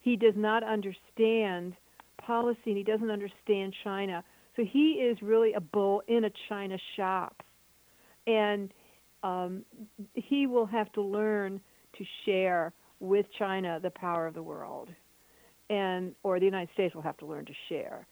He 0.00 0.16
does 0.16 0.34
not 0.36 0.62
understand 0.62 1.74
policy 2.18 2.60
and 2.66 2.76
he 2.76 2.82
doesn't 2.82 3.10
understand 3.10 3.74
China. 3.82 4.22
So 4.54 4.64
he 4.64 4.92
is 4.92 5.20
really 5.20 5.52
a 5.54 5.60
bull 5.60 6.02
in 6.08 6.24
a 6.24 6.30
China 6.48 6.78
shop. 6.96 7.42
And 8.26 8.72
um, 9.22 9.64
he 10.14 10.46
will 10.46 10.66
have 10.66 10.92
to 10.92 11.02
learn 11.02 11.60
to 11.98 12.04
share 12.24 12.72
with 13.00 13.26
China 13.38 13.78
the 13.82 13.90
power 13.90 14.26
of 14.26 14.34
the 14.34 14.42
world. 14.42 14.88
And 15.68 16.14
or 16.22 16.38
the 16.38 16.44
United 16.44 16.72
States 16.74 16.94
will 16.94 17.02
have 17.02 17.16
to 17.18 17.26
learn 17.26 17.44
to 17.46 17.52
share. 17.68 18.06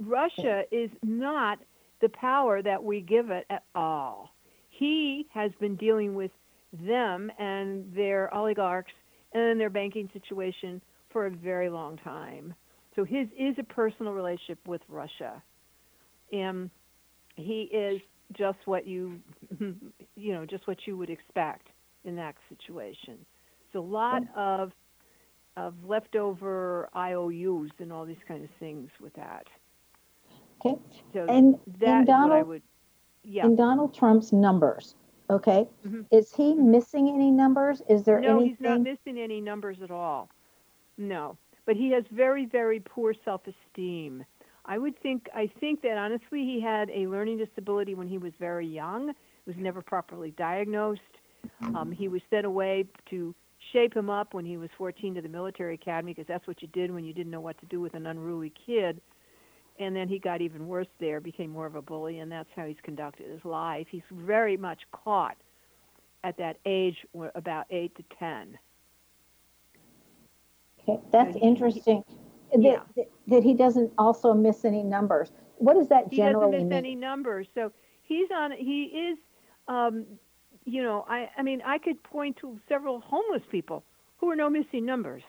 Russia 0.00 0.64
is 0.72 0.90
not 1.02 1.58
the 2.00 2.08
power 2.10 2.62
that 2.62 2.82
we 2.82 3.00
give 3.00 3.30
it 3.30 3.46
at 3.50 3.64
all. 3.74 4.30
He 4.70 5.26
has 5.32 5.50
been 5.60 5.76
dealing 5.76 6.14
with 6.14 6.30
them 6.72 7.30
and 7.38 7.84
their 7.94 8.32
oligarchs 8.34 8.92
and 9.32 9.60
their 9.60 9.70
banking 9.70 10.10
situation 10.12 10.80
for 11.10 11.26
a 11.26 11.30
very 11.30 11.70
long 11.70 11.96
time. 11.98 12.54
So 12.96 13.04
his 13.04 13.28
is 13.38 13.54
a 13.58 13.62
personal 13.62 14.12
relationship 14.12 14.58
with 14.66 14.80
Russia. 14.88 15.42
And 16.32 16.70
he 17.36 17.62
is 17.72 18.00
just 18.36 18.58
what 18.64 18.86
you 18.86 19.20
you 20.16 20.32
know, 20.32 20.44
just 20.46 20.66
what 20.66 20.78
you 20.86 20.96
would 20.96 21.10
expect 21.10 21.68
in 22.04 22.16
that 22.16 22.34
situation. 22.48 23.18
So 23.72 23.80
a 23.80 23.82
lot 23.82 24.22
of 24.36 24.72
of 25.56 25.74
leftover 25.84 26.88
IOUs 26.96 27.70
and 27.78 27.92
all 27.92 28.04
these 28.04 28.16
kind 28.26 28.42
of 28.42 28.50
things 28.58 28.90
with 29.00 29.14
that. 29.14 29.46
Okay. 30.64 30.78
So 31.12 31.26
and 31.28 31.28
that 31.28 31.28
and 31.28 31.54
is 31.54 31.78
what 31.78 31.90
I 31.90 32.04
Donald, 32.04 32.48
would 32.48 32.62
yeah. 33.22 33.46
in 33.46 33.56
Donald 33.56 33.94
Trump's 33.94 34.32
numbers, 34.32 34.94
okay, 35.30 35.68
Mhm. 35.86 36.06
is 36.10 36.32
he 36.34 36.54
missing 36.54 37.08
any 37.08 37.30
numbers? 37.30 37.82
Is 37.88 38.04
there 38.04 38.20
no, 38.20 38.36
anything? 38.36 38.48
he's 38.50 38.60
not 38.60 38.80
missing 38.80 39.18
any 39.18 39.40
numbers 39.40 39.82
at 39.82 39.90
all. 39.90 40.28
No, 40.96 41.36
but 41.66 41.76
he 41.76 41.90
has 41.90 42.04
very, 42.10 42.46
very 42.46 42.80
poor 42.80 43.14
self-esteem. 43.24 44.24
I 44.66 44.78
would 44.78 44.98
think. 45.00 45.28
I 45.34 45.46
think 45.46 45.82
that 45.82 45.98
honestly, 45.98 46.44
he 46.44 46.60
had 46.60 46.88
a 46.90 47.06
learning 47.06 47.36
disability 47.38 47.94
when 47.94 48.08
he 48.08 48.16
was 48.16 48.32
very 48.38 48.66
young. 48.66 49.10
It 49.10 49.16
was 49.46 49.56
never 49.56 49.82
properly 49.82 50.30
diagnosed. 50.30 51.00
Um, 51.60 51.92
he 51.92 52.08
was 52.08 52.22
sent 52.30 52.46
away 52.46 52.86
to 53.10 53.34
shape 53.72 53.94
him 53.94 54.08
up 54.08 54.32
when 54.32 54.46
he 54.46 54.56
was 54.56 54.70
14 54.78 55.14
to 55.16 55.20
the 55.20 55.28
military 55.28 55.74
academy 55.74 56.14
because 56.14 56.26
that's 56.26 56.46
what 56.46 56.62
you 56.62 56.68
did 56.68 56.90
when 56.90 57.04
you 57.04 57.12
didn't 57.12 57.30
know 57.30 57.40
what 57.42 57.58
to 57.60 57.66
do 57.66 57.80
with 57.80 57.92
an 57.94 58.06
unruly 58.06 58.50
kid. 58.66 59.02
And 59.78 59.96
then 59.96 60.08
he 60.08 60.20
got 60.20 60.40
even 60.40 60.68
worse 60.68 60.86
there, 61.00 61.20
became 61.20 61.50
more 61.50 61.66
of 61.66 61.74
a 61.74 61.82
bully, 61.82 62.20
and 62.20 62.30
that's 62.30 62.48
how 62.54 62.64
he's 62.64 62.76
conducted 62.82 63.26
his 63.28 63.44
life. 63.44 63.88
He's 63.90 64.02
very 64.10 64.56
much 64.56 64.82
caught 64.92 65.36
at 66.22 66.36
that 66.38 66.58
age, 66.64 67.04
about 67.34 67.66
eight 67.70 67.94
to 67.96 68.04
ten. 68.16 68.56
Okay, 70.88 71.02
that's 71.10 71.36
interesting. 71.42 72.04
That, 72.52 72.86
that, 72.94 73.08
that 73.26 73.42
he 73.42 73.52
doesn't 73.52 73.92
also 73.98 74.32
miss 74.32 74.64
any 74.64 74.84
numbers. 74.84 75.32
What 75.58 75.74
does 75.74 75.88
that 75.88 76.12
mean 76.12 76.26
he 76.26 76.32
doesn't 76.32 76.50
miss 76.50 76.62
mean? 76.62 76.72
any 76.72 76.94
numbers. 76.94 77.48
So 77.54 77.72
he's 78.02 78.28
on. 78.32 78.52
He 78.52 78.84
is. 78.84 79.18
Um, 79.66 80.06
you 80.64 80.82
know, 80.82 81.04
I. 81.08 81.30
I 81.36 81.42
mean, 81.42 81.62
I 81.66 81.78
could 81.78 82.00
point 82.04 82.36
to 82.38 82.60
several 82.68 83.00
homeless 83.00 83.42
people 83.50 83.82
who 84.18 84.30
are 84.30 84.36
no 84.36 84.48
missing 84.48 84.86
numbers, 84.86 85.24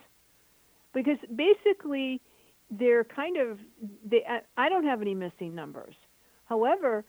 because 0.94 1.18
basically 1.36 2.22
they're 2.70 3.04
kind 3.04 3.38
of. 3.38 3.60
They. 4.10 4.24
I, 4.58 4.70
don't 4.70 4.86
have 4.86 5.02
any 5.02 5.14
missing 5.14 5.54
numbers. 5.54 5.96
However, 6.46 7.04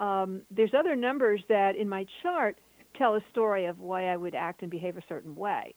um, 0.00 0.42
there's 0.50 0.72
other 0.78 0.96
numbers 0.96 1.40
that 1.48 1.76
in 1.76 1.88
my 1.88 2.06
chart 2.22 2.58
tell 2.96 3.14
a 3.14 3.20
story 3.30 3.66
of 3.66 3.78
why 3.78 4.06
I 4.06 4.16
would 4.16 4.34
act 4.34 4.62
and 4.62 4.70
behave 4.70 4.96
a 4.96 5.02
certain 5.08 5.34
way, 5.34 5.74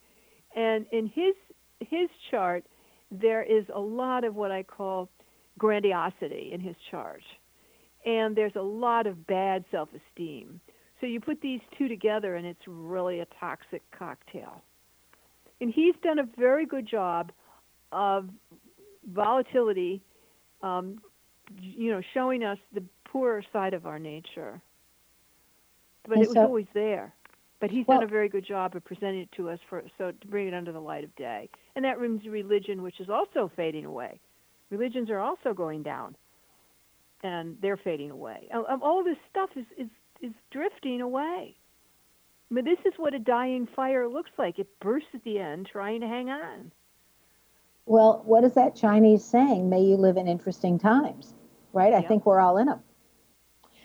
and 0.55 0.85
in 0.91 1.07
his 1.07 1.35
his 1.79 2.09
chart 2.31 2.65
there 3.11 3.43
is 3.43 3.65
a 3.73 3.79
lot 3.79 4.23
of 4.23 4.35
what 4.35 4.51
I 4.51 4.63
call 4.63 5.09
grandiosity 5.57 6.49
in 6.51 6.59
his 6.59 6.75
chart. 6.89 7.21
And 8.05 8.35
there's 8.35 8.55
a 8.55 8.61
lot 8.61 9.07
of 9.07 9.25
bad 9.27 9.63
self 9.71 9.89
esteem. 9.93 10.59
So 10.99 11.07
you 11.07 11.19
put 11.19 11.41
these 11.41 11.61
two 11.77 11.87
together, 11.87 12.35
and 12.35 12.45
it's 12.45 12.61
really 12.67 13.19
a 13.19 13.27
toxic 13.39 13.81
cocktail. 13.97 14.63
And 15.61 15.71
he's 15.73 15.95
done 16.03 16.19
a 16.19 16.27
very 16.37 16.65
good 16.65 16.87
job 16.89 17.31
of 17.91 18.29
volatility, 19.11 20.01
um, 20.61 21.01
you 21.59 21.91
know, 21.91 22.01
showing 22.13 22.43
us 22.43 22.57
the 22.73 22.83
poorer 23.05 23.43
side 23.51 23.73
of 23.73 23.85
our 23.85 23.99
nature. 23.99 24.61
But 26.03 26.13
And 26.13 26.23
it 26.23 26.27
was 26.27 26.35
so- 26.35 26.43
always 26.43 26.67
there. 26.73 27.13
But 27.59 27.71
he's 27.71 27.87
Well- 27.87 27.99
done 27.99 28.07
a 28.09 28.11
very 28.11 28.27
good 28.27 28.43
job 28.43 28.75
of 28.75 28.83
presenting 28.83 29.21
it 29.21 29.31
to 29.33 29.49
us 29.49 29.59
for 29.69 29.83
so 29.97 30.11
to 30.11 30.27
bring 30.27 30.47
it 30.47 30.53
under 30.53 30.71
the 30.73 30.81
light 30.81 31.03
of 31.03 31.15
day. 31.15 31.49
And 31.75 31.85
that 31.85 31.99
means 32.01 32.27
religion, 32.27 32.81
which 32.81 32.99
is 32.99 33.09
also 33.09 33.47
fading 33.55 33.85
away. 33.85 34.19
Religions 34.69 35.09
are 35.09 35.19
also 35.19 35.53
going 35.53 35.83
down, 35.83 36.15
and 37.21 37.57
they're 37.61 37.77
fading 37.77 38.11
away. 38.11 38.49
All 38.51 39.03
this 39.03 39.17
stuff 39.29 39.55
is, 39.55 39.65
is 39.77 39.89
is 40.21 40.33
drifting 40.51 41.01
away. 41.01 41.55
I 42.49 42.53
mean, 42.53 42.65
this 42.65 42.79
is 42.85 42.93
what 42.97 43.13
a 43.13 43.19
dying 43.19 43.65
fire 43.67 44.07
looks 44.07 44.31
like. 44.37 44.57
It 44.57 44.79
bursts 44.79 45.09
at 45.13 45.23
the 45.23 45.37
end, 45.39 45.67
trying 45.67 45.99
to 46.01 46.07
hang 46.07 46.29
on. 46.29 46.71
Well, 47.85 48.21
what 48.25 48.43
is 48.43 48.53
that 48.53 48.75
Chinese 48.75 49.23
saying? 49.23 49.69
May 49.69 49.81
you 49.81 49.97
live 49.97 50.17
in 50.17 50.27
interesting 50.27 50.79
times, 50.79 51.33
right? 51.73 51.93
I 51.93 52.01
think 52.01 52.25
we're 52.25 52.39
all 52.39 52.57
in 52.57 52.67
them. 52.67 52.79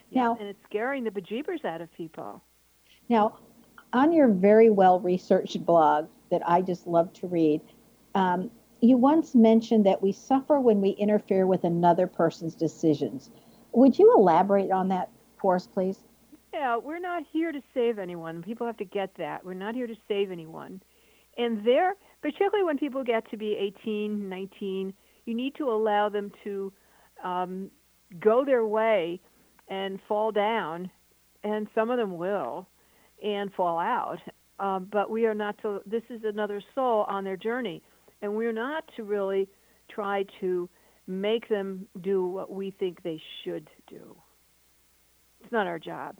Yeah, 0.09 0.23
Now- 0.23 0.37
and 0.39 0.47
it's 0.47 0.63
scaring 0.63 1.03
the 1.03 1.11
bejeebers 1.11 1.65
out 1.65 1.81
of 1.81 1.91
people. 1.91 2.41
Now, 3.09 3.37
on 3.93 4.11
your 4.13 4.27
very 4.27 4.69
well 4.69 4.99
researched 4.99 5.65
blog 5.65 6.07
that 6.29 6.47
I 6.47 6.61
just 6.61 6.87
love 6.87 7.11
to 7.13 7.27
read, 7.27 7.61
um, 8.15 8.49
you 8.81 8.97
once 8.97 9.35
mentioned 9.35 9.85
that 9.85 10.01
we 10.01 10.11
suffer 10.11 10.59
when 10.59 10.79
we 10.79 10.91
interfere 10.91 11.45
with 11.45 11.63
another 11.63 12.07
person's 12.07 12.55
decisions. 12.55 13.29
Would 13.73 13.99
you 13.99 14.13
elaborate 14.15 14.71
on 14.71 14.87
that 14.89 15.09
for 15.37 15.55
us, 15.55 15.67
please? 15.67 16.03
Yeah, 16.53 16.77
we're 16.77 16.99
not 16.99 17.23
here 17.23 17.51
to 17.51 17.61
save 17.73 17.99
anyone. 17.99 18.41
People 18.41 18.65
have 18.65 18.77
to 18.77 18.85
get 18.85 19.13
that. 19.15 19.45
We're 19.45 19.53
not 19.53 19.75
here 19.75 19.87
to 19.87 19.95
save 20.07 20.31
anyone. 20.31 20.81
And 21.37 21.63
there, 21.63 21.95
particularly 22.21 22.63
when 22.63 22.77
people 22.77 23.03
get 23.03 23.29
to 23.31 23.37
be 23.37 23.55
18, 23.55 24.27
19, 24.29 24.93
you 25.25 25.35
need 25.35 25.55
to 25.55 25.69
allow 25.69 26.09
them 26.09 26.31
to 26.43 26.71
um, 27.23 27.69
go 28.19 28.43
their 28.45 28.65
way 28.65 29.19
and 29.67 29.99
fall 30.07 30.31
down, 30.31 30.89
and 31.43 31.67
some 31.75 31.89
of 31.89 31.97
them 31.97 32.17
will, 32.17 32.67
and 33.23 33.53
fall 33.53 33.77
out. 33.79 34.19
Um, 34.59 34.87
but 34.91 35.09
we 35.09 35.25
are 35.25 35.33
not 35.35 35.57
to. 35.61 35.81
This 35.85 36.03
is 36.09 36.21
another 36.23 36.61
soul 36.75 37.05
on 37.07 37.23
their 37.23 37.37
journey, 37.37 37.81
and 38.21 38.35
we're 38.35 38.51
not 38.51 38.83
to 38.97 39.03
really 39.03 39.47
try 39.89 40.25
to 40.41 40.67
make 41.07 41.47
them 41.47 41.87
do 42.01 42.25
what 42.27 42.51
we 42.51 42.71
think 42.71 43.01
they 43.03 43.21
should 43.43 43.69
do. 43.87 44.15
It's 45.41 45.51
not 45.51 45.65
our 45.67 45.79
job. 45.79 46.17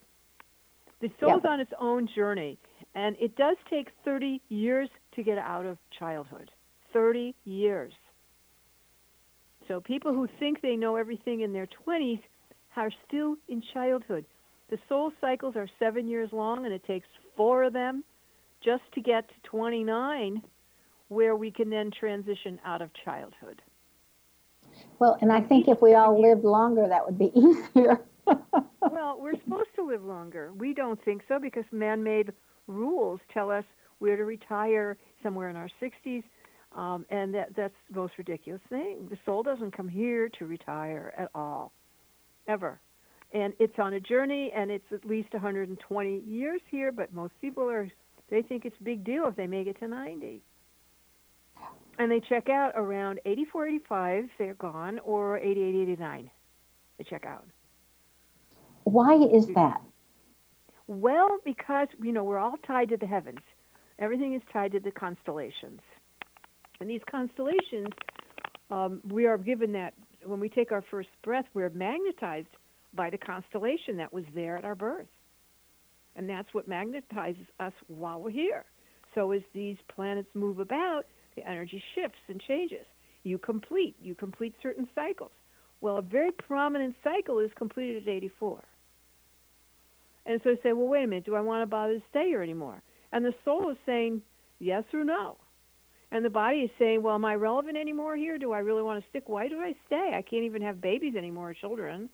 The 1.02 1.10
soul's 1.20 1.42
Yeah. 1.44 1.52
on 1.52 1.60
its 1.60 1.72
own 1.80 2.08
journey, 2.08 2.58
and 2.96 3.16
it 3.20 3.36
does 3.36 3.58
take 3.70 3.90
30 4.06 4.42
years 4.50 4.90
to 5.20 5.24
get 5.24 5.38
out 5.38 5.66
of 5.66 5.78
childhood. 6.00 6.50
30 6.94 7.36
years. 7.44 7.92
So 9.68 9.82
people 9.82 10.14
who 10.14 10.30
think 10.40 10.62
they 10.62 10.78
know 10.78 10.96
everything 10.96 11.42
in 11.42 11.52
their 11.52 11.68
20s 11.86 12.22
are 12.78 12.90
still 13.06 13.36
in 13.50 13.62
childhood. 13.74 14.24
The 14.70 14.80
soul 14.88 15.12
cycles 15.20 15.58
are 15.58 15.68
seven 15.78 16.08
years 16.08 16.30
long, 16.32 16.66
and 16.66 16.74
it 16.74 16.86
takes 16.86 17.06
four 17.36 17.64
of 17.64 17.74
them 17.74 18.06
just 18.64 18.84
to 18.94 19.02
get 19.02 19.28
to 19.28 19.34
29, 19.50 20.42
where 21.10 21.36
we 21.36 21.52
can 21.52 21.70
then 21.70 21.92
transition 21.92 22.58
out 22.64 22.82
of 22.82 22.90
childhood. 23.04 23.62
Well, 25.00 25.18
and 25.22 25.34
I 25.34 25.42
think 25.42 25.68
if 25.68 25.82
we 25.82 25.96
all 25.96 26.20
lived 26.22 26.46
longer, 26.46 26.88
that 26.88 27.06
would 27.06 27.20
be 27.20 27.32
easier. 27.36 28.00
well, 28.26 29.18
we're 29.20 29.40
supposed 29.44 29.70
to 29.76 29.86
live 29.86 30.04
longer. 30.04 30.54
We 30.58 30.74
don't 30.74 31.04
think 31.04 31.24
so 31.28 31.40
because 31.40 31.66
man 31.72 32.04
made 32.04 32.32
rules 32.68 33.20
tell 33.34 33.52
us 33.52 33.66
we're 34.00 34.18
to 34.18 34.26
retire 34.26 34.98
somewhere 35.24 35.50
in 35.50 35.56
our 35.56 35.70
60s. 35.82 36.24
Um, 36.76 37.06
and 37.10 37.34
that, 37.34 37.56
that's 37.56 37.74
the 37.90 38.00
most 38.00 38.14
ridiculous 38.18 38.62
thing. 38.70 39.08
The 39.10 39.18
soul 39.26 39.42
doesn't 39.44 39.76
come 39.76 39.90
here 39.90 40.30
to 40.38 40.46
retire 40.46 41.14
at 41.18 41.30
all, 41.34 41.72
ever. 42.48 42.80
And 43.34 43.54
it's 43.60 43.78
on 43.80 43.94
a 43.94 44.00
journey, 44.00 44.52
and 44.56 44.70
it's 44.72 44.86
at 44.92 45.06
least 45.06 45.34
120 45.34 46.20
years 46.28 46.62
here, 46.70 46.92
but 46.92 47.14
most 47.14 47.34
people 47.42 47.70
are, 47.70 47.90
they 48.30 48.42
think 48.42 48.66
it's 48.66 48.76
a 48.80 48.84
big 48.84 49.04
deal 49.04 49.26
if 49.28 49.36
they 49.36 49.48
make 49.48 49.68
it 49.68 49.80
to 49.80 49.88
90. 49.88 50.42
And 51.98 52.12
they 52.12 52.22
check 52.22 52.50
out 52.50 52.74
around 52.76 53.20
84, 53.26 53.68
85, 53.68 54.30
they're 54.38 54.54
gone, 54.54 55.00
or 55.04 55.38
88, 55.38 55.76
89, 55.82 56.32
they 56.98 57.04
check 57.04 57.26
out. 57.26 57.46
Why 58.86 59.16
is 59.16 59.48
that? 59.56 59.82
Well, 60.88 61.38
because 61.46 61.88
you 62.02 62.12
know 62.12 62.24
we're 62.24 62.40
all 62.40 62.56
tied 62.66 62.90
to 62.90 62.98
the 62.98 63.06
heavens. 63.06 63.42
Everything 64.00 64.34
is 64.34 64.42
tied 64.52 64.72
to 64.72 64.80
the 64.80 64.92
constellations, 64.92 65.82
and 66.80 66.90
these 66.90 67.02
constellations, 67.10 67.90
um, 68.72 69.02
we 69.10 69.26
are 69.26 69.38
given 69.38 69.72
that 69.74 69.94
when 70.24 70.40
we 70.40 70.50
take 70.50 70.72
our 70.72 70.84
first 70.90 71.10
breath, 71.24 71.46
we're 71.54 71.70
magnetized 71.70 72.48
by 72.94 73.10
the 73.10 73.18
constellation 73.18 73.98
that 73.98 74.12
was 74.12 74.24
there 74.34 74.58
at 74.58 74.66
our 74.66 74.76
birth, 74.76 75.08
and 76.16 76.30
that's 76.30 76.54
what 76.54 76.70
magnetizes 76.70 77.48
us 77.60 77.74
while 77.88 78.22
we're 78.22 78.30
here. 78.30 78.66
So 79.16 79.32
as 79.32 79.42
these 79.54 79.78
planets 79.94 80.30
move 80.34 80.60
about, 80.60 81.06
the 81.36 81.48
energy 81.48 81.82
shifts 81.96 82.20
and 82.28 82.42
changes. 82.42 82.86
You 83.24 83.38
complete 83.38 83.96
you 84.02 84.16
complete 84.16 84.56
certain 84.62 84.88
cycles. 84.96 85.32
Well, 85.82 85.98
a 85.98 86.02
very 86.02 86.32
prominent 86.32 86.96
cycle 87.04 87.40
is 87.40 87.52
completed 87.58 88.04
at 88.04 88.10
84. 88.10 88.64
And 90.26 90.42
so 90.44 90.52
I 90.52 90.56
say, 90.62 90.74
well, 90.74 90.88
wait 90.88 91.04
a 91.04 91.08
minute, 91.08 91.26
do 91.26 91.36
I 91.36 91.42
want 91.42 91.62
to 91.62 91.66
bother 91.66 91.96
to 91.96 92.04
stay 92.10 92.28
here 92.28 92.44
anymore? 92.44 92.82
And 93.12 93.26
the 93.26 93.34
soul 93.44 93.70
is 93.70 93.78
saying 93.86 94.22
yes 94.60 94.84
or 94.94 95.04
no. 95.04 95.38
And 96.12 96.26
the 96.26 96.30
body 96.30 96.62
is 96.62 96.72
saying, 96.80 97.04
well, 97.04 97.16
am 97.16 97.26
I 97.26 97.36
relevant 97.36 97.78
anymore 97.78 98.16
here? 98.16 98.38
Do 98.38 98.52
I 98.52 98.60
really 98.60 98.82
want 98.82 99.04
to 99.04 99.10
stick? 99.10 99.30
Why 99.30 99.48
do 99.48 99.60
I 99.60 99.76
stay? 99.86 100.14
I 100.16 100.22
can't 100.22 100.44
even 100.44 100.62
have 100.62 100.82
babies 100.82 101.16
anymore, 101.16 101.54
children. 101.54 102.10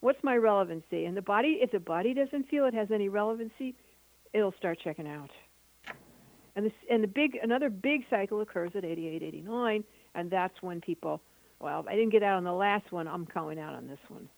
What's 0.00 0.22
my 0.22 0.36
relevancy? 0.36 1.04
And 1.04 1.16
the 1.16 1.22
body, 1.22 1.58
if 1.60 1.72
the 1.72 1.80
body 1.80 2.14
doesn't 2.14 2.48
feel 2.48 2.64
it 2.66 2.74
has 2.74 2.90
any 2.90 3.08
relevancy, 3.08 3.74
it'll 4.32 4.54
start 4.58 4.78
checking 4.82 5.06
out. 5.06 5.30
And 6.56 6.66
this, 6.66 6.72
and 6.90 7.02
the 7.02 7.08
big, 7.08 7.38
another 7.42 7.68
big 7.68 8.04
cycle 8.08 8.40
occurs 8.40 8.72
at 8.74 8.84
88, 8.84 9.22
89, 9.22 9.84
and 10.14 10.30
that's 10.30 10.60
when 10.62 10.80
people, 10.80 11.20
well, 11.60 11.84
I 11.88 11.94
didn't 11.94 12.10
get 12.10 12.22
out 12.22 12.36
on 12.36 12.44
the 12.44 12.52
last 12.52 12.90
one. 12.90 13.06
I'm 13.06 13.26
going 13.32 13.58
out 13.58 13.74
on 13.74 13.86
this 13.86 13.98
one. 14.08 14.28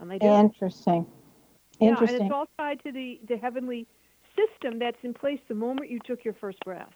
And 0.00 0.10
they 0.10 0.18
do. 0.18 0.26
Interesting. 0.26 1.06
Yeah, 1.78 1.88
and 1.88 1.90
Interesting. 1.90 2.26
it's 2.26 2.34
all 2.34 2.48
tied 2.58 2.82
to 2.82 2.92
the, 2.92 3.20
the 3.28 3.36
heavenly 3.36 3.86
system 4.36 4.78
that's 4.78 4.96
in 5.02 5.14
place 5.14 5.40
the 5.48 5.54
moment 5.54 5.90
you 5.90 5.98
took 6.06 6.24
your 6.24 6.34
first 6.34 6.58
breath. 6.64 6.92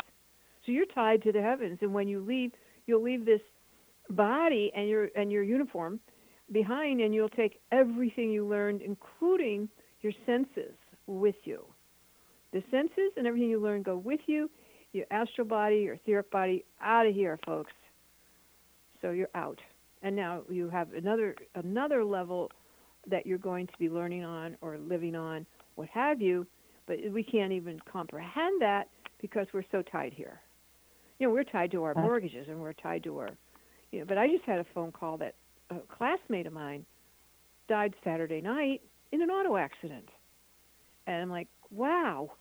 So 0.65 0.73
you're 0.73 0.87
tied 0.87 1.23
to 1.23 1.33
the 1.33 1.43
heavens, 1.43 1.79
and 1.83 1.93
when 1.93 2.09
you 2.09 2.21
leave, 2.21 2.53
you'll 2.87 3.03
leave 3.03 3.25
this 3.25 3.41
body 4.11 4.73
and 4.75 4.89
your 4.89 5.11
and 5.17 5.31
your 5.31 5.43
uniform 5.43 6.01
behind, 6.53 7.01
and 7.01 7.15
you'll 7.15 7.29
take 7.29 7.61
everything 7.73 8.31
you 8.31 8.47
learned, 8.47 8.83
including 8.83 9.69
your 10.01 10.13
senses, 10.27 10.75
with 11.07 11.37
you. 11.45 11.65
The 12.53 12.63
senses 12.71 13.13
and 13.17 13.27
everything 13.27 13.51
you 13.51 13.61
learned 13.61 13.85
go 13.85 13.97
with 13.97 14.21
you. 14.27 14.51
Your 14.93 15.07
astral 15.11 15.47
body, 15.47 15.81
your 15.81 15.95
etheric 15.95 16.31
body, 16.31 16.65
out 16.81 17.07
of 17.07 17.15
here, 17.15 17.39
folks. 17.45 17.73
So 19.03 19.11
you're 19.11 19.29
out, 19.35 19.61
and 20.03 20.15
now 20.15 20.43
you 20.49 20.71
have 20.71 20.93
another 20.95 21.35
another 21.57 22.05
level 22.05 22.51
that 23.11 23.27
you're 23.27 23.39
going 23.39 23.67
to 23.67 23.73
be 23.79 23.89
learning 23.91 24.25
on 24.25 24.57
or 24.61 24.79
living 24.79 25.15
on, 25.15 25.45
what 25.75 25.89
have 25.89 26.23
you, 26.23 26.47
but 26.87 26.99
we 27.11 27.23
can't 27.23 27.53
even 27.53 27.81
comprehend 27.91 28.61
that 28.63 28.89
because 29.21 29.47
we're 29.53 29.65
so 29.73 29.83
tied 29.83 30.13
here. 30.13 30.41
You 31.19 31.27
know, 31.29 31.33
we're 31.33 31.45
tied 31.45 31.71
to 31.73 31.85
our 31.85 31.95
mortgages 31.95 32.49
and 32.49 32.61
we're 32.61 32.73
tied 32.73 33.05
to 33.05 33.19
our, 33.19 33.31
you 33.93 34.01
know, 34.01 34.05
but 34.07 34.19
I 34.19 34.27
just 34.29 34.45
had 34.45 34.59
a 34.59 34.67
phone 34.75 34.93
call 34.93 35.17
that 35.19 35.35
a 35.71 35.77
classmate 35.97 36.47
of 36.47 36.53
mine 36.53 36.85
died 37.69 37.95
Saturday 38.03 38.41
night 38.41 38.83
in 39.13 39.23
an 39.23 39.31
auto 39.31 39.57
accident. 39.57 40.09
And 41.07 41.23
I'm 41.23 41.31
like, 41.31 41.49
wow. 41.71 42.33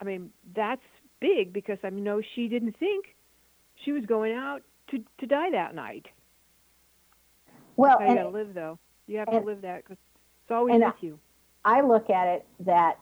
I 0.00 0.04
mean, 0.04 0.30
that's 0.54 0.80
big 1.20 1.52
because 1.52 1.78
I 1.82 1.90
know 1.90 2.22
she 2.34 2.48
didn't 2.48 2.76
think 2.78 3.06
she 3.84 3.92
was 3.92 4.04
going 4.06 4.32
out 4.32 4.62
to, 4.90 5.04
to 5.18 5.26
die 5.26 5.50
that 5.50 5.74
night. 5.74 6.06
well, 7.76 7.98
you 8.00 8.14
got 8.14 8.22
to 8.22 8.28
live, 8.28 8.54
though. 8.54 8.78
You 9.06 9.18
have 9.18 9.28
and- 9.28 9.40
to 9.42 9.46
live 9.46 9.62
that 9.62 9.82
because 9.84 9.98
it's 10.44 10.50
always 10.50 10.74
with 10.74 10.84
I- 10.84 10.92
you. 11.00 11.18
I 11.64 11.82
look 11.82 12.08
at 12.08 12.26
it 12.26 12.46
that 12.60 12.98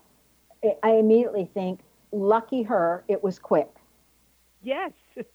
I- 0.63 0.91
immediately 0.91 1.49
think, 1.53 1.81
lucky 2.11 2.63
her, 2.63 3.03
it 3.07 3.23
was 3.23 3.39
quick. 3.39 3.69
Yes. 4.61 4.91
yes, 5.15 5.25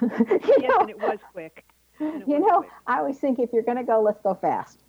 know, 0.00 0.80
and 0.80 0.90
it 0.90 0.98
was 0.98 1.18
quick. 1.32 1.64
It 1.98 2.26
you 2.26 2.36
was 2.36 2.46
know, 2.48 2.58
quick. 2.60 2.70
I 2.86 2.98
always 2.98 3.18
think 3.18 3.38
if 3.38 3.52
you're 3.52 3.62
going 3.62 3.76
to 3.76 3.84
go, 3.84 4.00
let's 4.00 4.20
go 4.22 4.34
fast. 4.34 4.80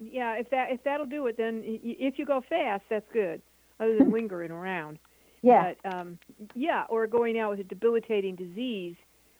Yeah, 0.00 0.34
if 0.34 0.50
that 0.50 0.72
if 0.72 0.82
that'll 0.82 1.06
do 1.06 1.26
it, 1.28 1.36
then 1.36 1.62
if 1.64 2.18
you 2.18 2.26
go 2.26 2.40
fast, 2.40 2.82
that's 2.90 3.06
good. 3.12 3.40
Other 3.78 3.98
than 3.98 4.10
lingering 4.12 4.50
around. 4.50 4.98
Yeah. 5.42 5.74
But 5.82 5.94
um, 5.94 6.18
yeah, 6.54 6.84
or 6.88 7.06
going 7.06 7.38
out 7.38 7.50
with 7.50 7.60
a 7.60 7.64
debilitating 7.64 8.34
disease 8.34 8.96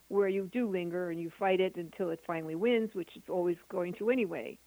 where 0.09 0.29
you 0.29 0.49
do 0.53 0.69
linger 0.69 1.11
and 1.11 1.21
you 1.21 1.33
fight 1.39 1.61
it 1.61 1.77
until 1.77 2.11
it 2.11 2.21
finally 2.27 2.55
wins, 2.55 2.95
which 2.95 3.11
it's 3.17 3.29
always 3.29 3.57
going 3.71 3.95
to 3.95 4.11
anyway. 4.11 4.59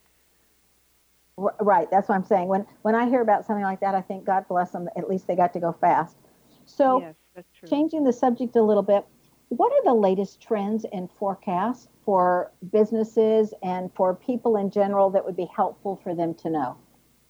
Right, 1.37 1.89
that's 1.91 2.07
what 2.07 2.15
I'm 2.15 2.23
saying. 2.23 2.47
When 2.47 2.65
when 2.83 2.95
I 2.95 3.09
hear 3.09 3.21
about 3.21 3.45
something 3.45 3.63
like 3.63 3.81
that, 3.81 3.93
I 3.93 4.01
think 4.01 4.25
God 4.25 4.47
bless 4.47 4.71
them. 4.71 4.87
At 4.95 5.09
least 5.09 5.27
they 5.27 5.35
got 5.35 5.51
to 5.53 5.59
go 5.59 5.73
fast. 5.73 6.17
So, 6.65 7.01
yes, 7.35 7.45
changing 7.67 8.05
the 8.05 8.13
subject 8.13 8.55
a 8.55 8.61
little 8.61 8.83
bit, 8.83 9.05
what 9.49 9.71
are 9.73 9.83
the 9.83 9.93
latest 9.93 10.41
trends 10.41 10.85
and 10.93 11.09
forecasts 11.11 11.89
for 12.05 12.51
businesses 12.71 13.53
and 13.63 13.91
for 13.93 14.15
people 14.15 14.55
in 14.55 14.71
general 14.71 15.09
that 15.09 15.25
would 15.25 15.35
be 15.35 15.47
helpful 15.53 15.99
for 16.03 16.15
them 16.15 16.33
to 16.35 16.49
know? 16.49 16.77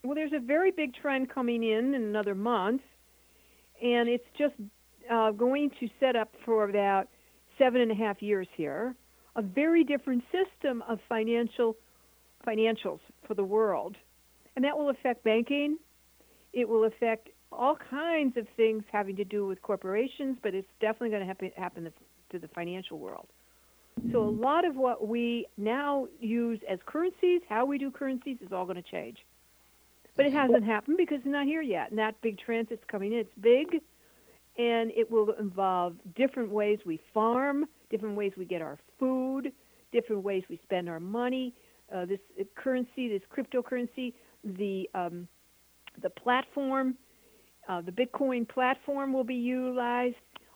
Well, 0.03 0.13
there's 0.13 0.33
a 0.33 0.39
very 0.39 0.69
big 0.69 0.93
trend 0.93 1.29
coming 1.29 1.63
in 1.63 1.95
in 1.95 2.03
another 2.03 2.35
month, 2.35 2.83
and 3.81 4.07
it's 4.07 4.27
just 4.37 4.53
uh, 5.11 5.31
going 5.31 5.71
to 5.79 5.89
set 5.99 6.15
up 6.15 6.31
for 6.45 6.69
about 6.69 7.07
seven 7.57 7.81
and 7.81 7.91
a 7.91 7.95
half 7.95 8.21
years 8.21 8.47
here 8.55 8.95
a 9.35 9.41
very 9.41 9.83
different 9.83 10.23
system 10.31 10.81
of 10.87 10.99
financial 11.09 11.75
financials 12.45 12.99
for 13.27 13.33
the 13.33 13.43
world, 13.43 13.95
and 14.55 14.63
that 14.65 14.77
will 14.77 14.89
affect 14.89 15.23
banking. 15.23 15.77
It 16.53 16.67
will 16.67 16.85
affect 16.85 17.29
all 17.51 17.77
kinds 17.89 18.37
of 18.37 18.47
things 18.55 18.83
having 18.91 19.15
to 19.17 19.23
do 19.23 19.45
with 19.45 19.61
corporations, 19.61 20.37
but 20.41 20.53
it's 20.53 20.67
definitely 20.79 21.09
going 21.09 21.21
to 21.21 21.27
happen 21.27 21.51
happen 21.57 21.91
to 22.31 22.39
the 22.39 22.47
financial 22.49 22.99
world. 22.99 23.27
So 24.11 24.21
a 24.23 24.29
lot 24.29 24.65
of 24.65 24.75
what 24.75 25.07
we 25.07 25.47
now 25.57 26.07
use 26.19 26.59
as 26.69 26.79
currencies, 26.85 27.41
how 27.47 27.65
we 27.65 27.77
do 27.77 27.89
currencies, 27.89 28.37
is 28.41 28.51
all 28.51 28.65
going 28.65 28.81
to 28.81 28.89
change. 28.91 29.17
But 30.17 30.25
it 30.25 30.33
hasn't 30.33 30.63
happened 30.63 30.97
because 30.97 31.17
it's 31.19 31.27
not 31.27 31.45
here 31.45 31.61
yet. 31.61 31.89
And 31.89 31.99
that 31.99 32.19
big 32.21 32.37
transit's 32.37 32.83
coming 32.87 33.13
in. 33.13 33.19
It's 33.19 33.29
big, 33.41 33.81
and 34.57 34.91
it 34.91 35.09
will 35.09 35.31
involve 35.39 35.95
different 36.15 36.51
ways 36.51 36.79
we 36.85 36.99
farm, 37.13 37.65
different 37.89 38.15
ways 38.15 38.33
we 38.37 38.45
get 38.45 38.61
our 38.61 38.77
food, 38.99 39.51
different 39.91 40.23
ways 40.23 40.43
we 40.49 40.59
spend 40.63 40.89
our 40.89 40.99
money. 40.99 41.53
Uh, 41.93 42.05
this 42.05 42.19
currency, 42.55 43.07
this 43.07 43.21
cryptocurrency, 43.35 44.13
the 44.43 44.89
um, 44.93 45.27
the 46.01 46.09
platform, 46.09 46.95
uh, 47.69 47.81
the 47.81 47.91
Bitcoin 47.91 48.47
platform 48.47 49.13
will 49.13 49.23
be 49.23 49.35
utilized. 49.35 50.15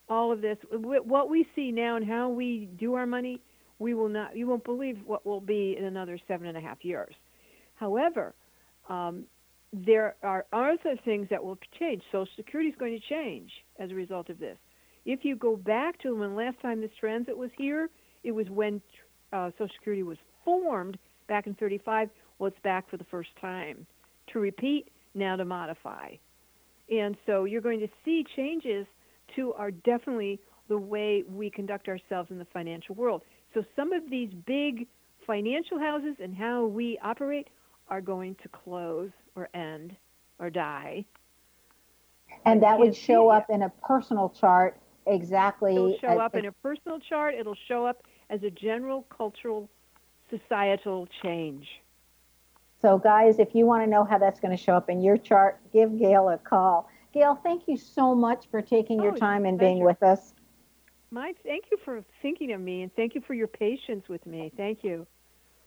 All 0.09 0.32
of 0.32 0.41
this, 0.41 0.57
what 0.71 1.30
we 1.30 1.45
see 1.55 1.71
now 1.71 1.95
and 1.95 2.05
how 2.05 2.30
we 2.30 2.67
do 2.80 2.95
our 2.95 3.05
money, 3.05 3.39
we 3.77 3.93
will 3.93 4.09
not. 4.09 4.36
You 4.36 4.47
won't 4.47 4.63
believe 4.63 4.97
what 5.05 5.23
will 5.25 5.41
be 5.41 5.75
in 5.77 5.86
another 5.86 6.19
seven 6.27 6.47
and 6.47 6.57
a 6.57 6.61
half 6.61 6.84
years. 6.84 7.13
However, 7.75 8.34
um, 8.89 9.25
there 9.71 10.15
are 10.23 10.45
other 10.51 10.95
things 11.05 11.27
that 11.30 11.43
will 11.43 11.59
change. 11.77 12.01
Social 12.11 12.27
Security 12.36 12.69
is 12.69 12.75
going 12.80 12.99
to 12.99 13.07
change 13.07 13.51
as 13.77 13.91
a 13.91 13.95
result 13.95 14.30
of 14.30 14.39
this. 14.39 14.57
If 15.05 15.23
you 15.23 15.36
go 15.36 15.55
back 15.55 15.99
to 16.01 16.15
when 16.15 16.36
last 16.36 16.59
time 16.61 16.82
this 16.82 16.91
transit 16.99 17.38
was 17.38 17.51
here, 17.57 17.89
it 18.23 18.32
was 18.32 18.47
when 18.49 18.82
uh, 19.32 19.51
Social 19.51 19.73
Security 19.77 20.03
was 20.03 20.17
formed 20.43 20.97
back 21.30 21.47
in 21.47 21.53
35. 21.53 22.09
Well, 22.38 22.49
it's 22.49 22.59
back 22.61 22.89
for 22.89 22.97
the 22.97 23.05
first 23.05 23.30
time. 23.39 23.86
To 24.34 24.39
repeat, 24.39 24.89
now 25.15 25.38
to 25.38 25.45
modify. 25.45 26.15
And 26.91 27.15
so 27.25 27.45
you're 27.45 27.61
going 27.61 27.80
to 27.80 27.88
see 28.03 28.25
changes 28.36 28.86
to 29.36 29.53
our 29.53 29.71
definitely 29.71 30.39
the 30.67 30.77
way 30.77 31.23
we 31.27 31.49
conduct 31.49 31.88
ourselves 31.88 32.32
in 32.32 32.38
the 32.38 32.45
financial 32.45 32.95
world. 32.95 33.23
So 33.53 33.63
some 33.75 33.93
of 33.93 34.09
these 34.09 34.30
big 34.45 34.88
financial 35.25 35.80
houses 35.80 36.15
and 36.21 36.36
how 36.36 36.65
we 36.65 36.99
operate 37.03 37.47
are 37.89 38.01
going 38.01 38.36
to 38.43 38.49
close 38.49 39.11
or 39.36 39.49
end 39.53 39.95
or 40.39 40.49
die. 40.49 41.05
And 42.45 42.61
that 42.63 42.77
would 42.77 42.95
show 42.95 43.30
up 43.30 43.49
in 43.49 43.63
a 43.63 43.69
personal 43.69 44.30
chart 44.30 44.80
exactly. 45.05 45.75
It'll 45.75 45.97
show 45.99 46.19
up 46.19 46.36
in 46.36 46.45
a 46.45 46.51
personal 46.51 46.99
chart. 46.99 47.36
It'll 47.36 47.57
show 47.67 47.86
up 47.86 48.03
as 48.30 48.43
a 48.43 48.51
general 48.51 49.05
cultural 49.15 49.69
societal 50.30 51.07
change. 51.21 51.67
So, 52.82 52.97
guys, 52.97 53.39
if 53.39 53.53
you 53.53 53.65
want 53.65 53.84
to 53.84 53.89
know 53.89 54.05
how 54.05 54.17
that's 54.17 54.39
going 54.39 54.55
to 54.55 54.61
show 54.61 54.73
up 54.73 54.89
in 54.89 55.01
your 55.01 55.17
chart, 55.17 55.59
give 55.73 55.97
Gail 55.99 56.30
a 56.30 56.38
call. 56.38 56.89
Gail, 57.13 57.36
thank 57.43 57.67
you 57.67 57.75
so 57.75 58.15
much 58.15 58.45
for 58.49 58.61
taking 58.61 59.01
oh, 59.01 59.03
your 59.03 59.15
time 59.15 59.45
and 59.45 59.59
being 59.59 59.84
with 59.84 60.01
us. 60.01 60.34
My, 61.11 61.34
thank 61.43 61.65
you 61.71 61.77
for 61.84 62.03
thinking 62.21 62.53
of 62.53 62.61
me 62.61 62.84
and 62.84 62.95
thank 62.95 63.15
you 63.15 63.21
for 63.21 63.34
your 63.34 63.47
patience 63.47 64.07
with 64.07 64.25
me. 64.25 64.51
Thank 64.55 64.84
you. 64.84 65.07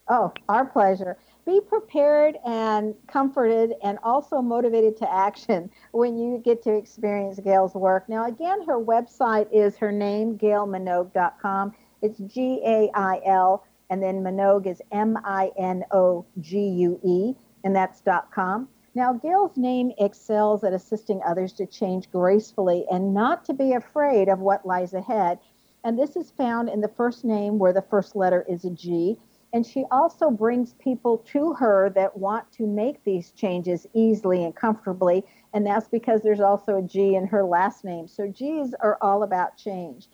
Oh, 0.09 0.33
our 0.49 0.65
pleasure. 0.65 1.17
Be 1.45 1.61
prepared 1.61 2.37
and 2.45 2.95
comforted 3.09 3.75
and 3.83 3.99
also 4.03 4.41
motivated 4.41 4.97
to 4.99 5.13
action 5.13 5.71
when 5.93 6.17
you 6.17 6.41
get 6.45 6.63
to 6.63 6.75
experience 6.75 7.39
Gail's 7.41 7.75
work. 7.75 8.09
Now, 8.09 8.27
again, 8.27 8.65
her 8.67 8.79
website 8.79 9.49
is 9.53 9.77
her 9.77 9.93
name, 9.93 10.39
gailminogue.com. 10.39 11.73
It's 12.03 12.19
G 12.19 12.61
A 12.65 12.91
I 12.95 13.21
L, 13.25 13.65
and 13.93 14.03
then 14.03 14.23
Minogue 14.23 14.67
is 14.67 14.81
M 14.91 15.19
I 15.23 15.51
N 15.59 15.85
O 15.91 16.25
G 16.41 16.67
U 16.67 16.99
E, 17.05 17.35
and 17.63 17.77
that's 17.77 18.03
.com. 18.31 18.67
Now, 18.95 19.13
Gail's 19.13 19.59
name 19.59 19.93
excels 19.99 20.65
at 20.65 20.73
assisting 20.73 21.21
others 21.27 21.53
to 21.55 21.67
change 21.67 22.11
gracefully 22.11 22.87
and 22.91 23.13
not 23.13 23.45
to 23.45 23.53
be 23.53 23.75
afraid 23.75 24.31
of 24.31 24.39
what 24.39 24.65
lies 24.65 24.95
ahead. 24.95 25.41
And 25.85 25.99
this 25.99 26.17
is 26.17 26.31
found 26.31 26.71
in 26.71 26.81
the 26.81 26.89
first 26.89 27.23
name 27.23 27.59
where 27.59 27.75
the 27.75 27.83
first 27.83 28.17
letter 28.17 28.47
is 28.49 28.65
a 28.65 28.71
G. 28.71 29.19
And 29.53 29.67
she 29.67 29.85
also 29.91 30.31
brings 30.31 30.73
people 30.73 31.19
to 31.33 31.53
her 31.53 31.91
that 31.91 32.17
want 32.17 32.51
to 32.53 32.67
make 32.67 33.05
these 33.05 33.33
changes 33.33 33.87
easily 33.93 34.43
and 34.43 34.57
comfortably. 34.57 35.23
And 35.53 35.67
that's 35.67 35.89
because 35.89 36.23
there's 36.23 36.41
also 36.41 36.79
a 36.79 36.83
G 36.83 37.15
in 37.15 37.27
her 37.27 37.45
last 37.45 37.85
name. 37.85 38.09
So 38.09 38.27
G's 38.27 38.73
are 38.81 38.97
all 39.03 39.23
about 39.23 39.59
change. 39.59 40.09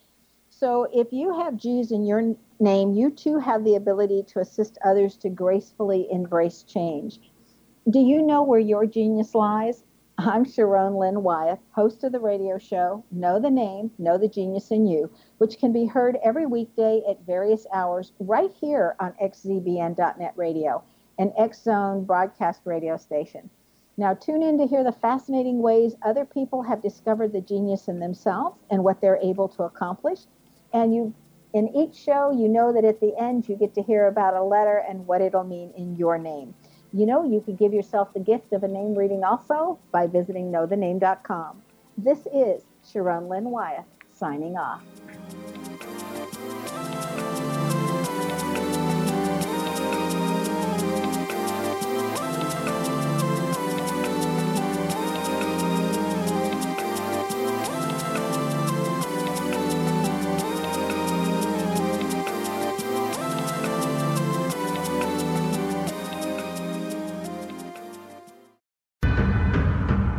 So 0.60 0.88
if 0.92 1.12
you 1.12 1.38
have 1.38 1.56
G's 1.56 1.92
in 1.92 2.04
your 2.04 2.34
name, 2.58 2.92
you 2.92 3.12
too 3.12 3.38
have 3.38 3.62
the 3.62 3.76
ability 3.76 4.24
to 4.24 4.40
assist 4.40 4.76
others 4.84 5.16
to 5.18 5.28
gracefully 5.28 6.08
embrace 6.10 6.64
change. 6.64 7.20
Do 7.88 8.00
you 8.00 8.22
know 8.22 8.42
where 8.42 8.58
your 8.58 8.84
genius 8.84 9.36
lies? 9.36 9.84
I'm 10.18 10.44
Sharon 10.44 10.96
Lynn 10.96 11.22
Wyeth, 11.22 11.60
host 11.70 12.02
of 12.02 12.10
the 12.10 12.18
radio 12.18 12.58
show 12.58 13.04
Know 13.12 13.38
the 13.38 13.52
Name, 13.52 13.92
Know 13.98 14.18
the 14.18 14.26
Genius 14.26 14.72
in 14.72 14.88
You, 14.88 15.08
which 15.38 15.60
can 15.60 15.72
be 15.72 15.86
heard 15.86 16.18
every 16.24 16.44
weekday 16.44 17.04
at 17.08 17.24
various 17.24 17.64
hours 17.72 18.10
right 18.18 18.50
here 18.60 18.96
on 18.98 19.12
xzbn.net 19.22 20.32
radio, 20.34 20.82
an 21.20 21.32
X 21.38 21.62
Zone 21.62 22.02
broadcast 22.02 22.62
radio 22.64 22.96
station. 22.96 23.48
Now, 23.96 24.12
tune 24.12 24.42
in 24.42 24.58
to 24.58 24.66
hear 24.66 24.82
the 24.82 24.90
fascinating 24.90 25.62
ways 25.62 25.94
other 26.02 26.24
people 26.24 26.62
have 26.62 26.82
discovered 26.82 27.32
the 27.32 27.40
genius 27.40 27.86
in 27.86 28.00
themselves 28.00 28.58
and 28.70 28.82
what 28.82 29.00
they're 29.00 29.20
able 29.22 29.46
to 29.50 29.62
accomplish 29.62 30.26
and 30.72 30.94
you 30.94 31.14
in 31.54 31.74
each 31.74 31.94
show 31.94 32.30
you 32.30 32.48
know 32.48 32.72
that 32.72 32.84
at 32.84 33.00
the 33.00 33.14
end 33.18 33.48
you 33.48 33.56
get 33.56 33.74
to 33.74 33.82
hear 33.82 34.06
about 34.06 34.34
a 34.34 34.42
letter 34.42 34.84
and 34.88 35.06
what 35.06 35.20
it'll 35.20 35.44
mean 35.44 35.72
in 35.76 35.96
your 35.96 36.18
name. 36.18 36.54
You 36.92 37.06
know 37.06 37.24
you 37.24 37.40
could 37.40 37.58
give 37.58 37.72
yourself 37.72 38.12
the 38.12 38.20
gift 38.20 38.52
of 38.52 38.62
a 38.62 38.68
name 38.68 38.94
reading 38.94 39.24
also 39.24 39.78
by 39.92 40.06
visiting 40.06 40.50
knowthename.com 40.50 41.62
this 41.98 42.20
is 42.32 42.62
sharon 42.92 43.28
lynn 43.28 43.50
wyeth 43.50 43.84
signing 44.12 44.56
off 44.56 44.82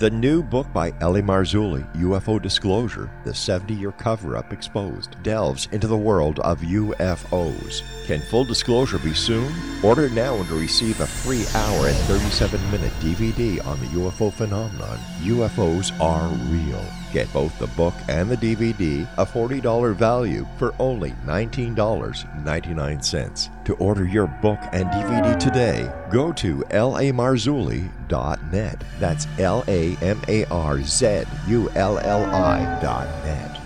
The 0.00 0.08
new 0.08 0.42
book 0.42 0.72
by 0.72 0.94
L.A. 1.02 1.20
Marzulli, 1.20 1.84
UFO 1.96 2.40
Disclosure, 2.40 3.10
the 3.24 3.34
70 3.34 3.74
year 3.74 3.92
cover 3.92 4.34
up 4.34 4.50
exposed, 4.50 5.22
delves 5.22 5.68
into 5.72 5.86
the 5.86 5.98
world 5.98 6.38
of 6.38 6.62
UFOs. 6.62 7.82
Can 8.06 8.20
full 8.20 8.46
disclosure 8.46 8.98
be 8.98 9.12
soon? 9.12 9.52
Order 9.82 10.08
now 10.08 10.36
and 10.36 10.50
receive 10.52 11.00
a 11.00 11.06
free 11.06 11.44
hour 11.54 11.88
and 11.88 11.96
37 12.08 12.58
minute 12.70 12.92
DVD 13.00 13.62
on 13.66 13.78
the 13.80 13.88
UFO 13.88 14.32
phenomenon. 14.32 14.98
UFOs 15.20 15.92
are 16.00 16.28
real. 16.48 16.82
Get 17.12 17.30
both 17.34 17.58
the 17.58 17.66
book 17.66 17.92
and 18.08 18.30
the 18.30 18.38
DVD, 18.38 19.06
a 19.18 19.26
$40 19.26 19.94
value, 19.94 20.46
for 20.56 20.74
only 20.78 21.10
$19.99. 21.26 23.59
To 23.70 23.76
order 23.76 24.04
your 24.04 24.26
book 24.26 24.58
and 24.72 24.88
DVD 24.88 25.38
today, 25.38 25.88
go 26.10 26.32
to 26.32 26.56
lamarzulli.net. 26.70 28.82
That's 28.98 29.28
L 29.38 29.62
A 29.68 29.96
M 30.02 30.20
A 30.26 30.44
R 30.46 30.82
Z 30.82 31.22
U 31.46 31.70
L 31.76 32.00
L 32.00 32.24
I.net. 32.24 33.60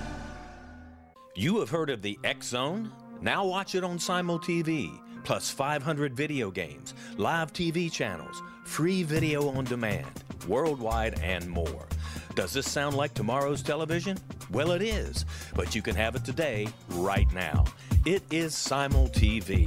You 1.35 1.59
have 1.59 1.71
heard 1.71 1.89
of 1.89 2.03
the 2.03 2.19
X 2.23 2.49
Zone? 2.49 2.93
Now 3.23 3.47
watch 3.47 3.75
it 3.75 3.83
on 3.83 3.99
Simul 3.99 4.39
TV, 4.39 5.01
plus 5.25 5.49
500 5.49 6.15
video 6.15 6.51
games, 6.51 6.93
live 7.17 7.55
TV 7.55 7.91
channels, 7.91 8.43
free 8.67 9.05
video 9.05 9.49
on 9.49 9.65
demand, 9.65 10.23
worldwide, 10.47 11.19
and 11.21 11.49
more. 11.49 11.87
Does 12.35 12.53
this 12.53 12.71
sound 12.71 12.95
like 12.95 13.15
tomorrow's 13.15 13.63
television? 13.63 14.19
Well, 14.51 14.73
it 14.73 14.83
is, 14.83 15.25
but 15.55 15.75
you 15.75 15.81
can 15.81 15.97
have 15.97 16.15
it 16.15 16.27
today, 16.27 16.69
right 16.91 17.33
now. 17.33 17.65
It 18.05 18.23
is 18.31 18.55
Simul 18.55 19.09
TV. 19.09 19.67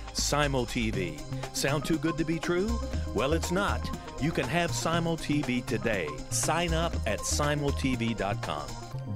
Simul 0.13 0.65
TV. 0.65 1.19
Sound 1.55 1.85
too 1.85 1.97
good 1.97 2.17
to 2.17 2.25
be 2.25 2.39
true? 2.39 2.79
Well, 3.13 3.33
it's 3.33 3.51
not. 3.51 3.89
You 4.21 4.31
can 4.31 4.45
have 4.45 4.71
Simul 4.71 5.17
TV 5.17 5.65
today. 5.65 6.07
Sign 6.29 6.73
up 6.73 6.93
at 7.05 7.19
simultv.com. 7.19 8.67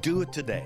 Do 0.02 0.22
it 0.22 0.32
today. 0.32 0.66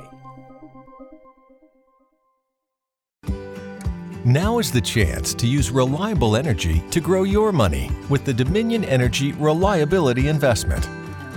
Now 4.25 4.59
is 4.59 4.71
the 4.71 4.82
chance 4.82 5.34
to 5.34 5.47
use 5.47 5.71
reliable 5.71 6.36
energy 6.36 6.84
to 6.91 6.99
grow 6.99 7.23
your 7.23 7.51
money 7.51 7.89
with 8.09 8.25
the 8.25 8.34
Dominion 8.34 8.84
Energy 8.84 9.32
Reliability 9.32 10.27
Investment. 10.27 10.88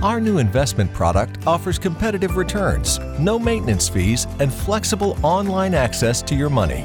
Our 0.03 0.21
new 0.21 0.39
investment 0.39 0.93
product 0.93 1.47
offers 1.47 1.79
competitive 1.79 2.37
returns, 2.37 2.99
no 3.21 3.39
maintenance 3.39 3.89
fees, 3.89 4.27
and 4.41 4.53
flexible 4.53 5.17
online 5.23 5.75
access 5.75 6.23
to 6.23 6.35
your 6.35 6.51
money. 6.51 6.85